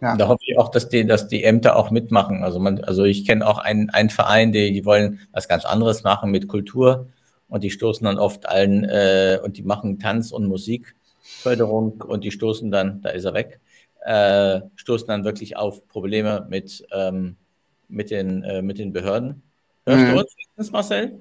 Ja. 0.00 0.16
Da 0.16 0.28
hoffe 0.28 0.42
ich 0.46 0.58
auch, 0.58 0.70
dass 0.70 0.88
die, 0.88 1.06
dass 1.06 1.28
die 1.28 1.44
Ämter 1.44 1.76
auch 1.76 1.90
mitmachen. 1.90 2.42
Also 2.42 2.58
man, 2.58 2.82
also 2.84 3.04
ich 3.04 3.26
kenne 3.26 3.46
auch 3.46 3.58
einen, 3.58 3.90
einen 3.90 4.10
Verein, 4.10 4.52
die, 4.52 4.72
die 4.72 4.84
wollen 4.84 5.20
was 5.32 5.46
ganz 5.46 5.64
anderes 5.64 6.02
machen 6.02 6.30
mit 6.30 6.48
Kultur 6.48 7.08
und 7.48 7.62
die 7.64 7.70
stoßen 7.70 8.04
dann 8.04 8.18
oft 8.18 8.48
allen 8.48 8.84
äh, 8.84 9.38
und 9.44 9.58
die 9.58 9.62
machen 9.62 9.98
Tanz- 9.98 10.32
und 10.32 10.46
Musikförderung 10.46 12.00
und 12.00 12.24
die 12.24 12.30
stoßen 12.30 12.70
dann, 12.70 13.02
da 13.02 13.10
ist 13.10 13.24
er 13.24 13.34
weg, 13.34 13.60
äh, 14.04 14.60
stoßen 14.76 15.06
dann 15.06 15.24
wirklich 15.24 15.56
auf 15.56 15.86
Probleme 15.88 16.46
mit, 16.48 16.86
ähm, 16.92 17.36
mit, 17.88 18.10
den, 18.10 18.42
äh, 18.42 18.62
mit 18.62 18.78
den 18.78 18.92
Behörden. 18.92 19.42
Hörst 19.84 20.06
mhm. 20.06 20.16
du 20.16 20.24
uns, 20.56 20.72
Marcel? 20.72 21.18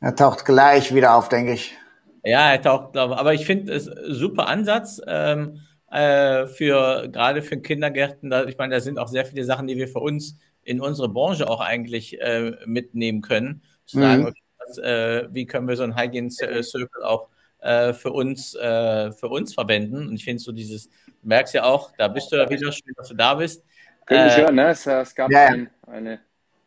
Er 0.00 0.14
taucht 0.14 0.44
gleich 0.44 0.94
wieder 0.94 1.14
auf, 1.14 1.28
denke 1.28 1.52
ich. 1.52 1.76
Ja, 2.24 2.50
er 2.50 2.62
taucht, 2.62 2.92
glaube 2.92 3.14
ich. 3.14 3.20
Aber 3.20 3.34
ich 3.34 3.46
finde 3.46 3.72
es 3.72 3.84
super 3.84 4.48
Ansatz 4.48 5.00
ähm, 5.06 5.60
äh, 5.90 6.46
für 6.46 7.08
gerade 7.08 7.42
für 7.42 7.60
Kindergärten. 7.60 8.30
Da, 8.30 8.44
ich 8.44 8.56
meine, 8.58 8.74
da 8.74 8.80
sind 8.80 8.98
auch 8.98 9.08
sehr 9.08 9.24
viele 9.24 9.44
Sachen, 9.44 9.66
die 9.66 9.76
wir 9.76 9.88
für 9.88 10.00
uns 10.00 10.38
in 10.62 10.80
unsere 10.80 11.08
Branche 11.08 11.48
auch 11.48 11.60
eigentlich 11.60 12.20
äh, 12.20 12.52
mitnehmen 12.66 13.22
können. 13.22 13.62
Zu 13.86 14.00
sagen, 14.00 14.22
mhm. 14.22 14.28
okay, 14.28 14.42
was, 14.58 14.78
äh, 14.78 15.28
wie 15.32 15.46
können 15.46 15.66
wir 15.66 15.76
so 15.76 15.82
ein 15.82 15.96
Hygiene 15.96 16.30
Circle 16.30 17.02
auch 17.02 17.28
äh, 17.60 17.92
für 17.92 18.10
uns 18.10 18.54
äh, 18.54 19.10
für 19.12 19.28
uns 19.28 19.54
verwenden? 19.54 20.08
Und 20.08 20.14
ich 20.14 20.24
finde 20.24 20.42
so 20.42 20.52
dieses, 20.52 20.88
du 20.88 21.28
merkst 21.28 21.54
ja 21.54 21.64
auch, 21.64 21.92
da 21.96 22.08
bist 22.08 22.30
du 22.30 22.36
ja 22.36 22.48
wieder 22.48 22.70
schön, 22.70 22.92
dass 22.96 23.08
du 23.08 23.14
da 23.14 23.34
bist. 23.34 23.64
Können 24.06 24.26
mich 24.26 24.36
äh, 24.36 24.42
hören, 24.42 24.54
ne? 24.54 24.68
Es, 24.68 24.86
es 24.86 25.14
gab 25.14 25.30
ja. 25.30 25.46
ein, 25.46 25.70
eine, 25.86 26.20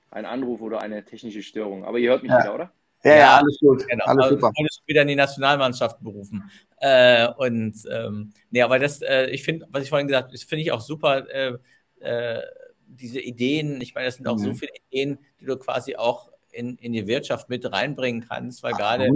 einen 0.09 0.25
Anruf 0.25 0.61
oder 0.61 0.81
eine 0.81 1.05
technische 1.05 1.43
Störung. 1.43 1.85
Aber 1.85 1.99
ihr 1.99 2.09
hört 2.09 2.23
mich 2.23 2.31
ja. 2.31 2.39
wieder, 2.39 2.55
oder? 2.55 2.71
Ja, 3.03 3.15
ja, 3.15 3.37
alles 3.37 3.57
gut. 3.59 3.87
Genau. 3.87 4.05
Alles 4.05 4.29
super. 4.29 4.51
Und 4.55 4.67
es 4.69 4.81
wieder 4.85 5.01
in 5.01 5.07
die 5.07 5.15
Nationalmannschaft 5.15 6.01
berufen. 6.01 6.51
Äh, 6.77 7.27
und 7.37 7.75
ähm, 7.91 8.31
nee, 8.51 8.61
aber 8.61 8.79
das, 8.79 9.01
äh, 9.01 9.27
ich 9.27 9.43
finde, 9.43 9.67
was 9.71 9.83
ich 9.83 9.89
vorhin 9.89 10.07
gesagt 10.07 10.25
habe, 10.25 10.33
das 10.33 10.43
finde 10.43 10.61
ich 10.63 10.71
auch 10.71 10.81
super, 10.81 11.27
äh, 11.29 11.57
äh, 11.99 12.41
diese 12.87 13.19
Ideen, 13.19 13.81
ich 13.81 13.95
meine, 13.95 14.05
das 14.05 14.15
sind 14.15 14.27
auch 14.27 14.37
mhm. 14.37 14.43
so 14.43 14.53
viele 14.53 14.73
Ideen, 14.89 15.19
die 15.39 15.45
du 15.45 15.57
quasi 15.57 15.95
auch 15.95 16.29
in, 16.51 16.75
in 16.77 16.93
die 16.93 17.07
Wirtschaft 17.07 17.49
mit 17.49 17.71
reinbringen 17.71 18.25
kannst, 18.27 18.63
weil 18.63 18.73
Ach, 18.73 18.79
gerade 18.79 19.09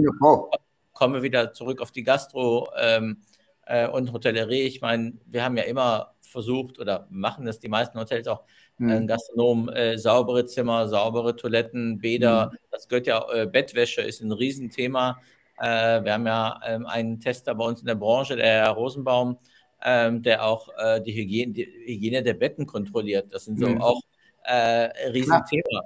kommen 0.92 1.14
wir 1.14 1.22
wieder 1.22 1.52
zurück 1.52 1.82
auf 1.82 1.92
die 1.92 2.02
Gastro 2.02 2.70
ähm, 2.78 3.22
äh, 3.66 3.86
und 3.86 4.12
Hotellerie. 4.12 4.62
Ich 4.62 4.80
meine, 4.80 5.12
wir 5.26 5.44
haben 5.44 5.56
ja 5.56 5.64
immer 5.64 6.14
versucht 6.36 6.78
oder 6.78 7.06
machen 7.08 7.46
das 7.46 7.60
die 7.60 7.68
meisten 7.70 7.98
Hotels 7.98 8.28
auch, 8.28 8.42
mhm. 8.76 8.90
äh, 8.90 9.06
Gastronomen, 9.06 9.70
äh, 9.70 9.96
saubere 9.96 10.44
Zimmer, 10.44 10.86
saubere 10.86 11.34
Toiletten, 11.34 11.98
Bäder, 11.98 12.50
mhm. 12.52 12.58
das 12.70 12.88
gehört 12.88 13.06
ja, 13.06 13.24
äh, 13.32 13.46
Bettwäsche 13.46 14.02
ist 14.02 14.20
ein 14.20 14.32
Riesenthema. 14.32 15.18
Äh, 15.58 16.04
wir 16.04 16.12
haben 16.12 16.26
ja 16.26 16.60
ähm, 16.66 16.84
einen 16.84 17.20
Tester 17.20 17.54
bei 17.54 17.64
uns 17.64 17.80
in 17.80 17.86
der 17.86 17.94
Branche, 17.94 18.36
der 18.36 18.44
Herr 18.44 18.70
Rosenbaum, 18.72 19.38
ähm, 19.82 20.22
der 20.22 20.44
auch 20.44 20.68
äh, 20.76 21.00
die 21.00 21.14
Hygiene, 21.14 21.54
die, 21.54 21.64
Hygiene, 21.86 22.22
der 22.22 22.34
Betten 22.34 22.66
kontrolliert. 22.66 23.32
Das 23.32 23.46
sind 23.46 23.58
so 23.58 23.68
mhm. 23.68 23.80
auch 23.80 24.02
äh, 24.44 25.08
Riesenthema. 25.08 25.80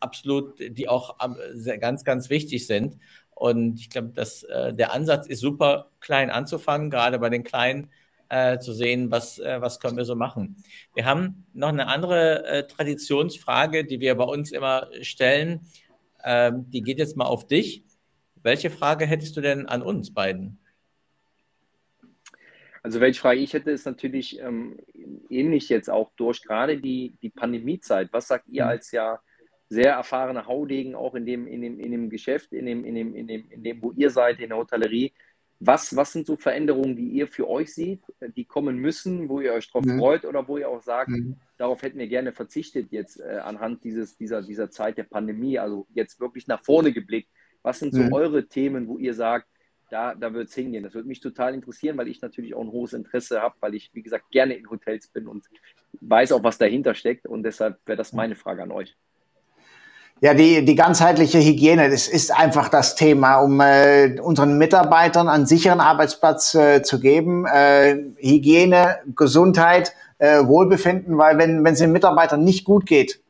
absolut, 0.00 0.58
die 0.58 0.88
auch 0.88 1.16
ganz, 1.78 2.02
ganz 2.02 2.28
wichtig 2.28 2.66
sind. 2.66 2.98
Und 3.36 3.78
ich 3.78 3.90
glaube, 3.90 4.08
dass 4.08 4.40
der 4.40 4.92
Ansatz 4.92 5.28
ist 5.28 5.40
super 5.40 5.90
klein 6.00 6.30
anzufangen, 6.30 6.90
gerade 6.90 7.18
bei 7.18 7.28
den 7.28 7.44
kleinen 7.44 7.90
äh, 8.34 8.58
zu 8.58 8.72
sehen, 8.72 9.12
was, 9.12 9.38
äh, 9.38 9.60
was 9.60 9.78
können 9.78 9.96
wir 9.96 10.04
so 10.04 10.16
machen. 10.16 10.56
Wir 10.94 11.04
haben 11.04 11.46
noch 11.52 11.68
eine 11.68 11.86
andere 11.86 12.44
äh, 12.44 12.66
Traditionsfrage, 12.66 13.84
die 13.84 14.00
wir 14.00 14.16
bei 14.16 14.24
uns 14.24 14.50
immer 14.50 14.88
stellen. 15.02 15.60
Ähm, 16.24 16.68
die 16.68 16.82
geht 16.82 16.98
jetzt 16.98 17.16
mal 17.16 17.26
auf 17.26 17.46
dich. 17.46 17.84
Welche 18.42 18.70
Frage 18.70 19.06
hättest 19.06 19.36
du 19.36 19.40
denn 19.40 19.66
an 19.66 19.82
uns 19.82 20.12
beiden? 20.12 20.58
Also 22.82 23.00
welche 23.00 23.20
Frage 23.20 23.38
ich 23.38 23.52
hätte, 23.52 23.70
ist 23.70 23.86
natürlich 23.86 24.40
ähm, 24.40 24.78
ähnlich 25.30 25.68
jetzt 25.68 25.88
auch 25.88 26.10
durch 26.16 26.42
gerade 26.42 26.78
die, 26.78 27.16
die 27.22 27.30
Pandemiezeit. 27.30 28.08
Was 28.12 28.26
sagt 28.26 28.48
ihr 28.48 28.64
mhm. 28.64 28.70
als 28.70 28.90
ja 28.90 29.20
sehr 29.68 29.92
erfahrene 29.92 30.46
Haudegen 30.46 30.96
auch 30.96 31.14
in 31.14 31.24
dem, 31.24 31.46
in 31.46 31.62
dem, 31.62 31.78
in 31.78 31.92
dem 31.92 32.10
Geschäft, 32.10 32.52
in 32.52 32.66
dem, 32.66 32.84
in 32.84 32.96
dem, 32.96 33.14
in 33.14 33.28
dem, 33.28 33.48
in 33.48 33.62
dem, 33.62 33.80
wo 33.80 33.92
ihr 33.92 34.10
seid, 34.10 34.40
in 34.40 34.48
der 34.48 34.58
Hotellerie? 34.58 35.12
Was, 35.60 35.96
was 35.96 36.12
sind 36.12 36.26
so 36.26 36.36
Veränderungen, 36.36 36.96
die 36.96 37.08
ihr 37.08 37.28
für 37.28 37.48
euch 37.48 37.72
seht, 37.72 38.00
die 38.36 38.44
kommen 38.44 38.76
müssen, 38.76 39.28
wo 39.28 39.40
ihr 39.40 39.52
euch 39.52 39.70
drauf 39.70 39.84
mhm. 39.84 39.98
freut 39.98 40.24
oder 40.24 40.46
wo 40.46 40.58
ihr 40.58 40.68
auch 40.68 40.82
sagt, 40.82 41.10
mhm. 41.10 41.36
darauf 41.56 41.82
hätten 41.82 41.98
wir 41.98 42.08
gerne 42.08 42.32
verzichtet 42.32 42.90
jetzt 42.90 43.20
äh, 43.20 43.38
anhand 43.38 43.84
dieses, 43.84 44.16
dieser, 44.16 44.42
dieser 44.42 44.70
Zeit 44.70 44.98
der 44.98 45.04
Pandemie, 45.04 45.58
also 45.58 45.86
jetzt 45.94 46.20
wirklich 46.20 46.48
nach 46.48 46.62
vorne 46.62 46.92
geblickt. 46.92 47.30
Was 47.62 47.78
sind 47.78 47.94
so 47.94 48.02
mhm. 48.02 48.12
eure 48.12 48.46
Themen, 48.46 48.88
wo 48.88 48.98
ihr 48.98 49.14
sagt, 49.14 49.46
da, 49.90 50.14
da 50.14 50.34
wird 50.34 50.48
es 50.48 50.54
hingehen? 50.54 50.82
Das 50.82 50.94
würde 50.94 51.08
mich 51.08 51.20
total 51.20 51.54
interessieren, 51.54 51.96
weil 51.96 52.08
ich 52.08 52.20
natürlich 52.20 52.54
auch 52.54 52.62
ein 52.62 52.72
hohes 52.72 52.92
Interesse 52.92 53.40
habe, 53.40 53.54
weil 53.60 53.74
ich, 53.74 53.90
wie 53.94 54.02
gesagt, 54.02 54.30
gerne 54.30 54.54
in 54.54 54.68
Hotels 54.68 55.08
bin 55.08 55.26
und 55.26 55.46
weiß 56.00 56.32
auch, 56.32 56.42
was 56.42 56.58
dahinter 56.58 56.94
steckt. 56.94 57.26
Und 57.26 57.44
deshalb 57.44 57.78
wäre 57.86 57.96
das 57.96 58.12
meine 58.12 58.34
Frage 58.34 58.62
an 58.62 58.72
euch. 58.72 58.96
Ja, 60.24 60.32
die, 60.32 60.64
die 60.64 60.74
ganzheitliche 60.74 61.38
Hygiene, 61.38 61.90
das 61.90 62.08
ist 62.08 62.34
einfach 62.34 62.70
das 62.70 62.94
Thema, 62.94 63.40
um 63.40 63.60
äh, 63.60 64.18
unseren 64.22 64.56
Mitarbeitern 64.56 65.28
einen 65.28 65.44
sicheren 65.44 65.80
Arbeitsplatz 65.80 66.54
äh, 66.54 66.82
zu 66.82 66.98
geben. 66.98 67.44
Äh, 67.44 67.96
Hygiene, 68.16 69.00
Gesundheit, 69.14 69.92
äh, 70.16 70.46
Wohlbefinden, 70.46 71.18
weil 71.18 71.36
wenn 71.36 71.62
wenn 71.62 71.74
es 71.74 71.80
den 71.80 71.92
Mitarbeitern 71.92 72.42
nicht 72.42 72.64
gut 72.64 72.86
geht, 72.86 73.20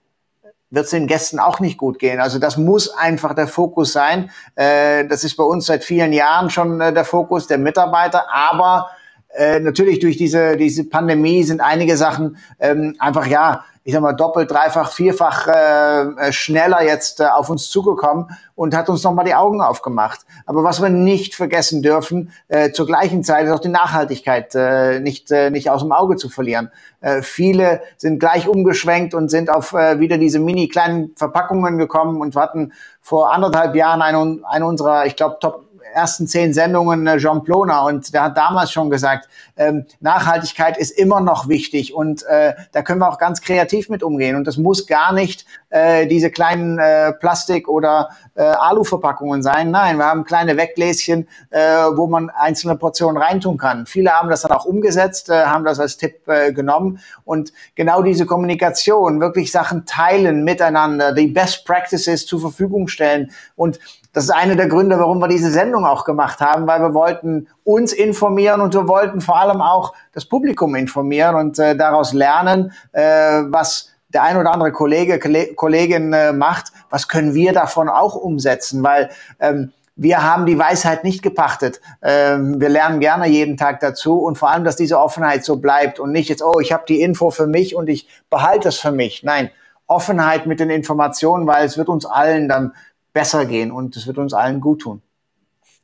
wird 0.71 0.85
es 0.85 0.93
den 0.93 1.09
Gästen 1.09 1.41
auch 1.41 1.59
nicht 1.59 1.79
gut 1.79 1.99
gehen. 1.99 2.21
Also 2.21 2.39
das 2.39 2.59
muss 2.59 2.89
einfach 2.97 3.35
der 3.35 3.49
Fokus 3.49 3.93
sein. 3.93 4.31
Äh, 4.55 5.05
das 5.09 5.25
ist 5.25 5.35
bei 5.35 5.43
uns 5.43 5.67
seit 5.67 5.83
vielen 5.83 6.13
Jahren 6.13 6.49
schon 6.49 6.81
äh, 6.81 6.93
der 6.93 7.05
Fokus 7.05 7.49
der 7.49 7.59
Mitarbeiter, 7.59 8.33
aber 8.33 8.89
äh, 9.35 9.59
natürlich 9.59 9.99
durch 9.99 10.17
diese, 10.17 10.57
diese 10.57 10.85
Pandemie 10.85 11.43
sind 11.43 11.61
einige 11.61 11.97
Sachen 11.97 12.37
ähm, 12.61 12.95
einfach, 13.01 13.27
ja, 13.27 13.65
ich 13.87 13.93
sag 13.93 14.01
mal, 14.01 14.15
doppelt, 14.15 14.51
dreifach, 14.51 14.91
vierfach 14.91 15.47
äh, 15.47 16.33
schneller 16.33 16.83
jetzt 16.83 17.21
äh, 17.21 17.25
auf 17.27 17.51
uns 17.51 17.69
zugekommen 17.69 18.31
und 18.55 18.75
hat 18.75 18.89
uns 18.89 19.03
nochmal 19.05 19.27
die 19.27 19.35
Augen 19.35 19.61
aufgemacht. 19.61 20.21
Aber 20.47 20.65
was 20.65 20.81
wir 20.81 20.89
nicht 20.89 21.35
vergessen 21.35 21.83
dürfen, 21.83 22.33
äh, 22.49 22.73
zur 22.73 22.87
gleichen 22.87 23.23
Zeit 23.23 23.45
ist 23.45 23.53
auch 23.53 23.61
die 23.61 23.69
Nachhaltigkeit 23.69 24.55
äh, 24.55 25.01
nicht, 25.01 25.31
äh, 25.31 25.51
nicht 25.51 25.69
aus 25.69 25.83
dem 25.83 25.93
Auge 25.93 26.17
zu 26.17 26.31
verlieren. 26.31 26.71
Äh, 27.03 27.21
viele 27.21 27.83
sind 27.99 28.21
gleich 28.21 28.49
umgeschwenkt 28.49 29.13
und 29.13 29.29
sind 29.29 29.51
auf 29.51 29.75
äh, 29.75 30.01
wieder 30.01 30.17
diese 30.17 30.39
mini 30.39 30.69
kleinen 30.69 31.13
Verpackungen 31.17 31.77
gekommen 31.77 32.23
und 32.23 32.35
hatten 32.37 32.73
vor 33.03 33.35
anderthalb 33.35 33.75
Jahren 33.75 34.01
einen, 34.01 34.47
einen 34.47 34.65
unserer, 34.65 35.05
ich 35.05 35.15
glaube, 35.15 35.37
Top 35.41 35.65
ersten 35.95 36.27
zehn 36.27 36.53
Sendungen 36.53 37.07
äh, 37.07 37.19
Jean 37.19 37.43
Ploner 37.45 37.85
und 37.85 38.13
der 38.13 38.25
hat 38.25 38.37
damals 38.37 38.73
schon 38.73 38.91
gesagt, 38.91 39.29
ähm, 39.57 39.87
Nachhaltigkeit 40.01 40.77
ist 40.77 40.91
immer 40.91 41.21
noch 41.21 41.49
wichtig. 41.49 41.95
Und 41.95 42.25
äh, 42.25 42.55
da 42.73 42.83
können 42.83 43.01
wir 43.01 43.09
auch 43.09 43.19
ganz 43.19 43.41
kreativ 43.41 43.89
mit 43.89 44.03
umgehen. 44.03 44.37
Und 44.37 44.47
das 44.47 44.57
muss 44.57 44.87
gar 44.87 45.13
nicht 45.13 45.47
äh, 45.71 46.07
diese 46.07 46.31
kleinen 46.31 46.79
äh, 46.79 47.13
Plastik- 47.13 47.69
oder 47.69 48.11
äh, 48.35 48.43
Aluverpackungen 48.43 49.43
sein. 49.43 49.71
Nein, 49.71 49.97
wir 49.97 50.07
haben 50.07 50.25
kleine 50.25 50.57
Weggläschen, 50.57 51.29
äh, 51.51 51.61
wo 51.61 52.07
man 52.07 52.31
einzelne 52.31 52.77
Portionen 52.77 53.21
reintun 53.21 53.59
kann. 53.59 53.87
Viele 53.87 54.11
haben 54.11 54.29
das 54.29 54.43
dann 54.43 54.53
auch 54.53 54.65
umgesetzt, 54.65 55.31
äh, 55.31 55.45
haben 55.45 55.65
das 55.65 55.79
als 55.79 55.97
Tipp 55.97 56.27
äh, 56.27 56.53
genommen. 56.53 56.99
Und 57.25 57.53
genau 57.75 58.03
diese 58.03 58.27
Kommunikation, 58.27 59.21
wirklich 59.21 59.53
Sachen 59.53 59.87
teilen 59.87 60.45
miteinander, 60.45 61.13
die 61.13 61.29
Best 61.29 61.65
Practices 61.65 62.27
zur 62.27 62.41
Verfügung 62.41 62.89
stellen. 62.89 63.31
Und 63.57 63.79
das 64.15 64.25
ist 64.25 64.31
einer 64.31 64.55
der 64.55 64.69
Gründe, 64.69 64.99
warum 64.99 65.19
wir 65.19 65.29
diese 65.29 65.51
Sendung 65.51 65.85
auch 65.85 66.05
gemacht 66.05 66.41
haben, 66.41 66.67
weil 66.69 66.81
wir 66.81 66.95
wollten 66.95 67.49
uns 67.65 67.93
informieren 67.93 68.61
und 68.61 68.73
wir 68.73 68.87
wollten 68.89 69.21
vor 69.21 69.37
allem 69.37 69.61
auch 69.61 69.93
das 70.13 70.25
Publikum 70.25 70.77
informieren 70.77 71.35
und 71.35 71.59
äh, 71.59 71.77
daraus 71.77 72.13
lernen, 72.13 72.73
äh, 72.93 73.03
was 73.47 73.91
der 74.09 74.23
ein 74.23 74.37
oder 74.37 74.53
andere 74.53 74.71
Kollege, 74.71 75.19
Kollegin 75.57 76.13
äh, 76.13 76.33
macht, 76.33 76.73
was 76.91 77.09
können 77.09 77.35
wir 77.35 77.53
davon 77.53 77.89
auch 77.89 78.15
umsetzen, 78.15 78.85
weil 78.85 79.11
ähm, 79.41 79.73
wir 79.97 80.23
haben 80.23 80.47
die 80.47 80.59
Weisheit 80.59 81.03
nicht 81.03 81.23
gepachtet. 81.23 81.81
Ähm, 82.01 82.61
wir 82.61 82.69
lernen 82.69 83.01
gerne 83.01 83.27
jeden 83.27 83.57
Tag 83.57 83.81
dazu 83.81 84.19
und 84.21 84.39
vor 84.39 84.51
allem, 84.51 84.63
dass 84.63 84.77
diese 84.77 85.01
Offenheit 85.01 85.45
so 85.45 85.57
bleibt 85.57 85.99
und 85.99 86.13
nicht 86.13 86.29
jetzt, 86.29 86.43
oh, 86.43 86.61
ich 86.61 86.73
habe 86.73 86.85
die 86.87 87.01
Info 87.01 87.31
für 87.31 87.49
mich 87.49 87.75
und 87.75 87.89
ich 87.89 88.09
behalte 88.31 88.69
es 88.69 88.79
für 88.79 88.93
mich. 88.93 89.25
Nein, 89.25 89.51
Offenheit 89.89 90.47
mit 90.47 90.61
den 90.61 90.71
Informationen, 90.71 91.49
weil 91.49 91.67
es 91.67 91.77
wird 91.77 91.89
uns 91.89 92.07
allen 92.07 92.49
dann 92.49 92.73
besser 93.15 93.47
gehen 93.47 93.71
und 93.71 93.97
es 93.97 94.07
wird 94.07 94.19
uns 94.19 94.35
allen 94.35 94.61
gut 94.61 94.83
tun. 94.83 95.03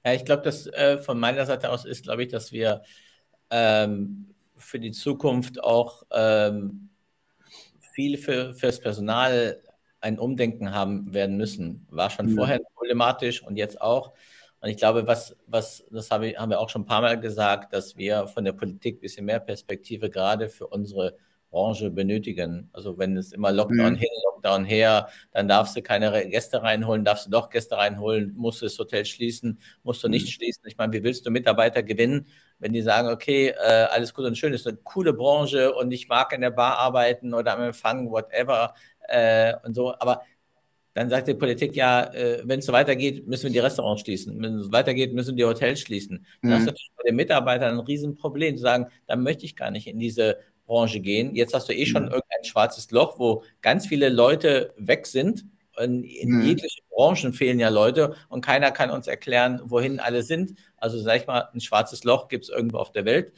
Ja, 0.04 0.12
ich 0.12 0.26
glaube, 0.26 0.42
dass 0.42 0.66
äh, 0.66 0.98
von 0.98 1.18
meiner 1.18 1.46
Seite 1.46 1.70
aus 1.70 1.86
ist, 1.86 2.02
glaube 2.02 2.24
ich, 2.24 2.28
dass 2.28 2.52
wir 2.52 2.82
ähm, 3.50 4.34
für 4.56 4.78
die 4.78 4.90
Zukunft 4.90 5.62
auch 5.62 6.02
ähm, 6.10 6.90
viel 7.92 8.18
für, 8.18 8.52
fürs 8.54 8.80
Personal 8.80 9.62
ein 10.00 10.18
Umdenken 10.18 10.72
haben 10.72 11.12
werden 11.14 11.36
müssen. 11.36 11.86
War 11.90 12.10
schon 12.10 12.28
ja. 12.28 12.34
vorher 12.34 12.60
problematisch 12.74 13.42
und 13.42 13.56
jetzt 13.56 13.80
auch. 13.80 14.12
Und 14.60 14.68
ich 14.68 14.76
glaube, 14.76 15.06
was, 15.06 15.36
was, 15.46 15.84
das 15.90 16.10
habe 16.10 16.28
ich, 16.28 16.38
haben 16.38 16.50
wir 16.50 16.60
auch 16.60 16.68
schon 16.68 16.82
ein 16.82 16.86
paar 16.86 17.00
Mal 17.00 17.18
gesagt, 17.18 17.72
dass 17.72 17.96
wir 17.96 18.26
von 18.26 18.44
der 18.44 18.52
Politik 18.52 18.98
ein 18.98 19.00
bisschen 19.00 19.24
mehr 19.26 19.40
Perspektive 19.40 20.10
gerade 20.10 20.48
für 20.48 20.66
unsere 20.66 21.16
Branche 21.50 21.90
benötigen. 21.90 22.70
Also 22.72 22.98
wenn 22.98 23.16
es 23.16 23.32
immer 23.32 23.52
Lockdown 23.52 23.94
mhm. 23.94 23.98
hin, 23.98 24.08
Lockdown 24.24 24.64
her, 24.64 25.08
dann 25.32 25.48
darfst 25.48 25.76
du 25.76 25.82
keine 25.82 26.28
Gäste 26.28 26.62
reinholen, 26.62 27.04
darfst 27.04 27.26
du 27.26 27.30
doch 27.30 27.50
Gäste 27.50 27.76
reinholen, 27.76 28.34
musst 28.36 28.62
du 28.62 28.66
das 28.66 28.78
Hotel 28.78 29.04
schließen, 29.04 29.58
musst 29.82 30.02
du 30.02 30.08
nicht 30.08 30.26
mhm. 30.26 30.30
schließen. 30.30 30.62
Ich 30.66 30.78
meine, 30.78 30.92
wie 30.92 31.02
willst 31.02 31.26
du 31.26 31.30
Mitarbeiter 31.30 31.82
gewinnen, 31.82 32.26
wenn 32.58 32.72
die 32.72 32.82
sagen, 32.82 33.08
okay, 33.08 33.48
äh, 33.48 33.86
alles 33.90 34.14
gut 34.14 34.24
und 34.24 34.38
schön, 34.38 34.52
ist 34.52 34.66
eine 34.66 34.76
coole 34.78 35.12
Branche 35.12 35.74
und 35.74 35.90
ich 35.92 36.08
mag 36.08 36.32
in 36.32 36.40
der 36.40 36.50
Bar 36.50 36.78
arbeiten 36.78 37.34
oder 37.34 37.56
am 37.56 37.62
Empfang, 37.62 38.10
whatever 38.10 38.74
äh, 39.08 39.54
und 39.64 39.74
so, 39.74 39.92
aber 39.98 40.22
dann 40.94 41.08
sagt 41.08 41.28
die 41.28 41.34
Politik 41.34 41.76
ja, 41.76 42.12
äh, 42.12 42.42
wenn 42.44 42.58
es 42.58 42.66
so 42.66 42.72
weitergeht, 42.72 43.26
müssen 43.26 43.44
wir 43.44 43.52
die 43.52 43.58
Restaurants 43.60 44.02
schließen. 44.02 44.42
Wenn 44.42 44.56
es 44.56 44.66
so 44.66 44.72
weitergeht, 44.72 45.14
müssen 45.14 45.36
wir 45.36 45.46
die 45.46 45.50
Hotels 45.50 45.80
schließen. 45.80 46.26
Dann 46.42 46.50
mhm. 46.50 46.54
hast 46.54 46.62
du 46.62 46.66
natürlich 46.66 46.92
bei 46.96 47.02
den 47.04 47.16
Mitarbeitern 47.16 47.74
ein 47.74 47.80
Riesenproblem, 47.80 48.56
zu 48.56 48.62
sagen, 48.62 48.88
da 49.06 49.14
möchte 49.14 49.44
ich 49.44 49.54
gar 49.54 49.70
nicht 49.70 49.86
in 49.86 50.00
diese 50.00 50.38
Branche 50.70 51.00
gehen. 51.00 51.34
Jetzt 51.34 51.52
hast 51.52 51.68
du 51.68 51.74
eh 51.74 51.84
schon 51.84 52.04
mhm. 52.04 52.12
irgendein 52.12 52.44
schwarzes 52.44 52.90
Loch, 52.92 53.18
wo 53.18 53.42
ganz 53.60 53.88
viele 53.88 54.08
Leute 54.08 54.72
weg 54.76 55.06
sind. 55.08 55.44
In, 55.76 56.04
in 56.04 56.30
mhm. 56.30 56.42
jeglichen 56.42 56.84
Branchen 56.90 57.32
fehlen 57.32 57.58
ja 57.58 57.70
Leute 57.70 58.14
und 58.28 58.44
keiner 58.44 58.70
kann 58.70 58.90
uns 58.90 59.08
erklären, 59.08 59.60
wohin 59.64 59.98
alle 59.98 60.22
sind. 60.22 60.54
Also 60.76 61.00
sag 61.00 61.20
ich 61.20 61.26
mal, 61.26 61.48
ein 61.52 61.60
schwarzes 61.60 62.04
Loch 62.04 62.28
gibt 62.28 62.44
es 62.44 62.50
irgendwo 62.50 62.78
auf 62.78 62.92
der 62.92 63.04
Welt, 63.04 63.32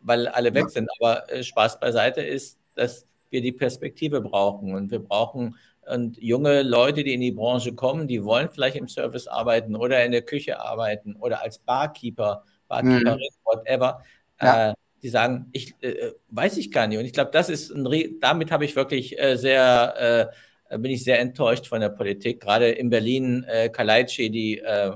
weil 0.00 0.28
alle 0.28 0.52
weg 0.52 0.68
sind. 0.68 0.88
Aber 1.00 1.32
äh, 1.32 1.42
Spaß 1.42 1.80
beiseite 1.80 2.20
ist, 2.20 2.58
dass 2.74 3.06
wir 3.30 3.40
die 3.40 3.52
Perspektive 3.52 4.20
brauchen 4.20 4.74
und 4.74 4.90
wir 4.90 4.98
brauchen 4.98 5.56
und 5.86 6.18
junge 6.18 6.62
Leute, 6.62 7.04
die 7.04 7.14
in 7.14 7.20
die 7.20 7.32
Branche 7.32 7.74
kommen, 7.74 8.08
die 8.08 8.22
wollen 8.24 8.50
vielleicht 8.50 8.76
im 8.76 8.88
Service 8.88 9.28
arbeiten 9.28 9.76
oder 9.76 10.04
in 10.04 10.12
der 10.12 10.22
Küche 10.22 10.60
arbeiten 10.60 11.16
oder 11.16 11.42
als 11.42 11.58
Barkeeper, 11.58 12.44
Barkeeperin, 12.68 13.18
mhm. 13.18 13.44
whatever. 13.44 14.02
Ja. 14.42 14.70
Äh, 14.70 14.74
die 15.06 15.10
sagen, 15.10 15.46
ich 15.52 15.72
äh, 15.82 15.90
äh, 15.90 16.14
weiß 16.30 16.56
ich 16.56 16.72
gar 16.72 16.88
nicht. 16.88 16.98
Und 16.98 17.04
ich 17.04 17.12
glaube, 17.12 17.30
das 17.32 17.48
ist 17.48 17.70
ein, 17.70 18.18
damit 18.20 18.50
habe 18.50 18.64
ich 18.64 18.74
wirklich 18.74 19.16
äh, 19.22 19.36
sehr, 19.36 20.32
äh, 20.68 20.78
bin 20.78 20.90
ich 20.90 21.04
sehr 21.04 21.20
enttäuscht 21.20 21.68
von 21.68 21.80
der 21.80 21.90
Politik. 21.90 22.40
Gerade 22.40 22.70
in 22.70 22.90
Berlin, 22.90 23.44
äh, 23.44 23.68
Kaleitschi, 23.68 24.30
die 24.30 24.58
äh, 24.58 24.90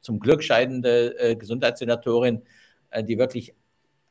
zum 0.00 0.18
Glück 0.18 0.42
scheidende 0.42 1.16
äh, 1.16 1.36
Gesundheitssenatorin, 1.36 2.42
die 3.08 3.16
wirklich 3.16 3.54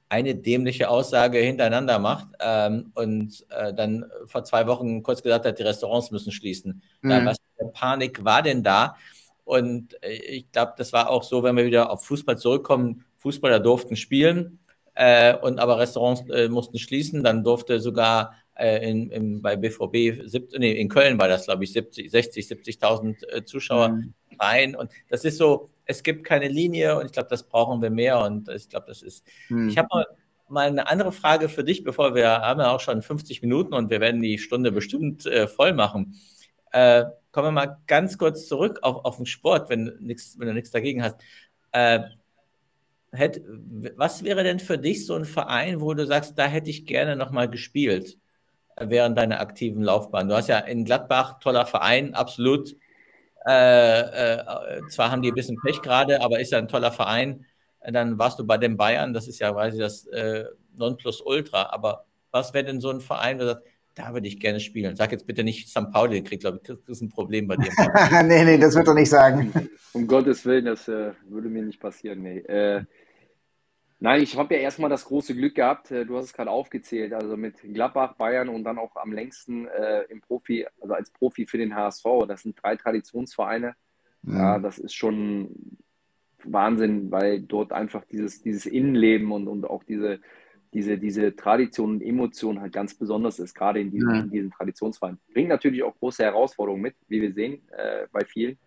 eine 0.10 0.36
dämliche 0.36 0.89
Aussage 0.89 1.38
hintereinander 1.38 1.99
macht 1.99 2.30
ähm, 2.39 2.91
und 2.95 3.45
äh, 3.49 3.74
dann 3.74 4.06
vor 4.26 4.43
zwei 4.43 4.66
Wochen 4.66 5.04
kurz 5.04 5.22
gesagt 5.22 5.45
hat, 5.45 5.60
die 5.60 5.64
Restaurants 5.64 6.10
müssen 6.12 6.32
schließen. 6.32 6.82
Mhm. 7.02 7.10
Da, 7.10 7.26
was 7.26 7.38
für 7.58 7.68
Panik 7.68 8.24
war 8.24 8.41
denn 8.41 8.64
da? 8.64 8.95
Und 9.43 10.02
äh, 10.02 10.14
ich 10.14 10.52
glaube, 10.52 10.74
das 10.78 10.93
war 10.93 11.10
auch 11.10 11.24
so, 11.24 11.43
wenn 11.43 11.56
wir 11.56 11.66
wieder 11.66 11.91
auf 11.91 12.06
Fußball 12.06 12.38
zurückkommen. 12.38 13.06
Fußballer 13.18 13.60
durften 13.60 13.95
spielen, 13.95 14.58
äh, 14.96 15.36
und 15.38 15.60
aber 15.60 15.80
Restaurants 15.80 16.28
äh, 16.30 16.50
mussten 16.50 16.78
schließen. 16.78 17.24
Dann 17.24 17.44
durfte 17.44 17.80
sogar 17.80 18.36
äh, 18.56 18.89
in, 18.89 19.10
in, 19.10 19.42
bei 19.42 19.56
BVB, 19.56 20.28
70, 20.28 20.60
nee, 20.60 20.74
in 20.74 20.89
Köln 20.89 21.20
war 21.20 21.28
das, 21.28 21.46
glaube 21.46 21.64
ich, 21.64 21.74
70, 21.74 22.12
60, 22.12 22.46
70.000 22.46 23.28
äh, 23.28 23.46
Zuschauer 23.46 23.89
mhm. 23.89 24.14
rein. 24.39 24.76
Und 24.76 24.92
das 25.10 25.26
ist 25.26 25.38
so, 25.38 25.70
es 25.86 26.04
gibt 26.04 26.24
keine 26.24 26.48
Linie 26.48 26.98
und 26.98 27.06
ich 27.06 27.12
glaube, 27.12 27.30
das 27.30 27.44
brauchen 27.44 27.82
wir 27.82 27.89
mehr. 27.89 28.20
Und 28.20 28.50
ich 28.50 28.70
glaube, 28.70 28.88
das 28.88 29.02
ist. 29.02 29.26
Mhm. 29.50 29.70
Ich 29.70 29.78
habe 29.78 29.88
mal, 29.92 30.06
mal 30.48 30.68
eine 30.68 30.88
andere 30.88 31.12
Frage 31.12 31.50
für 31.50 31.64
dich, 31.64 31.84
bevor 31.84 32.14
wir 32.14 32.28
haben 32.30 32.60
ja 32.60 32.72
auch 32.72 32.82
schon 32.82 33.02
50 33.02 33.42
Minuten 33.42 33.74
und 33.74 33.89
wir 33.89 34.02
werden 34.02 34.22
die 34.22 34.38
Stunde 34.38 34.72
bestimmt 34.72 35.26
äh, 35.26 35.48
voll 35.48 35.74
machen. 35.74 36.16
Äh, 36.72 37.06
kommen 37.32 37.48
wir 37.48 37.52
mal 37.52 37.78
ganz 37.88 38.18
kurz 38.18 38.48
zurück 38.48 38.80
auf, 38.82 39.06
auf 39.06 39.18
den 39.18 39.26
Sport, 39.26 39.70
wenn, 39.70 39.98
nix, 40.00 40.38
wenn 40.38 40.48
du 40.48 40.54
nichts 40.54 40.72
dagegen 40.72 41.04
hast. 41.04 41.16
Hätt, 43.14 43.41
was 43.97 44.24
wäre 44.24 44.43
denn 44.43 44.59
für 44.59 44.78
dich 44.78 45.05
so 45.05 45.16
ein 45.16 45.26
Verein, 45.26 45.82
wo 45.82 45.93
du 45.93 46.05
sagst, 46.05 46.38
da 46.38 46.45
hätte 46.45 46.70
ich 46.70 46.86
gerne 46.86 47.16
nochmal 47.16 47.49
gespielt 47.49 48.18
äh, 48.78 48.88
während 48.89 49.18
deiner 49.18 49.41
aktiven 49.41 49.84
Laufbahn? 49.84 50.30
Du 50.30 50.36
hast 50.36 50.47
ja 50.47 50.59
in 50.59 50.86
Gladbach, 50.86 51.39
toller 51.39 51.66
Verein, 51.66 52.14
absolut. 52.14 52.76
Äh, 53.45 54.01
äh, 54.01 54.82
zwar 54.89 55.12
haben 55.12 55.22
die 55.22 55.32
ein 55.32 55.36
bisschen 55.36 55.57
Pech 55.62 55.82
gerade, 55.82 56.22
aber 56.22 56.39
ist 56.39 56.51
ja 56.51 56.57
ein 56.57 56.68
toller 56.68 56.91
Verein. 56.91 57.45
Dann 57.84 58.20
warst 58.20 58.38
du 58.38 58.45
bei 58.45 58.57
den 58.57 58.78
Bayern, 58.78 59.14
das 59.14 59.28
ist 59.28 59.39
ja 59.39 59.51
quasi 59.51 59.80
das 59.80 60.05
äh, 60.07 60.45
Nonplusultra. 60.76 61.70
Aber 61.72 62.05
was 62.30 62.53
wäre 62.53 62.66
denn 62.66 62.80
so 62.80 62.91
ein 62.91 63.01
Verein, 63.01 63.38
wo 63.38 63.41
du 63.41 63.47
sagst, 63.47 63.66
da 63.95 64.14
würde 64.14 64.28
ich 64.28 64.39
gerne 64.39 64.59
spielen. 64.59 64.95
Sag 64.95 65.12
jetzt 65.12 65.28
bitte 65.28 65.43
nicht 65.43 65.70
St. 65.70 65.91
Pauli, 65.91 66.24
kriegt, 66.24 66.41
glaube 66.41 66.59
ich, 66.62 66.68
das 66.68 66.78
ist 66.88 67.01
ein 67.01 67.09
Problem 67.09 67.47
bei 67.47 67.57
dir. 67.57 67.72
nee, 68.24 68.45
nee, 68.45 68.57
das 68.57 68.76
wird 68.76 68.88
doch 68.88 68.93
nicht 68.93 69.09
sagen. 69.09 69.51
Um 69.93 70.07
Gottes 70.07 70.45
Willen, 70.45 70.66
das 70.66 70.88
äh, 70.88 71.12
würde 71.28 71.49
mir 71.49 71.64
nicht 71.64 71.80
passieren. 71.80 72.22
Nee. 72.22 72.39
Äh, 72.39 72.84
nein, 74.02 74.22
ich 74.22 74.36
habe 74.38 74.54
ja 74.54 74.60
erstmal 74.60 74.89
das 74.89 75.06
große 75.06 75.34
Glück 75.34 75.56
gehabt, 75.56 75.91
äh, 75.91 76.06
du 76.06 76.18
hast 76.18 76.26
es 76.26 76.34
gerade 76.34 76.52
aufgezählt, 76.52 77.14
also 77.14 77.38
mit 77.38 77.62
Gladbach, 77.62 78.16
Bayern 78.16 78.49
und 78.49 78.66
dann 78.66 78.78
auch 78.78 78.97
am 78.97 79.14
längsten 79.14 79.68
äh, 79.68 80.02
im 80.10 80.20
Profi, 80.20 80.68
also 80.82 80.93
als 80.93 81.10
Profi 81.12 81.45
für 81.45 81.58
den 81.58 81.74
HSV. 81.74 82.04
Das 82.28 82.41
sind 82.43 82.62
drei 82.62 82.76
Traditionsvereine. 82.76 83.76
Mhm. 84.24 84.36
Ja, 84.36 84.60
das 84.60 84.78
ist 84.78 84.93
schon 84.93 85.78
Wahnsinn, 86.43 87.12
weil 87.12 87.41
dort 87.41 87.72
einfach 87.72 88.04
dieses, 88.04 88.41
dieses 88.41 88.66
Innenleben 88.66 89.32
und, 89.32 89.47
und 89.47 89.66
auch 89.66 89.84
diese 89.84 90.20
diese, 90.74 90.97
diese 90.97 91.36
Tradition 91.36 91.95
und 91.95 92.02
Emotion 92.02 92.62
halt 92.62 92.74
ganz 92.74 92.93
besonders 92.93 93.39
ist, 93.39 93.54
gerade 93.54 93.82
in 93.82 93.91
diesen, 93.91 94.16
in 94.16 94.30
diesen 94.30 94.52
Traditionsvereinen. 94.52 95.20
Bringt 95.34 95.49
natürlich 95.49 95.84
auch 95.84 95.97
große 95.99 96.24
Herausforderungen 96.24 96.82
mit, 96.82 96.95
wie 97.08 97.22
wir 97.22 97.34
sehen, 97.34 97.62
äh, 97.72 98.08
bei 98.12 98.24
vielen, 98.24 98.58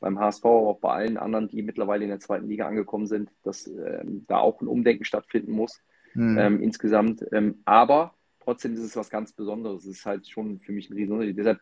beim 0.00 0.18
HSV, 0.18 0.44
aber 0.44 0.68
auch 0.68 0.80
bei 0.80 0.92
allen 0.92 1.16
anderen, 1.16 1.48
die 1.48 1.62
mittlerweile 1.62 2.04
in 2.04 2.10
der 2.10 2.20
zweiten 2.20 2.48
Liga 2.48 2.66
angekommen 2.66 3.06
sind, 3.06 3.30
dass 3.42 3.66
ähm, 3.66 4.24
da 4.28 4.38
auch 4.38 4.60
ein 4.60 4.68
Umdenken 4.68 5.04
stattfinden 5.04 5.52
muss 5.52 5.82
mhm. 6.14 6.38
ähm, 6.38 6.62
insgesamt. 6.62 7.24
Ähm, 7.32 7.62
aber 7.64 8.14
trotzdem 8.40 8.74
ist 8.74 8.82
es 8.82 8.96
was 8.96 9.10
ganz 9.10 9.32
Besonderes. 9.32 9.84
Es 9.84 9.98
ist 9.98 10.06
halt 10.06 10.28
schon 10.28 10.60
für 10.60 10.72
mich 10.72 10.90
ein 10.90 10.94
Riesenunterschied. 10.94 11.38
Deshalb, 11.38 11.60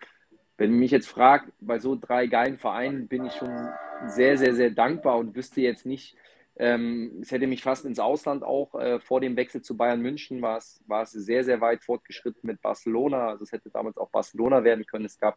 wenn 0.57 0.73
mich 0.73 0.91
jetzt 0.91 1.09
fragt, 1.09 1.53
bei 1.61 1.79
so 1.79 1.97
drei 1.97 2.27
geilen 2.27 2.59
Vereinen 2.59 3.09
bin 3.09 3.25
ich 3.25 3.35
schon 3.35 3.69
sehr, 4.07 4.39
sehr, 4.39 4.55
sehr 4.55 4.71
dankbar 4.71 5.19
und 5.19 5.35
wüsste 5.35 5.61
jetzt 5.61 5.87
nicht, 5.87 6.17
ähm, 6.59 7.19
es 7.21 7.31
hätte 7.33 7.47
mich 7.47 7.63
fast 7.63 7.85
ins 7.85 7.99
Ausland 7.99 8.43
auch 8.43 8.75
äh, 8.77 8.99
vor 8.99 9.21
dem 9.21 9.37
Wechsel 9.37 9.61
zu 9.61 9.77
Bayern 9.77 10.01
München 10.01 10.41
war 10.41 10.57
es, 10.57 10.83
war 10.87 11.03
es 11.03 11.11
sehr, 11.11 11.45
sehr 11.45 11.61
weit 11.61 11.85
fortgeschritten 11.85 12.47
mit 12.47 12.63
Barcelona. 12.63 13.29
Also 13.29 13.45
es 13.45 13.53
hätte 13.53 13.69
damals 13.69 13.99
auch 13.99 14.09
Barcelona 14.09 14.65
werden 14.65 14.87
können. 14.87 15.05
Es 15.05 15.19
gab 15.19 15.37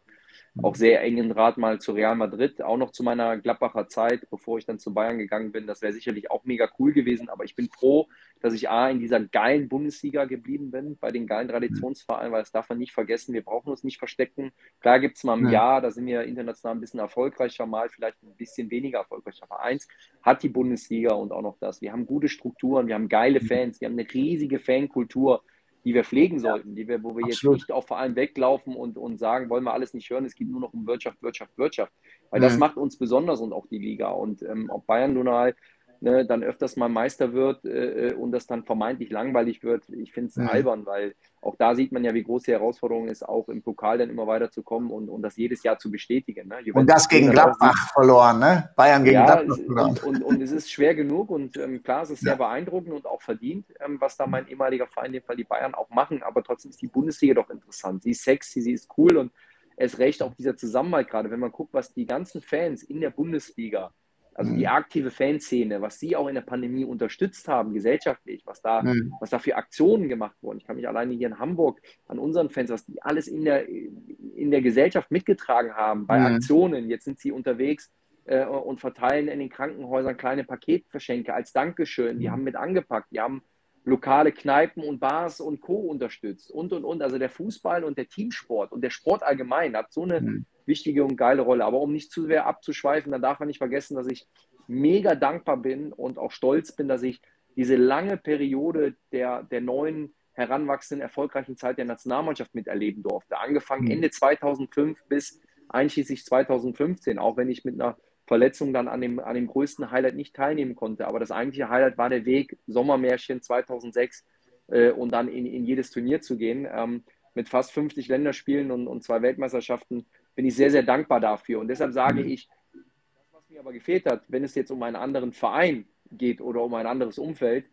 auch 0.62 0.74
sehr 0.74 1.02
engen 1.02 1.28
Draht 1.30 1.58
mal 1.58 1.80
zu 1.80 1.92
Real 1.92 2.16
Madrid, 2.16 2.62
auch 2.62 2.76
noch 2.76 2.90
zu 2.90 3.02
meiner 3.02 3.38
Gladbacher 3.38 3.88
Zeit, 3.88 4.28
bevor 4.30 4.58
ich 4.58 4.66
dann 4.66 4.78
zu 4.78 4.92
Bayern 4.92 5.18
gegangen 5.18 5.52
bin. 5.52 5.66
Das 5.66 5.82
wäre 5.82 5.92
sicherlich 5.92 6.30
auch 6.30 6.44
mega 6.44 6.68
cool 6.78 6.92
gewesen, 6.92 7.28
aber 7.28 7.44
ich 7.44 7.54
bin 7.54 7.68
froh, 7.68 8.08
dass 8.40 8.54
ich 8.54 8.68
A, 8.68 8.90
in 8.90 9.00
dieser 9.00 9.20
geilen 9.20 9.68
Bundesliga 9.68 10.24
geblieben 10.24 10.70
bin, 10.70 10.96
bei 10.98 11.10
den 11.10 11.26
geilen 11.26 11.48
Traditionsvereinen, 11.48 12.32
weil 12.32 12.42
das 12.42 12.52
darf 12.52 12.68
man 12.68 12.78
nicht 12.78 12.92
vergessen. 12.92 13.32
Wir 13.34 13.44
brauchen 13.44 13.70
uns 13.70 13.84
nicht 13.84 13.98
verstecken. 13.98 14.52
Klar 14.80 14.98
gibt 14.98 15.16
es 15.16 15.24
mal 15.24 15.38
im 15.38 15.46
ja. 15.46 15.52
Jahr, 15.52 15.80
da 15.80 15.90
sind 15.90 16.06
wir 16.06 16.22
international 16.22 16.76
ein 16.76 16.80
bisschen 16.80 17.00
erfolgreicher, 17.00 17.66
mal 17.66 17.88
vielleicht 17.88 18.22
ein 18.22 18.34
bisschen 18.36 18.70
weniger 18.70 18.98
erfolgreicher. 18.98 19.44
Aber 19.48 19.60
eins 19.60 19.88
hat 20.22 20.42
die 20.42 20.48
Bundesliga 20.48 21.14
und 21.14 21.32
auch 21.32 21.42
noch 21.42 21.58
das. 21.58 21.80
Wir 21.80 21.92
haben 21.92 22.06
gute 22.06 22.28
Strukturen, 22.28 22.86
wir 22.86 22.94
haben 22.94 23.08
geile 23.08 23.40
Fans, 23.40 23.80
wir 23.80 23.88
haben 23.88 23.98
eine 23.98 24.12
riesige 24.12 24.58
Fankultur 24.58 25.42
die 25.84 25.94
wir 25.94 26.04
pflegen 26.04 26.38
sollten, 26.38 26.74
die 26.74 26.86
wir, 26.86 27.02
wo 27.02 27.16
wir 27.16 27.24
Absolut. 27.24 27.56
jetzt 27.56 27.68
nicht 27.68 27.72
auf 27.72 27.86
Verein 27.86 28.16
weglaufen 28.16 28.76
und, 28.76 28.98
und 28.98 29.18
sagen, 29.18 29.48
wollen 29.48 29.64
wir 29.64 29.72
alles 29.72 29.94
nicht 29.94 30.10
hören, 30.10 30.24
es 30.24 30.34
geht 30.34 30.48
nur 30.48 30.60
noch 30.60 30.72
um 30.72 30.86
Wirtschaft, 30.86 31.22
Wirtschaft, 31.22 31.56
Wirtschaft. 31.56 31.92
Weil 32.30 32.40
mhm. 32.40 32.44
das 32.44 32.58
macht 32.58 32.76
uns 32.76 32.96
besonders 32.96 33.40
und 33.40 33.52
auch 33.52 33.66
die 33.66 33.78
Liga. 33.78 34.10
Und 34.10 34.42
ähm, 34.42 34.68
ob 34.70 34.86
Bayern 34.86 35.14
nun 35.14 35.26
mal 35.26 35.54
ne, 36.00 36.24
dann 36.24 36.42
öfters 36.42 36.76
mal 36.76 36.88
Meister 36.88 37.32
wird 37.32 37.64
äh, 37.64 38.08
äh, 38.08 38.14
und 38.14 38.32
das 38.32 38.46
dann 38.46 38.64
vermeintlich 38.64 39.10
langweilig 39.10 39.62
wird, 39.62 39.88
ich 39.88 40.12
finde 40.12 40.30
es 40.30 40.36
mhm. 40.36 40.48
albern, 40.48 40.86
weil 40.86 41.14
auch 41.42 41.56
da 41.56 41.74
sieht 41.74 41.92
man 41.92 42.04
ja, 42.04 42.12
wie 42.14 42.22
groß 42.22 42.44
die 42.44 42.52
Herausforderung 42.52 43.08
ist, 43.08 43.26
auch 43.26 43.48
im 43.48 43.62
Pokal 43.62 43.98
dann 43.98 44.10
immer 44.10 44.26
weiterzukommen 44.26 44.90
und, 44.90 45.08
und 45.08 45.22
das 45.22 45.36
jedes 45.36 45.62
Jahr 45.62 45.78
zu 45.78 45.90
bestätigen. 45.90 46.48
Ne? 46.48 46.72
Und 46.74 46.88
das 46.88 47.08
gegen 47.08 47.30
Gladbach 47.30 47.92
verloren, 47.92 48.38
ne? 48.38 48.70
Bayern 48.76 49.04
gegen 49.04 49.14
ja, 49.14 49.24
Gladbach 49.24 49.56
verloren. 49.56 49.90
Und, 49.90 50.04
und, 50.04 50.22
und, 50.22 50.42
es 50.42 50.50
ist 50.50 50.70
schwer 50.70 50.94
genug 50.94 51.30
und 51.30 51.56
ähm, 51.56 51.82
klar, 51.82 52.02
es 52.02 52.10
ist 52.10 52.20
sehr 52.20 52.36
beeindruckend 52.36 52.92
und 52.92 53.06
auch 53.06 53.22
verdient, 53.22 53.66
ähm, 53.80 54.00
was 54.00 54.16
da 54.16 54.26
mein 54.26 54.48
ehemaliger 54.48 54.86
Verein, 54.86 55.06
in 55.06 55.12
dem 55.14 55.22
Fall 55.22 55.36
die 55.36 55.44
Bayern, 55.44 55.74
auch 55.74 55.88
machen. 55.90 56.22
Aber 56.22 56.42
trotzdem 56.42 56.70
ist 56.70 56.82
die 56.82 56.88
Bundesliga 56.88 57.34
doch 57.34 57.50
interessant. 57.50 58.02
Sie 58.02 58.10
ist 58.10 58.22
sexy, 58.22 58.60
sie 58.60 58.72
ist 58.72 58.88
cool 58.96 59.16
und 59.16 59.32
es 59.76 59.98
recht 59.98 60.22
auch 60.22 60.34
dieser 60.34 60.56
Zusammenhalt 60.56 61.08
gerade, 61.08 61.30
wenn 61.30 61.40
man 61.40 61.52
guckt, 61.52 61.72
was 61.72 61.92
die 61.94 62.04
ganzen 62.04 62.42
Fans 62.42 62.82
in 62.82 63.00
der 63.00 63.10
Bundesliga 63.10 63.92
also 64.40 64.54
die 64.54 64.60
mhm. 64.60 64.68
aktive 64.68 65.10
Fanszene, 65.10 65.82
was 65.82 65.98
sie 65.98 66.16
auch 66.16 66.26
in 66.26 66.34
der 66.34 66.40
Pandemie 66.40 66.86
unterstützt 66.86 67.46
haben, 67.46 67.74
gesellschaftlich, 67.74 68.40
was 68.46 68.62
da, 68.62 68.80
mhm. 68.82 69.12
was 69.20 69.28
da 69.28 69.38
für 69.38 69.54
Aktionen 69.54 70.08
gemacht 70.08 70.34
wurden. 70.40 70.56
Ich 70.56 70.66
kann 70.66 70.76
mich 70.76 70.88
alleine 70.88 71.12
hier 71.12 71.26
in 71.26 71.38
Hamburg 71.38 71.82
an 72.06 72.18
unseren 72.18 72.48
Fans, 72.48 72.70
was 72.70 72.86
die 72.86 73.02
alles 73.02 73.28
in 73.28 73.44
der, 73.44 73.68
in 73.68 74.50
der 74.50 74.62
Gesellschaft 74.62 75.10
mitgetragen 75.10 75.74
haben, 75.74 76.06
bei 76.06 76.18
mhm. 76.18 76.36
Aktionen. 76.36 76.88
Jetzt 76.88 77.04
sind 77.04 77.18
sie 77.18 77.32
unterwegs 77.32 77.92
äh, 78.24 78.46
und 78.46 78.80
verteilen 78.80 79.28
in 79.28 79.40
den 79.40 79.50
Krankenhäusern 79.50 80.16
kleine 80.16 80.44
Paketverschenke 80.44 81.34
als 81.34 81.52
Dankeschön. 81.52 82.18
Die 82.18 82.28
mhm. 82.28 82.32
haben 82.32 82.44
mit 82.44 82.56
angepackt, 82.56 83.12
die 83.12 83.20
haben 83.20 83.42
lokale 83.84 84.32
Kneipen 84.32 84.82
und 84.82 85.00
Bars 85.00 85.40
und 85.40 85.60
Co. 85.60 85.74
unterstützt 85.74 86.50
und 86.50 86.72
und 86.72 86.86
und. 86.86 87.02
Also 87.02 87.18
der 87.18 87.28
Fußball 87.28 87.84
und 87.84 87.98
der 87.98 88.08
Teamsport 88.08 88.72
und 88.72 88.80
der 88.80 88.90
Sport 88.90 89.22
allgemein 89.22 89.76
hat 89.76 89.92
so 89.92 90.04
eine 90.04 90.22
mhm 90.22 90.46
wichtige 90.70 91.04
und 91.04 91.16
geile 91.16 91.42
Rolle. 91.42 91.66
Aber 91.66 91.80
um 91.80 91.92
nicht 91.92 92.10
zu 92.10 92.24
sehr 92.24 92.46
abzuschweifen, 92.46 93.12
dann 93.12 93.20
darf 93.20 93.38
man 93.38 93.48
nicht 93.48 93.58
vergessen, 93.58 93.96
dass 93.96 94.06
ich 94.06 94.26
mega 94.66 95.14
dankbar 95.14 95.58
bin 95.58 95.92
und 95.92 96.16
auch 96.16 96.30
stolz 96.30 96.72
bin, 96.72 96.88
dass 96.88 97.02
ich 97.02 97.20
diese 97.56 97.76
lange 97.76 98.16
Periode 98.16 98.94
der, 99.12 99.42
der 99.42 99.60
neuen, 99.60 100.14
heranwachsenden, 100.32 101.02
erfolgreichen 101.02 101.56
Zeit 101.56 101.76
der 101.76 101.84
Nationalmannschaft 101.84 102.54
miterleben 102.54 103.02
durfte. 103.02 103.38
Angefangen 103.38 103.84
mhm. 103.84 103.90
Ende 103.90 104.10
2005 104.10 104.98
bis 105.08 105.40
einschließlich 105.68 106.24
2015, 106.24 107.18
auch 107.18 107.36
wenn 107.36 107.50
ich 107.50 107.64
mit 107.64 107.74
einer 107.74 107.98
Verletzung 108.26 108.72
dann 108.72 108.88
an 108.88 109.00
dem, 109.00 109.18
an 109.18 109.34
dem 109.34 109.48
größten 109.48 109.90
Highlight 109.90 110.14
nicht 110.14 110.34
teilnehmen 110.34 110.76
konnte. 110.76 111.06
Aber 111.06 111.18
das 111.18 111.30
eigentliche 111.30 111.68
Highlight 111.68 111.98
war 111.98 112.08
der 112.08 112.24
Weg, 112.24 112.58
Sommermärchen 112.66 113.42
2006 113.42 114.24
äh, 114.68 114.90
und 114.92 115.12
dann 115.12 115.28
in, 115.28 115.46
in 115.46 115.64
jedes 115.64 115.90
Turnier 115.90 116.20
zu 116.20 116.36
gehen. 116.36 116.66
Ähm, 116.72 117.04
mit 117.34 117.48
fast 117.48 117.72
50 117.72 118.08
Länderspielen 118.08 118.70
und, 118.70 118.86
und 118.88 119.04
zwei 119.04 119.22
Weltmeisterschaften 119.22 120.06
bin 120.40 120.46
ich 120.46 120.56
sehr, 120.56 120.70
sehr 120.70 120.82
dankbar 120.82 121.20
dafür. 121.20 121.60
Und 121.60 121.68
deshalb 121.68 121.92
sage 121.92 122.24
mhm. 122.24 122.30
ich, 122.30 122.48
das, 122.72 122.82
was 123.30 123.50
mir 123.50 123.60
aber 123.60 123.74
gefehlt 123.74 124.06
hat, 124.06 124.22
wenn 124.28 124.42
es 124.42 124.54
jetzt 124.54 124.70
um 124.70 124.82
einen 124.82 124.96
anderen 124.96 125.34
Verein 125.34 125.84
geht 126.10 126.40
oder 126.40 126.62
um 126.62 126.72
ein 126.72 126.86
anderes 126.86 127.18
Umfeld, 127.18 127.66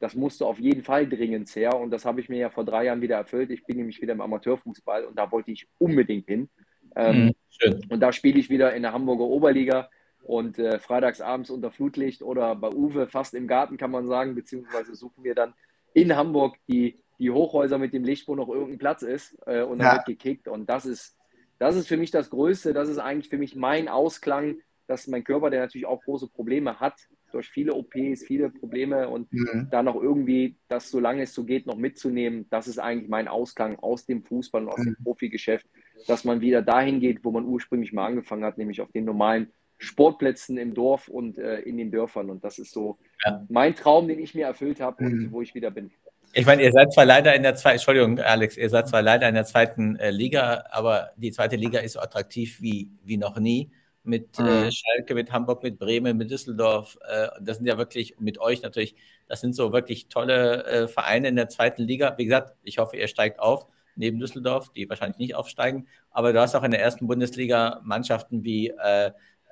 das 0.00 0.16
musste 0.16 0.44
auf 0.44 0.58
jeden 0.58 0.82
Fall 0.82 1.08
dringend 1.08 1.48
her. 1.54 1.78
Und 1.78 1.92
das 1.92 2.04
habe 2.04 2.20
ich 2.20 2.28
mir 2.28 2.38
ja 2.38 2.50
vor 2.50 2.64
drei 2.64 2.86
Jahren 2.86 3.02
wieder 3.02 3.18
erfüllt. 3.18 3.52
Ich 3.52 3.64
bin 3.66 3.76
nämlich 3.76 4.02
wieder 4.02 4.14
im 4.14 4.20
Amateurfußball 4.20 5.04
und 5.04 5.16
da 5.16 5.30
wollte 5.30 5.52
ich 5.52 5.68
unbedingt 5.78 6.26
hin. 6.26 6.48
Ähm, 6.96 7.34
mhm, 7.62 7.82
und 7.88 8.00
da 8.00 8.12
spiele 8.12 8.40
ich 8.40 8.50
wieder 8.50 8.74
in 8.74 8.82
der 8.82 8.92
Hamburger 8.92 9.22
Oberliga 9.22 9.88
und 10.24 10.58
äh, 10.58 10.80
freitags 10.80 11.20
abends 11.20 11.50
unter 11.50 11.70
Flutlicht 11.70 12.20
oder 12.22 12.56
bei 12.56 12.70
Uwe 12.70 13.06
fast 13.06 13.32
im 13.34 13.46
Garten, 13.46 13.76
kann 13.76 13.92
man 13.92 14.08
sagen, 14.08 14.34
beziehungsweise 14.34 14.96
suchen 14.96 15.22
wir 15.22 15.36
dann 15.36 15.54
in 15.94 16.16
Hamburg 16.16 16.56
die, 16.66 16.98
die 17.20 17.30
Hochhäuser 17.30 17.78
mit 17.78 17.92
dem 17.92 18.02
Licht, 18.02 18.26
wo 18.26 18.34
noch 18.34 18.48
irgendein 18.48 18.78
Platz 18.78 19.02
ist 19.02 19.38
äh, 19.46 19.62
und 19.62 19.78
dann 19.78 19.86
ja. 19.86 19.92
wird 19.94 20.06
gekickt. 20.06 20.48
Und 20.48 20.68
das 20.68 20.84
ist, 20.84 21.16
das 21.62 21.76
ist 21.76 21.86
für 21.86 21.96
mich 21.96 22.10
das 22.10 22.28
Größte, 22.28 22.72
das 22.72 22.88
ist 22.88 22.98
eigentlich 22.98 23.28
für 23.28 23.38
mich 23.38 23.54
mein 23.54 23.86
Ausklang, 23.86 24.56
dass 24.88 25.06
mein 25.06 25.22
Körper, 25.22 25.48
der 25.48 25.60
natürlich 25.60 25.86
auch 25.86 26.02
große 26.02 26.26
Probleme 26.26 26.80
hat, 26.80 26.94
durch 27.30 27.48
viele 27.48 27.72
OPs, 27.72 28.24
viele 28.24 28.50
Probleme 28.50 29.08
und 29.08 29.32
mhm. 29.32 29.68
da 29.70 29.80
noch 29.84 29.94
irgendwie 29.94 30.56
das, 30.66 30.90
solange 30.90 31.22
es 31.22 31.32
so 31.32 31.44
geht, 31.44 31.66
noch 31.66 31.76
mitzunehmen, 31.76 32.46
das 32.50 32.66
ist 32.66 32.80
eigentlich 32.80 33.08
mein 33.08 33.28
Ausklang 33.28 33.78
aus 33.78 34.06
dem 34.06 34.24
Fußball 34.24 34.64
und 34.64 34.70
aus 34.70 34.80
mhm. 34.80 34.94
dem 34.94 35.04
Profigeschäft, 35.04 35.64
dass 36.08 36.24
man 36.24 36.40
wieder 36.40 36.62
dahin 36.62 36.98
geht, 36.98 37.24
wo 37.24 37.30
man 37.30 37.44
ursprünglich 37.44 37.92
mal 37.92 38.06
angefangen 38.06 38.44
hat, 38.44 38.58
nämlich 38.58 38.80
auf 38.80 38.90
den 38.90 39.04
normalen 39.04 39.52
Sportplätzen 39.78 40.58
im 40.58 40.74
Dorf 40.74 41.06
und 41.06 41.38
äh, 41.38 41.60
in 41.60 41.76
den 41.76 41.92
Dörfern. 41.92 42.28
Und 42.28 42.42
das 42.42 42.58
ist 42.58 42.72
so 42.72 42.98
ja. 43.24 43.46
mein 43.48 43.76
Traum, 43.76 44.08
den 44.08 44.18
ich 44.18 44.34
mir 44.34 44.46
erfüllt 44.46 44.80
habe 44.80 45.04
mhm. 45.04 45.12
und 45.12 45.32
wo 45.32 45.42
ich 45.42 45.54
wieder 45.54 45.70
bin. 45.70 45.92
Ich 46.34 46.46
meine, 46.46 46.62
ihr 46.62 46.72
seid 46.72 46.92
zwar 46.92 47.04
leider 47.04 47.34
in 47.34 47.42
der 47.42 47.54
zweiten, 47.56 47.74
Entschuldigung, 47.76 48.18
Alex, 48.18 48.56
ihr 48.56 48.70
seid 48.70 48.88
zwar 48.88 49.02
leider 49.02 49.28
in 49.28 49.34
der 49.34 49.44
zweiten 49.44 49.96
äh, 49.96 50.10
Liga, 50.10 50.64
aber 50.70 51.10
die 51.16 51.30
zweite 51.30 51.56
Liga 51.56 51.80
ist 51.80 51.92
so 51.92 52.00
attraktiv 52.00 52.60
wie, 52.62 52.90
wie 53.04 53.18
noch 53.18 53.38
nie. 53.38 53.70
Mit 54.04 54.38
äh, 54.38 54.42
mhm. 54.42 54.48
äh, 54.48 54.72
Schalke, 54.72 55.14
mit 55.14 55.30
Hamburg, 55.30 55.62
mit 55.62 55.78
Bremen, 55.78 56.16
mit 56.16 56.30
Düsseldorf. 56.30 56.98
Äh, 57.06 57.28
das 57.40 57.58
sind 57.58 57.66
ja 57.66 57.76
wirklich, 57.76 58.16
mit 58.18 58.38
euch 58.38 58.62
natürlich, 58.62 58.96
das 59.28 59.42
sind 59.42 59.54
so 59.54 59.72
wirklich 59.72 60.08
tolle 60.08 60.64
äh, 60.64 60.88
Vereine 60.88 61.28
in 61.28 61.36
der 61.36 61.50
zweiten 61.50 61.82
Liga. 61.82 62.14
Wie 62.16 62.24
gesagt, 62.24 62.54
ich 62.62 62.78
hoffe, 62.78 62.96
ihr 62.96 63.08
steigt 63.08 63.38
auf, 63.38 63.66
neben 63.94 64.18
Düsseldorf, 64.18 64.70
die 64.72 64.88
wahrscheinlich 64.88 65.18
nicht 65.18 65.34
aufsteigen. 65.34 65.86
Aber 66.10 66.32
du 66.32 66.40
hast 66.40 66.54
auch 66.54 66.64
in 66.64 66.70
der 66.70 66.80
ersten 66.80 67.06
Bundesliga 67.06 67.80
Mannschaften 67.84 68.42
wie 68.42 68.72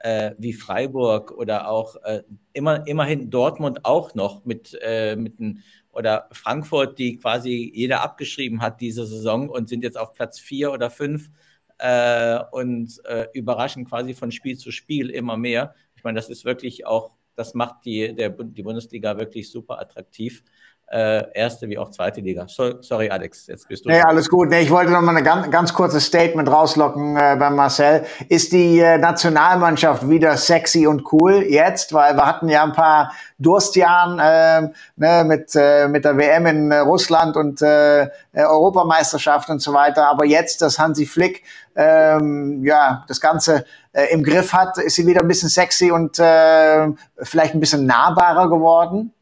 äh, 0.01 0.33
wie 0.39 0.53
Freiburg 0.53 1.31
oder 1.31 1.69
auch 1.69 1.97
äh, 2.05 2.23
immer, 2.53 2.87
immerhin 2.87 3.31
Dortmund 3.31 3.85
auch 3.85 4.15
noch 4.15 4.45
mit, 4.45 4.79
äh, 4.83 5.17
mit 5.17 5.39
ein, 5.41 5.63
oder 5.93 6.29
Frankfurt, 6.33 6.99
die 6.99 7.19
quasi 7.19 7.71
jeder 7.75 8.03
abgeschrieben 8.03 8.63
hat 8.63 8.81
diese 8.81 9.07
Saison 9.07 9.49
und 9.49 9.69
sind 9.69 9.83
jetzt 9.85 9.99
auf 9.99 10.13
Platz 10.13 10.39
vier 10.39 10.73
oder 10.73 10.91
fünf 10.91 11.31
äh, 11.79 12.39
und 12.53 13.05
äh, 13.05 13.27
überraschen 13.35 13.85
quasi 13.85 14.15
von 14.15 14.31
Spiel 14.33 14.57
zu 14.57 14.71
Spiel 14.71 15.11
immer 15.11 15.37
mehr. 15.37 15.75
Ich 15.97 16.05
meine, 16.05 16.17
das 16.17 16.29
ist 16.29 16.45
wirklich 16.45 16.87
auch, 16.87 17.17
das 17.35 17.55
macht 17.55 17.85
die, 17.85 18.15
der, 18.15 18.31
die 18.31 18.63
Bundesliga 18.63 19.19
wirklich 19.19 19.51
super 19.51 19.81
attraktiv 19.81 20.45
äh, 20.91 21.23
erste 21.35 21.69
wie 21.69 21.79
auch 21.79 21.91
zweite 21.91 22.21
Liga. 22.21 22.47
So, 22.49 22.83
sorry, 22.83 23.09
Alex, 23.11 23.47
jetzt 23.47 23.69
bist 23.69 23.85
du. 23.85 23.91
Nee, 23.91 24.03
alles 24.03 24.29
gut. 24.29 24.49
Nee, 24.49 24.63
ich 24.63 24.71
wollte 24.71 24.91
noch 24.91 25.01
mal 25.01 25.17
ein 25.17 25.23
ganz, 25.23 25.49
ganz 25.51 25.73
kurzes 25.73 26.05
Statement 26.05 26.51
rauslocken 26.51 27.17
äh, 27.17 27.37
bei 27.39 27.49
Marcel. 27.49 28.05
Ist 28.29 28.53
die 28.53 28.81
äh, 28.81 28.99
Nationalmannschaft 28.99 30.09
wieder 30.09 30.37
sexy 30.37 30.89
und 30.89 31.05
cool 31.13 31.45
jetzt? 31.49 31.93
Weil 31.93 32.17
wir 32.17 32.27
hatten 32.27 32.49
ja 32.49 32.65
ein 32.65 32.73
paar 32.73 33.13
Durstjahren 33.39 34.19
äh, 34.19 34.73
ne, 34.97 35.25
mit, 35.25 35.53
äh, 35.55 35.87
mit 35.87 36.05
der 36.05 36.17
WM 36.17 36.47
in 36.47 36.73
äh, 36.73 36.79
Russland 36.79 37.37
und 37.37 37.63
äh, 37.63 38.09
Europameisterschaft 38.35 39.49
und 39.49 39.63
so 39.63 39.73
weiter. 39.73 40.09
Aber 40.09 40.25
jetzt, 40.25 40.61
dass 40.61 40.81
Hansi 40.81 41.07
Flick 41.07 41.45
ähm, 41.77 42.65
ja, 42.65 43.05
das 43.07 43.21
Ganze 43.21 43.65
äh, 43.93 44.07
im 44.07 44.25
Griff 44.25 44.53
hat, 44.53 44.77
ist 44.79 44.97
sie 44.97 45.07
wieder 45.07 45.21
ein 45.21 45.29
bisschen 45.29 45.49
sexy 45.49 45.93
und 45.93 46.19
äh, 46.19 46.89
vielleicht 47.23 47.55
ein 47.55 47.61
bisschen 47.61 47.87
nahbarer 47.87 48.51
geworden? 48.51 49.13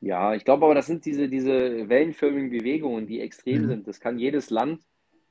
Ja, 0.00 0.34
ich 0.34 0.44
glaube 0.44 0.64
aber, 0.64 0.74
das 0.74 0.86
sind 0.86 1.04
diese, 1.04 1.28
diese 1.28 1.88
wellenförmigen 1.88 2.50
Bewegungen, 2.50 3.06
die 3.06 3.20
extrem 3.20 3.64
mhm. 3.64 3.68
sind. 3.68 3.88
Das 3.88 4.00
kann 4.00 4.18
jedes 4.18 4.50
Land, 4.50 4.82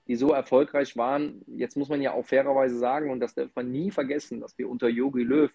die 0.08 0.16
so 0.16 0.32
erfolgreich 0.32 0.96
waren. 0.96 1.42
Jetzt 1.48 1.76
muss 1.76 1.90
man 1.90 2.02
ja 2.02 2.14
auch 2.14 2.26
fairerweise 2.26 2.78
sagen, 2.78 3.10
und 3.10 3.20
das 3.20 3.34
darf 3.34 3.50
man 3.56 3.72
nie 3.72 3.90
vergessen, 3.90 4.40
dass 4.40 4.58
wir 4.58 4.70
unter 4.70 4.88
Yogi 4.88 5.24
Löw 5.24 5.52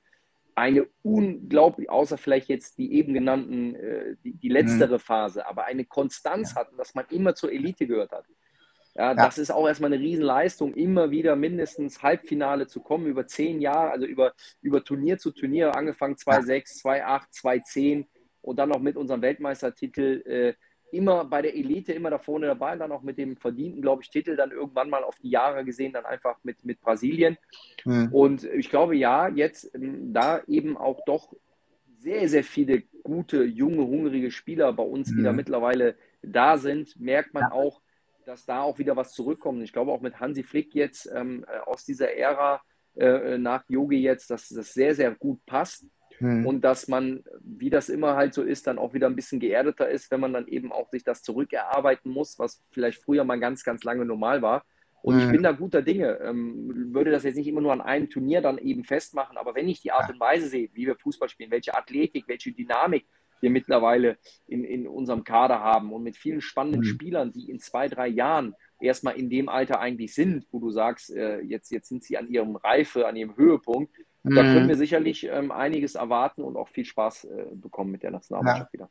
eine 0.56 0.86
unglaublich, 1.02 1.90
außer 1.90 2.16
vielleicht 2.16 2.48
jetzt 2.48 2.78
die 2.78 2.92
eben 2.94 3.14
genannten, 3.14 3.74
äh, 3.74 4.16
die, 4.22 4.34
die 4.34 4.48
letztere 4.48 4.94
mhm. 4.94 5.00
Phase, 5.00 5.46
aber 5.46 5.64
eine 5.64 5.84
Konstanz 5.84 6.54
ja. 6.54 6.60
hatten, 6.60 6.76
dass 6.76 6.94
man 6.94 7.06
immer 7.10 7.34
zur 7.34 7.52
Elite 7.52 7.86
gehört 7.86 8.12
hat. 8.12 8.24
Ja, 8.96 9.06
ja, 9.06 9.14
das 9.14 9.38
ist 9.38 9.50
auch 9.50 9.66
erstmal 9.66 9.92
eine 9.92 10.02
Riesenleistung, 10.02 10.74
immer 10.74 11.10
wieder 11.10 11.34
mindestens 11.34 12.02
Halbfinale 12.02 12.68
zu 12.68 12.80
kommen, 12.80 13.06
über 13.06 13.26
zehn 13.26 13.60
Jahre, 13.60 13.90
also 13.90 14.06
über, 14.06 14.34
über 14.62 14.84
Turnier 14.84 15.18
zu 15.18 15.32
Turnier, 15.32 15.74
angefangen 15.74 16.14
2-6, 16.14 16.84
2-8, 16.84 17.22
2-10 17.32 18.06
und 18.45 18.59
dann 18.59 18.68
noch 18.68 18.80
mit 18.80 18.97
unserem 18.97 19.22
Weltmeistertitel 19.22 20.22
äh, 20.26 20.55
immer 20.92 21.24
bei 21.24 21.42
der 21.42 21.57
Elite, 21.57 21.92
immer 21.92 22.11
da 22.11 22.18
vorne 22.18 22.47
dabei, 22.47 22.76
dann 22.76 22.92
auch 22.92 23.03
mit 23.03 23.18
dem 23.18 23.36
verdienten, 23.36 23.82
glaube 23.82 24.03
ich, 24.03 24.11
Titel 24.11 24.36
dann 24.36 24.53
irgendwann 24.53 24.90
mal 24.90 25.03
auf 25.03 25.18
die 25.18 25.30
Jahre 25.30 25.64
gesehen, 25.64 25.92
dann 25.92 26.05
einfach 26.05 26.38
mit, 26.45 26.64
mit 26.64 26.80
Brasilien. 26.80 27.36
Mhm. 27.84 28.11
Und 28.12 28.45
ich 28.45 28.70
glaube, 28.70 28.97
ja, 28.97 29.28
jetzt 29.28 29.74
ähm, 29.74 30.12
da 30.12 30.42
eben 30.47 30.76
auch 30.76 31.01
doch 31.05 31.32
sehr, 31.99 32.28
sehr 32.28 32.45
viele 32.45 32.82
gute, 33.03 33.45
junge, 33.45 33.86
hungrige 33.86 34.30
Spieler 34.30 34.72
bei 34.72 34.84
uns, 34.84 35.09
die 35.09 35.20
mhm. 35.20 35.24
da 35.24 35.32
mittlerweile 35.32 35.97
da 36.22 36.59
sind, 36.59 36.99
merkt 37.01 37.34
man 37.34 37.45
auch, 37.45 37.80
dass 38.24 38.47
da 38.47 38.62
auch 38.62 38.78
wieder 38.78 38.97
was 38.97 39.12
zurückkommt. 39.12 39.62
Ich 39.62 39.72
glaube 39.72 39.90
auch 39.90 40.01
mit 40.01 40.20
Hansi 40.20 40.42
Flick 40.42 40.74
jetzt 40.74 41.11
ähm, 41.14 41.45
äh, 41.49 41.59
aus 41.59 41.84
dieser 41.84 42.14
Ära 42.14 42.62
äh, 42.95 43.38
nach 43.38 43.64
Yogi 43.68 43.99
jetzt, 43.99 44.30
dass 44.30 44.49
das 44.49 44.72
sehr, 44.72 44.95
sehr 44.95 45.11
gut 45.14 45.45
passt. 45.47 45.86
Hm. 46.18 46.46
Und 46.46 46.62
dass 46.62 46.88
man, 46.88 47.24
wie 47.40 47.70
das 47.70 47.88
immer 47.88 48.16
halt 48.16 48.34
so 48.34 48.42
ist, 48.42 48.66
dann 48.66 48.78
auch 48.78 48.94
wieder 48.94 49.06
ein 49.06 49.16
bisschen 49.16 49.40
geerdeter 49.40 49.88
ist, 49.88 50.10
wenn 50.10 50.20
man 50.20 50.32
dann 50.32 50.46
eben 50.46 50.72
auch 50.72 50.88
sich 50.90 51.04
das 51.04 51.22
zurückerarbeiten 51.22 52.10
muss, 52.10 52.38
was 52.38 52.62
vielleicht 52.70 53.02
früher 53.02 53.24
mal 53.24 53.40
ganz, 53.40 53.64
ganz 53.64 53.84
lange 53.84 54.04
normal 54.04 54.42
war. 54.42 54.64
Und 55.02 55.16
hm. 55.16 55.22
ich 55.22 55.32
bin 55.32 55.42
da 55.42 55.52
guter 55.52 55.82
Dinge. 55.82 56.18
Ähm, 56.22 56.94
würde 56.94 57.10
das 57.10 57.24
jetzt 57.24 57.36
nicht 57.36 57.48
immer 57.48 57.60
nur 57.60 57.72
an 57.72 57.80
einem 57.80 58.08
Turnier 58.08 58.40
dann 58.40 58.58
eben 58.58 58.84
festmachen, 58.84 59.36
aber 59.36 59.54
wenn 59.54 59.68
ich 59.68 59.82
die 59.82 59.92
Art 59.92 60.10
und 60.10 60.20
Weise 60.20 60.48
sehe, 60.48 60.70
wie 60.72 60.86
wir 60.86 60.96
Fußball 60.96 61.28
spielen, 61.28 61.50
welche 61.50 61.74
Athletik, 61.74 62.24
welche 62.26 62.52
Dynamik 62.52 63.06
wir 63.40 63.50
mittlerweile 63.50 64.16
in, 64.46 64.64
in 64.64 64.88
unserem 64.88 65.22
Kader 65.22 65.60
haben 65.60 65.92
und 65.92 66.02
mit 66.02 66.16
vielen 66.16 66.40
spannenden 66.40 66.82
hm. 66.82 66.88
Spielern, 66.88 67.32
die 67.32 67.50
in 67.50 67.58
zwei, 67.58 67.88
drei 67.88 68.08
Jahren 68.08 68.54
erstmal 68.80 69.16
in 69.16 69.28
dem 69.28 69.48
Alter 69.48 69.80
eigentlich 69.80 70.14
sind, 70.14 70.46
wo 70.50 70.58
du 70.58 70.70
sagst, 70.70 71.14
äh, 71.14 71.40
jetzt, 71.40 71.70
jetzt 71.70 71.88
sind 71.88 72.02
sie 72.02 72.16
an 72.16 72.28
ihrem 72.28 72.56
Reife, 72.56 73.06
an 73.06 73.16
ihrem 73.16 73.36
Höhepunkt, 73.36 73.94
da 74.24 74.42
können 74.42 74.64
mhm. 74.64 74.68
wir 74.68 74.76
sicherlich 74.76 75.28
ähm, 75.30 75.52
einiges 75.52 75.96
erwarten 75.96 76.42
und 76.42 76.56
auch 76.56 76.68
viel 76.68 76.86
Spaß 76.86 77.24
äh, 77.24 77.44
bekommen 77.54 77.90
mit 77.90 78.02
der 78.02 78.10
Nationalmannschaft 78.10 78.70
ja. 78.72 78.80
wieder. 78.80 78.88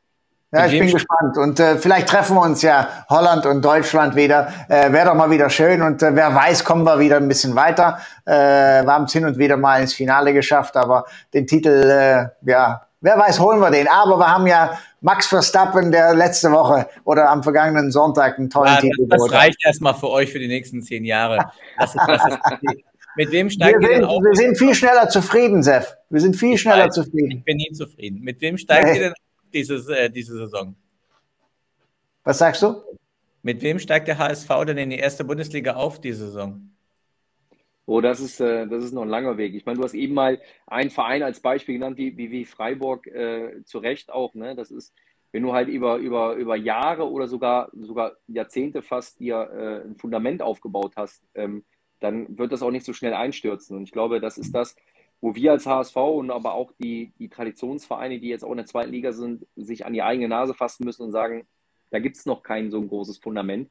Ja, 0.53 0.67
ich 0.67 0.79
bin 0.79 0.91
gespannt. 0.91 1.35
Und 1.37 1.59
äh, 1.59 1.77
vielleicht 1.77 2.07
treffen 2.07 2.35
wir 2.35 2.41
uns 2.41 2.61
ja 2.61 2.87
Holland 3.09 3.47
und 3.47 3.65
Deutschland 3.65 4.15
wieder. 4.15 4.53
Äh, 4.69 4.91
Wäre 4.91 5.07
doch 5.07 5.15
mal 5.15 5.31
wieder 5.31 5.49
schön. 5.49 5.81
Und 5.81 6.03
äh, 6.03 6.15
wer 6.15 6.35
weiß, 6.35 6.63
kommen 6.63 6.83
wir 6.83 6.99
wieder 6.99 7.17
ein 7.17 7.27
bisschen 7.27 7.55
weiter. 7.55 7.97
Äh, 8.25 8.83
wir 8.83 8.93
haben 8.93 9.05
es 9.05 9.13
hin 9.13 9.25
und 9.25 9.39
wieder 9.39 9.57
mal 9.57 9.81
ins 9.81 9.95
Finale 9.95 10.31
geschafft, 10.31 10.77
aber 10.77 11.05
den 11.33 11.47
Titel, 11.47 11.69
äh, 11.69 12.27
ja, 12.47 12.83
wer 13.01 13.17
weiß, 13.17 13.39
holen 13.39 13.59
wir 13.61 13.71
den. 13.71 13.87
Aber 13.87 14.19
wir 14.19 14.31
haben 14.31 14.45
ja 14.45 14.77
Max 15.01 15.25
Verstappen, 15.25 15.91
der 15.91 16.13
letzte 16.13 16.51
Woche 16.51 16.87
oder 17.03 17.31
am 17.31 17.41
vergangenen 17.41 17.91
Sonntag 17.91 18.37
einen 18.37 18.51
tollen 18.51 18.75
ja, 18.75 18.81
Titel 18.81 19.07
Das, 19.07 19.23
das 19.23 19.33
reicht 19.33 19.65
erstmal 19.65 19.95
für 19.95 20.09
euch 20.09 20.31
für 20.31 20.39
die 20.39 20.47
nächsten 20.47 20.83
zehn 20.83 21.03
Jahre. 21.03 21.49
Das 21.79 21.95
ist, 21.95 22.01
das 22.07 22.25
ist 22.27 22.39
Mit 23.15 23.31
wem 23.31 23.49
steigt 23.49 23.79
wir 23.79 23.89
ihr 23.89 23.95
denn 23.95 24.05
auf? 24.05 24.21
Wir 24.23 24.35
sind 24.35 24.57
viel 24.57 24.73
schneller 24.73 25.07
zufrieden, 25.09 25.61
Sef. 25.61 25.95
Wir 26.09 26.19
sind 26.19 26.35
viel 26.35 26.57
schneller 26.57 26.85
ich, 26.85 26.91
zufrieden. 26.91 27.31
Ich 27.31 27.43
bin 27.43 27.57
nie 27.57 27.71
zufrieden. 27.71 28.21
Mit 28.21 28.41
wem 28.41 28.57
steigt 28.57 28.85
nee. 28.85 28.95
ihr 28.95 29.03
denn 29.03 29.13
dieses, 29.53 29.87
äh, 29.87 30.09
diese 30.09 30.35
Saison? 30.35 30.75
Was 32.23 32.39
sagst 32.39 32.63
du? 32.63 32.81
Mit 33.43 33.61
wem 33.61 33.77
steigt 33.77 34.07
der 34.07 34.17
HSV 34.17 34.49
denn 34.67 34.77
in 34.77 34.89
die 34.89 34.97
erste 34.97 35.23
Bundesliga 35.23 35.75
auf 35.75 35.99
diese 35.99 36.27
Saison? 36.27 36.69
Oh, 37.85 37.99
das 37.99 38.21
ist, 38.21 38.39
äh, 38.39 38.65
das 38.67 38.83
ist 38.85 38.93
noch 38.93 39.01
ein 39.01 39.09
langer 39.09 39.37
Weg. 39.37 39.53
Ich 39.53 39.65
meine, 39.65 39.77
du 39.77 39.83
hast 39.83 39.93
eben 39.93 40.13
mal 40.13 40.39
einen 40.67 40.89
Verein 40.89 41.21
als 41.21 41.41
Beispiel 41.41 41.75
genannt, 41.75 41.97
wie, 41.97 42.17
wie 42.17 42.45
Freiburg, 42.45 43.07
äh, 43.07 43.63
zu 43.65 43.79
Recht 43.79 44.09
auch. 44.09 44.33
Ne? 44.35 44.55
Das 44.55 44.71
ist, 44.71 44.93
wenn 45.33 45.43
du 45.43 45.53
halt 45.53 45.67
über, 45.67 45.97
über, 45.97 46.35
über 46.35 46.55
Jahre 46.55 47.09
oder 47.09 47.27
sogar, 47.27 47.69
sogar 47.73 48.13
Jahrzehnte 48.27 48.81
fast 48.81 49.19
dir 49.19 49.49
äh, 49.51 49.87
ein 49.87 49.97
Fundament 49.97 50.41
aufgebaut 50.41 50.93
hast, 50.95 51.23
ähm, 51.35 51.65
dann 52.03 52.37
wird 52.37 52.51
das 52.51 52.61
auch 52.61 52.71
nicht 52.71 52.85
so 52.85 52.91
schnell 52.91 53.13
einstürzen. 53.13 53.77
Und 53.77 53.83
ich 53.83 53.91
glaube, 53.91 54.19
das 54.19 54.37
ist 54.37 54.53
das, 54.53 54.75
wo 55.21 55.35
wir 55.35 55.53
als 55.53 55.65
HSV 55.65 55.95
und 55.95 56.31
aber 56.31 56.53
auch 56.53 56.73
die, 56.73 57.13
die 57.17 57.29
Traditionsvereine, 57.29 58.19
die 58.19 58.27
jetzt 58.27 58.43
auch 58.43 58.51
in 58.51 58.57
der 58.57 58.65
zweiten 58.65 58.91
Liga 58.91 59.13
sind, 59.13 59.47
sich 59.55 59.85
an 59.85 59.93
die 59.93 60.03
eigene 60.03 60.27
Nase 60.27 60.53
fassen 60.53 60.83
müssen 60.83 61.03
und 61.03 61.11
sagen, 61.11 61.47
da 61.91 61.99
gibt 61.99 62.17
es 62.17 62.25
noch 62.25 62.43
kein 62.43 62.71
so 62.71 62.79
ein 62.79 62.89
großes 62.89 63.19
Fundament. 63.19 63.69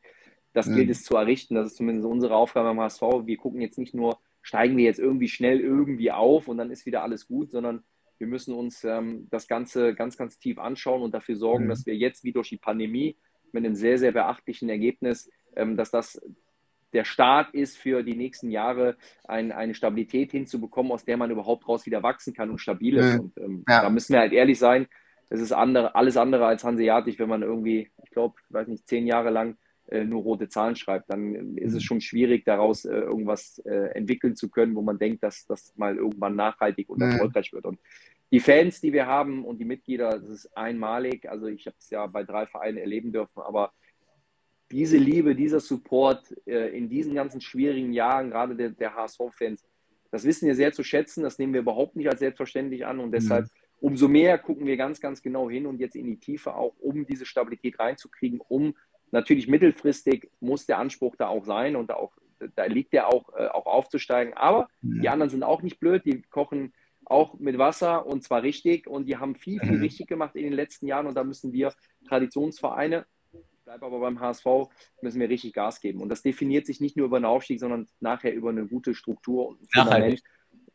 Das 0.54 0.66
mhm. 0.66 0.76
gilt 0.76 0.90
es 0.90 1.04
zu 1.04 1.14
errichten. 1.14 1.54
Das 1.56 1.66
ist 1.66 1.76
zumindest 1.76 2.06
unsere 2.06 2.34
Aufgabe 2.34 2.70
am 2.70 2.80
HSV. 2.80 3.02
Wir 3.24 3.36
gucken 3.36 3.60
jetzt 3.60 3.78
nicht 3.78 3.92
nur, 3.92 4.18
steigen 4.40 4.78
wir 4.78 4.84
jetzt 4.84 4.98
irgendwie 4.98 5.28
schnell 5.28 5.60
irgendwie 5.60 6.10
auf 6.10 6.48
und 6.48 6.56
dann 6.56 6.70
ist 6.70 6.86
wieder 6.86 7.02
alles 7.02 7.26
gut, 7.26 7.50
sondern 7.50 7.82
wir 8.16 8.28
müssen 8.28 8.54
uns 8.54 8.82
ähm, 8.84 9.26
das 9.30 9.46
Ganze 9.46 9.94
ganz, 9.94 10.16
ganz 10.16 10.38
tief 10.38 10.58
anschauen 10.58 11.02
und 11.02 11.12
dafür 11.12 11.36
sorgen, 11.36 11.64
mhm. 11.64 11.68
dass 11.68 11.84
wir 11.84 11.96
jetzt 11.96 12.24
wie 12.24 12.32
durch 12.32 12.48
die 12.48 12.56
Pandemie 12.56 13.16
mit 13.52 13.64
einem 13.64 13.74
sehr, 13.74 13.98
sehr 13.98 14.12
beachtlichen 14.12 14.70
Ergebnis, 14.70 15.28
ähm, 15.54 15.76
dass 15.76 15.90
das 15.90 16.18
der 16.92 17.04
Start 17.04 17.54
ist 17.54 17.78
für 17.78 18.02
die 18.02 18.16
nächsten 18.16 18.50
Jahre, 18.50 18.96
ein, 19.24 19.52
eine 19.52 19.74
Stabilität 19.74 20.32
hinzubekommen, 20.32 20.92
aus 20.92 21.04
der 21.04 21.16
man 21.16 21.30
überhaupt 21.30 21.68
raus 21.68 21.86
wieder 21.86 22.02
wachsen 22.02 22.34
kann 22.34 22.50
und 22.50 22.58
stabil 22.58 22.98
ist. 22.98 23.14
Mhm. 23.14 23.20
Und 23.20 23.36
ähm, 23.38 23.64
ja. 23.68 23.82
da 23.82 23.90
müssen 23.90 24.12
wir 24.12 24.20
halt 24.20 24.32
ehrlich 24.32 24.58
sein, 24.58 24.86
es 25.30 25.40
ist 25.40 25.52
andere, 25.52 25.94
alles 25.94 26.16
andere 26.18 26.46
als 26.46 26.62
hanseatisch, 26.62 27.18
wenn 27.18 27.28
man 27.28 27.42
irgendwie, 27.42 27.90
ich 28.04 28.10
glaube, 28.10 28.34
ich 28.46 28.52
weiß 28.52 28.68
nicht, 28.68 28.86
zehn 28.86 29.06
Jahre 29.06 29.30
lang 29.30 29.56
äh, 29.88 30.04
nur 30.04 30.22
rote 30.22 30.48
Zahlen 30.48 30.76
schreibt, 30.76 31.10
dann 31.10 31.56
ist 31.56 31.72
es 31.72 31.82
mhm. 31.82 31.86
schon 31.86 32.00
schwierig, 32.02 32.44
daraus 32.44 32.84
äh, 32.84 32.94
irgendwas 32.94 33.58
äh, 33.64 33.94
entwickeln 33.94 34.36
zu 34.36 34.50
können, 34.50 34.74
wo 34.74 34.82
man 34.82 34.98
denkt, 34.98 35.22
dass 35.22 35.46
das 35.46 35.72
mal 35.76 35.96
irgendwann 35.96 36.36
nachhaltig 36.36 36.90
und 36.90 36.98
mhm. 36.98 37.12
erfolgreich 37.12 37.52
wird. 37.52 37.64
Und 37.64 37.78
die 38.30 38.40
Fans, 38.40 38.80
die 38.80 38.92
wir 38.92 39.06
haben 39.06 39.44
und 39.44 39.58
die 39.58 39.64
Mitglieder, 39.64 40.10
das 40.10 40.28
ist 40.28 40.56
einmalig. 40.56 41.28
Also 41.28 41.46
ich 41.46 41.66
habe 41.66 41.76
es 41.78 41.90
ja 41.90 42.06
bei 42.06 42.24
drei 42.24 42.46
Vereinen 42.46 42.78
erleben 42.78 43.12
dürfen, 43.12 43.40
aber 43.40 43.72
diese 44.72 44.96
Liebe, 44.96 45.34
dieser 45.34 45.60
Support 45.60 46.34
äh, 46.46 46.76
in 46.76 46.88
diesen 46.88 47.14
ganzen 47.14 47.40
schwierigen 47.40 47.92
Jahren, 47.92 48.30
gerade 48.30 48.56
der, 48.56 48.70
der 48.70 48.94
HSV-Fans, 48.94 49.62
das 50.10 50.24
wissen 50.24 50.46
wir 50.46 50.54
sehr 50.54 50.72
zu 50.72 50.82
schätzen. 50.82 51.22
Das 51.22 51.38
nehmen 51.38 51.52
wir 51.52 51.60
überhaupt 51.60 51.94
nicht 51.94 52.08
als 52.08 52.20
selbstverständlich 52.20 52.84
an. 52.86 52.98
Und 52.98 53.08
mhm. 53.08 53.12
deshalb, 53.12 53.44
mhm. 53.44 53.50
umso 53.80 54.08
mehr 54.08 54.38
gucken 54.38 54.66
wir 54.66 54.76
ganz, 54.76 55.00
ganz 55.00 55.22
genau 55.22 55.48
hin 55.50 55.66
und 55.66 55.78
jetzt 55.78 55.94
in 55.94 56.06
die 56.06 56.18
Tiefe 56.18 56.54
auch, 56.54 56.74
um 56.78 57.06
diese 57.06 57.26
Stabilität 57.26 57.78
reinzukriegen, 57.78 58.40
um 58.40 58.74
natürlich 59.10 59.46
mittelfristig 59.46 60.30
muss 60.40 60.66
der 60.66 60.78
Anspruch 60.78 61.16
da 61.16 61.28
auch 61.28 61.44
sein 61.44 61.76
und 61.76 61.92
auch, 61.92 62.12
da 62.56 62.64
liegt 62.64 62.92
der 62.94 63.08
auch, 63.08 63.28
äh, 63.36 63.46
auch 63.46 63.66
aufzusteigen. 63.66 64.34
Aber 64.34 64.68
mhm. 64.80 65.02
die 65.02 65.08
anderen 65.08 65.30
sind 65.30 65.42
auch 65.42 65.62
nicht 65.62 65.80
blöd, 65.80 66.04
die 66.04 66.22
kochen 66.22 66.72
auch 67.04 67.38
mit 67.38 67.58
Wasser 67.58 68.06
und 68.06 68.22
zwar 68.22 68.42
richtig 68.42 68.86
und 68.86 69.06
die 69.06 69.16
haben 69.16 69.34
viel, 69.34 69.60
viel 69.60 69.76
mhm. 69.76 69.82
richtig 69.82 70.06
gemacht 70.06 70.34
in 70.36 70.44
den 70.44 70.52
letzten 70.52 70.86
Jahren 70.86 71.06
und 71.06 71.14
da 71.14 71.24
müssen 71.24 71.52
wir 71.52 71.74
Traditionsvereine 72.06 73.06
bleibe 73.64 73.86
aber 73.86 74.00
beim 74.00 74.20
HSV, 74.20 74.46
müssen 75.02 75.20
wir 75.20 75.28
richtig 75.28 75.52
Gas 75.52 75.80
geben. 75.80 76.00
Und 76.00 76.08
das 76.08 76.22
definiert 76.22 76.66
sich 76.66 76.80
nicht 76.80 76.96
nur 76.96 77.06
über 77.06 77.16
einen 77.16 77.24
Aufstieg, 77.24 77.60
sondern 77.60 77.88
nachher 78.00 78.34
über 78.34 78.50
eine 78.50 78.66
gute 78.66 78.94
Struktur 78.94 79.48
und 79.48 79.58
Fundament. 79.72 80.20
Nachhaltig. 80.20 80.24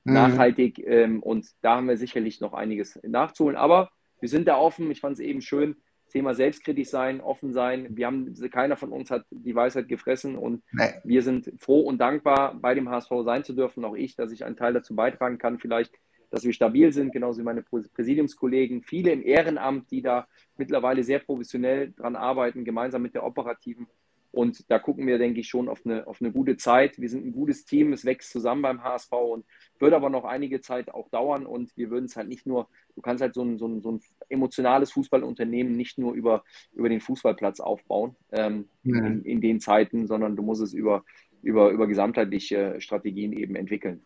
Mhm. 0.03 0.13
Nachhaltig 0.13 0.79
ähm, 0.79 1.23
und 1.23 1.47
da 1.61 1.75
haben 1.75 1.88
wir 1.88 1.97
sicherlich 1.97 2.39
noch 2.39 2.53
einiges 2.53 2.99
nachzuholen. 3.03 3.57
Aber 3.57 3.91
wir 4.19 4.29
sind 4.29 4.47
da 4.47 4.57
offen. 4.57 4.89
Ich 4.89 5.01
fand 5.01 5.15
es 5.15 5.19
eben 5.19 5.41
schön. 5.41 5.75
Thema 6.09 6.33
selbstkritisch 6.33 6.88
sein, 6.88 7.19
offen 7.19 7.51
sein. 7.51 7.97
Wir 7.97 8.07
haben, 8.07 8.33
keiner 8.49 8.77
von 8.77 8.93
uns 8.93 9.11
hat 9.11 9.25
die 9.29 9.53
Weisheit 9.53 9.89
gefressen 9.89 10.38
und 10.38 10.63
nee. 10.71 10.93
wir 11.03 11.21
sind 11.21 11.51
froh 11.59 11.81
und 11.81 11.97
dankbar, 11.97 12.55
bei 12.55 12.73
dem 12.73 12.89
HSV 12.89 13.11
sein 13.25 13.43
zu 13.43 13.51
dürfen. 13.53 13.83
Auch 13.83 13.95
ich, 13.95 14.15
dass 14.15 14.31
ich 14.31 14.45
einen 14.45 14.55
Teil 14.55 14.73
dazu 14.73 14.95
beitragen 14.95 15.38
kann, 15.38 15.59
vielleicht 15.59 15.93
dass 16.30 16.43
wir 16.43 16.53
stabil 16.53 16.91
sind, 16.91 17.11
genauso 17.11 17.39
wie 17.39 17.45
meine 17.45 17.63
Präsidiumskollegen, 17.63 18.84
viele 18.84 19.11
im 19.11 19.23
Ehrenamt, 19.23 19.91
die 19.91 20.01
da 20.01 20.28
mittlerweile 20.57 21.03
sehr 21.03 21.19
professionell 21.19 21.93
dran 21.93 22.15
arbeiten, 22.15 22.65
gemeinsam 22.65 23.01
mit 23.01 23.15
der 23.15 23.23
operativen. 23.23 23.88
Und 24.32 24.69
da 24.69 24.78
gucken 24.78 25.07
wir, 25.07 25.17
denke 25.17 25.39
ich, 25.39 25.47
schon 25.47 25.67
auf 25.67 25.84
eine, 25.86 26.05
auf 26.05 26.21
eine 26.21 26.32
gute 26.32 26.57
Zeit. 26.57 26.99
Wir 26.99 27.09
sind 27.09 27.25
ein 27.25 27.32
gutes 27.32 27.65
Team, 27.65 27.93
es 27.93 28.05
wächst 28.05 28.32
zusammen 28.32 28.61
beim 28.61 28.84
HSV 28.84 29.11
und 29.13 29.45
wird 29.80 29.93
aber 29.93 30.09
noch 30.09 30.25
einige 30.25 30.61
Zeit 30.61 30.93
auch 30.93 31.09
dauern. 31.09 31.45
Und 31.45 31.75
wir 31.75 31.89
würden 31.89 32.05
es 32.05 32.15
halt 32.15 32.28
nicht 32.28 32.45
nur, 32.45 32.67
du 32.95 33.01
kannst 33.01 33.21
halt 33.21 33.34
so 33.34 33.43
ein, 33.43 33.57
so 33.57 33.67
ein, 33.67 33.82
so 33.82 33.93
ein 33.93 34.01
emotionales 34.30 34.91
Fußballunternehmen 34.91 35.75
nicht 35.75 35.97
nur 35.97 36.13
über, 36.13 36.43
über 36.73 36.89
den 36.89 36.99
Fußballplatz 36.99 37.59
aufbauen 37.59 38.15
ähm, 38.32 38.67
in, 38.84 39.23
in 39.23 39.41
den 39.41 39.59
Zeiten, 39.59 40.07
sondern 40.07 40.36
du 40.36 40.43
musst 40.43 40.61
es 40.61 40.73
über, 40.73 41.03
über, 41.41 41.71
über 41.71 41.88
gesamtheitliche 41.88 42.80
Strategien 42.80 43.34
eben 43.34 43.55
entwickeln. 43.55 44.05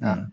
Ja. 0.00 0.32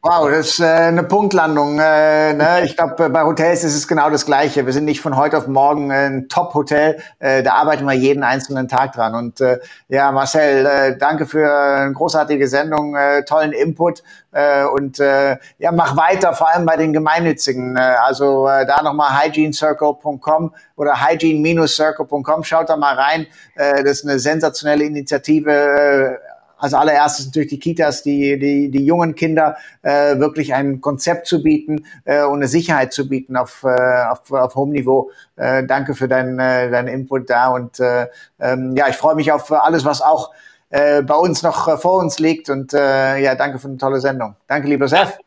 Wow, 0.00 0.30
das 0.30 0.48
ist 0.48 0.60
äh, 0.60 0.64
eine 0.64 1.02
Punktlandung. 1.02 1.78
Äh, 1.78 2.32
ne? 2.32 2.62
Ich 2.64 2.74
glaube, 2.74 3.10
bei 3.10 3.22
Hotels 3.22 3.64
ist 3.64 3.74
es 3.74 3.86
genau 3.86 4.08
das 4.08 4.24
Gleiche. 4.24 4.64
Wir 4.64 4.72
sind 4.72 4.86
nicht 4.86 5.02
von 5.02 5.14
heute 5.16 5.36
auf 5.36 5.46
morgen 5.46 5.92
ein 5.92 6.28
Top-Hotel. 6.30 6.98
Äh, 7.18 7.42
da 7.42 7.52
arbeiten 7.52 7.84
wir 7.84 7.92
jeden 7.92 8.22
einzelnen 8.22 8.68
Tag 8.68 8.92
dran. 8.92 9.14
Und 9.14 9.42
äh, 9.42 9.58
ja, 9.88 10.10
Marcel, 10.10 10.64
äh, 10.64 10.96
danke 10.96 11.26
für 11.26 11.52
eine 11.52 11.92
großartige 11.92 12.48
Sendung, 12.48 12.96
äh, 12.96 13.24
tollen 13.24 13.52
Input. 13.52 14.02
Äh, 14.32 14.64
und 14.64 15.00
äh, 15.00 15.36
ja, 15.58 15.70
mach 15.72 15.96
weiter, 15.98 16.32
vor 16.32 16.48
allem 16.48 16.64
bei 16.64 16.76
den 16.76 16.94
Gemeinnützigen. 16.94 17.76
Äh, 17.76 17.80
also 17.80 18.48
äh, 18.48 18.64
da 18.64 18.82
nochmal 18.82 19.22
hygienecircle.com 19.22 20.54
oder 20.76 21.06
hygiene-circle.com. 21.06 22.44
Schaut 22.44 22.70
da 22.70 22.76
mal 22.78 22.94
rein. 22.94 23.26
Äh, 23.54 23.84
das 23.84 23.98
ist 23.98 24.04
eine 24.06 24.18
sensationelle 24.18 24.84
Initiative. 24.84 26.18
Als 26.58 26.74
allererstes 26.74 27.26
natürlich 27.26 27.48
die 27.48 27.58
Kitas, 27.58 28.02
die, 28.02 28.38
die, 28.38 28.70
die 28.70 28.84
jungen 28.84 29.14
Kinder 29.14 29.56
äh, 29.82 30.18
wirklich 30.18 30.54
ein 30.54 30.80
Konzept 30.80 31.26
zu 31.26 31.42
bieten 31.42 31.84
äh, 32.04 32.24
und 32.24 32.36
eine 32.36 32.48
Sicherheit 32.48 32.92
zu 32.92 33.08
bieten 33.08 33.36
auf, 33.36 33.64
äh, 33.64 34.04
auf, 34.10 34.30
auf 34.32 34.54
hohem 34.54 34.70
Niveau. 34.70 35.10
Äh, 35.36 35.64
danke 35.64 35.94
für 35.94 36.08
deinen 36.08 36.38
äh, 36.38 36.70
deinen 36.70 36.88
Input 36.88 37.30
da 37.30 37.48
und 37.48 37.80
äh, 37.80 38.06
ähm, 38.40 38.74
ja, 38.76 38.88
ich 38.88 38.96
freue 38.96 39.14
mich 39.14 39.32
auf 39.32 39.50
alles, 39.52 39.84
was 39.84 40.02
auch 40.02 40.32
äh, 40.70 41.02
bei 41.02 41.14
uns 41.14 41.42
noch 41.42 41.68
äh, 41.68 41.76
vor 41.76 41.98
uns 41.98 42.18
liegt 42.18 42.50
und 42.50 42.74
äh, 42.74 43.18
ja, 43.18 43.34
danke 43.34 43.58
für 43.58 43.68
eine 43.68 43.78
tolle 43.78 44.00
Sendung. 44.00 44.36
Danke, 44.46 44.68
lieber 44.68 44.88
Seth. 44.88 45.18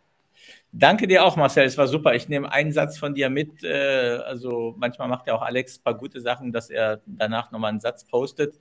Danke 0.74 1.06
dir 1.06 1.26
auch, 1.26 1.36
Marcel. 1.36 1.66
Es 1.66 1.78
war 1.78 1.88
super. 1.88 2.14
Ich 2.16 2.30
nehme 2.30 2.50
einen 2.52 2.72
Satz 2.72 2.98
von 2.98 3.14
dir 3.14 3.30
mit. 3.30 3.64
Äh, 3.64 4.20
also 4.26 4.74
manchmal 4.78 5.10
macht 5.10 5.28
ja 5.28 5.34
auch 5.34 5.42
Alex 5.42 5.80
ein 5.80 5.84
paar 5.84 5.98
gute 5.98 6.22
Sachen, 6.22 6.54
dass 6.54 6.70
er 6.70 7.02
danach 7.06 7.52
nochmal 7.52 7.72
einen 7.72 7.82
Satz 7.82 8.06
postet. 8.06 8.60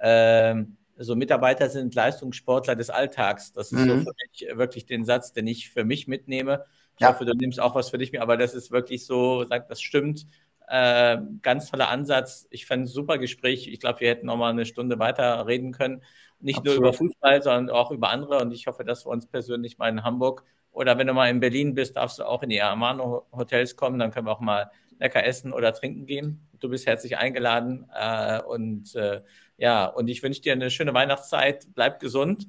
Ähm, 0.00 0.78
so 1.00 1.16
Mitarbeiter 1.16 1.68
sind 1.70 1.94
Leistungssportler 1.94 2.76
des 2.76 2.90
Alltags. 2.90 3.52
Das 3.52 3.72
ist 3.72 3.80
mhm. 3.80 3.88
so 3.88 3.96
für 3.96 4.12
mich 4.30 4.58
wirklich 4.58 4.86
den 4.86 5.04
Satz, 5.04 5.32
den 5.32 5.46
ich 5.46 5.70
für 5.70 5.84
mich 5.84 6.06
mitnehme. 6.06 6.64
Ich 6.96 7.00
ja. 7.00 7.08
hoffe, 7.08 7.24
du 7.24 7.32
nimmst 7.34 7.58
auch 7.58 7.74
was 7.74 7.90
für 7.90 7.98
dich 7.98 8.12
mit, 8.12 8.20
aber 8.20 8.36
das 8.36 8.54
ist 8.54 8.70
wirklich 8.70 9.06
so, 9.06 9.44
sagt, 9.44 9.70
das 9.70 9.80
stimmt. 9.80 10.26
Äh, 10.68 11.18
ganz 11.42 11.70
toller 11.70 11.88
Ansatz. 11.88 12.46
Ich 12.50 12.66
fand 12.66 12.84
ein 12.84 12.86
super 12.86 13.18
Gespräch. 13.18 13.66
Ich 13.66 13.80
glaube, 13.80 14.00
wir 14.00 14.10
hätten 14.10 14.26
noch 14.26 14.36
mal 14.36 14.50
eine 14.50 14.66
Stunde 14.66 14.98
weiter 14.98 15.46
reden 15.46 15.72
können. 15.72 16.02
Nicht 16.38 16.58
Absolut. 16.58 16.80
nur 16.80 16.88
über 16.88 16.96
Fußball, 16.96 17.42
sondern 17.42 17.74
auch 17.74 17.90
über 17.90 18.10
andere. 18.10 18.40
Und 18.40 18.52
ich 18.52 18.66
hoffe, 18.66 18.84
dass 18.84 19.06
wir 19.06 19.10
uns 19.10 19.26
persönlich 19.26 19.78
mal 19.78 19.88
in 19.88 20.04
Hamburg 20.04 20.44
oder 20.72 20.98
wenn 20.98 21.06
du 21.06 21.14
mal 21.14 21.28
in 21.28 21.40
Berlin 21.40 21.74
bist, 21.74 21.96
darfst 21.96 22.18
du 22.18 22.24
auch 22.24 22.42
in 22.42 22.50
die 22.50 22.62
Amano 22.62 23.26
Hotels 23.32 23.74
kommen. 23.74 23.98
Dann 23.98 24.10
können 24.10 24.26
wir 24.26 24.32
auch 24.32 24.40
mal 24.40 24.70
lecker 25.00 25.24
essen 25.24 25.52
oder 25.52 25.72
trinken 25.72 26.06
gehen. 26.06 26.46
Du 26.60 26.68
bist 26.68 26.86
herzlich 26.86 27.18
eingeladen. 27.18 27.86
Äh, 27.92 28.40
und 28.42 28.94
äh, 28.94 29.22
ja, 29.56 29.86
und 29.86 30.08
ich 30.08 30.22
wünsche 30.22 30.42
dir 30.42 30.52
eine 30.52 30.70
schöne 30.70 30.94
Weihnachtszeit. 30.94 31.66
Bleib 31.74 31.98
gesund. 31.98 32.46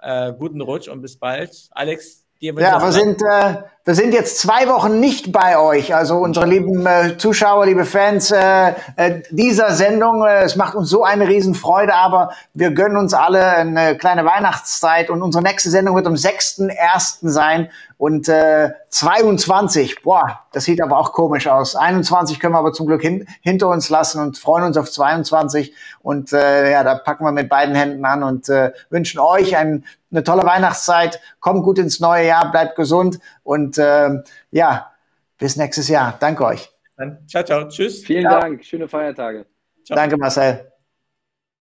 Äh, 0.00 0.32
guten 0.32 0.60
Rutsch 0.60 0.88
und 0.88 1.00
bis 1.00 1.16
bald. 1.16 1.68
Alex, 1.70 2.26
Ja, 2.44 2.82
wir 2.82 2.90
sind, 2.90 3.22
äh, 3.22 3.54
wir 3.84 3.94
sind 3.94 4.12
jetzt 4.12 4.40
zwei 4.40 4.66
Wochen 4.66 4.98
nicht 4.98 5.30
bei 5.30 5.56
euch. 5.60 5.94
Also 5.94 6.16
unsere 6.16 6.44
lieben 6.44 6.84
äh, 6.86 7.16
Zuschauer, 7.16 7.66
liebe 7.66 7.84
Fans 7.84 8.32
äh, 8.32 8.70
äh, 8.96 9.22
dieser 9.30 9.70
Sendung. 9.70 10.24
Äh, 10.26 10.42
es 10.42 10.56
macht 10.56 10.74
uns 10.74 10.90
so 10.90 11.04
eine 11.04 11.28
Riesenfreude, 11.28 11.94
aber 11.94 12.32
wir 12.52 12.72
gönnen 12.72 12.96
uns 12.96 13.14
alle 13.14 13.46
eine 13.46 13.96
kleine 13.96 14.24
Weihnachtszeit 14.24 15.08
und 15.08 15.22
unsere 15.22 15.44
nächste 15.44 15.70
Sendung 15.70 15.94
wird 15.94 16.08
am 16.08 16.14
6.1. 16.14 17.18
sein 17.28 17.70
und 17.96 18.28
äh, 18.28 18.70
22. 18.88 20.02
Boah, 20.02 20.40
das 20.52 20.64
sieht 20.64 20.82
aber 20.82 20.98
auch 20.98 21.12
komisch 21.12 21.46
aus. 21.46 21.76
21 21.76 22.40
können 22.40 22.54
wir 22.54 22.58
aber 22.58 22.72
zum 22.72 22.88
Glück 22.88 23.02
hin, 23.02 23.28
hinter 23.40 23.68
uns 23.68 23.88
lassen 23.88 24.20
und 24.20 24.36
freuen 24.36 24.64
uns 24.64 24.76
auf 24.76 24.90
22 24.90 25.72
und 26.02 26.32
äh, 26.32 26.72
ja, 26.72 26.82
da 26.82 26.96
packen 26.96 27.24
wir 27.24 27.30
mit 27.30 27.48
beiden 27.48 27.76
Händen 27.76 28.04
an 28.04 28.24
und 28.24 28.48
äh, 28.48 28.72
wünschen 28.90 29.20
euch 29.20 29.56
ein, 29.56 29.84
eine 30.12 30.22
tolle 30.22 30.42
Weihnachtszeit. 30.44 31.20
Kommt 31.40 31.64
gut 31.64 31.78
ins 31.78 32.00
neue 32.00 32.26
Jahr, 32.26 32.50
bleibt 32.52 32.76
gesund 32.76 33.18
und 33.42 33.62
und 33.62 33.78
äh, 33.78 34.10
ja, 34.50 34.92
bis 35.38 35.56
nächstes 35.56 35.88
Jahr. 35.88 36.16
Danke 36.20 36.44
euch. 36.44 36.70
Ciao, 37.26 37.42
ciao. 37.42 37.68
Tschüss. 37.68 38.04
Vielen 38.04 38.22
ciao. 38.22 38.40
Dank. 38.40 38.64
Schöne 38.64 38.88
Feiertage. 38.88 39.46
Ciao. 39.84 39.96
Danke, 39.96 40.16
Marcel. 40.16 40.71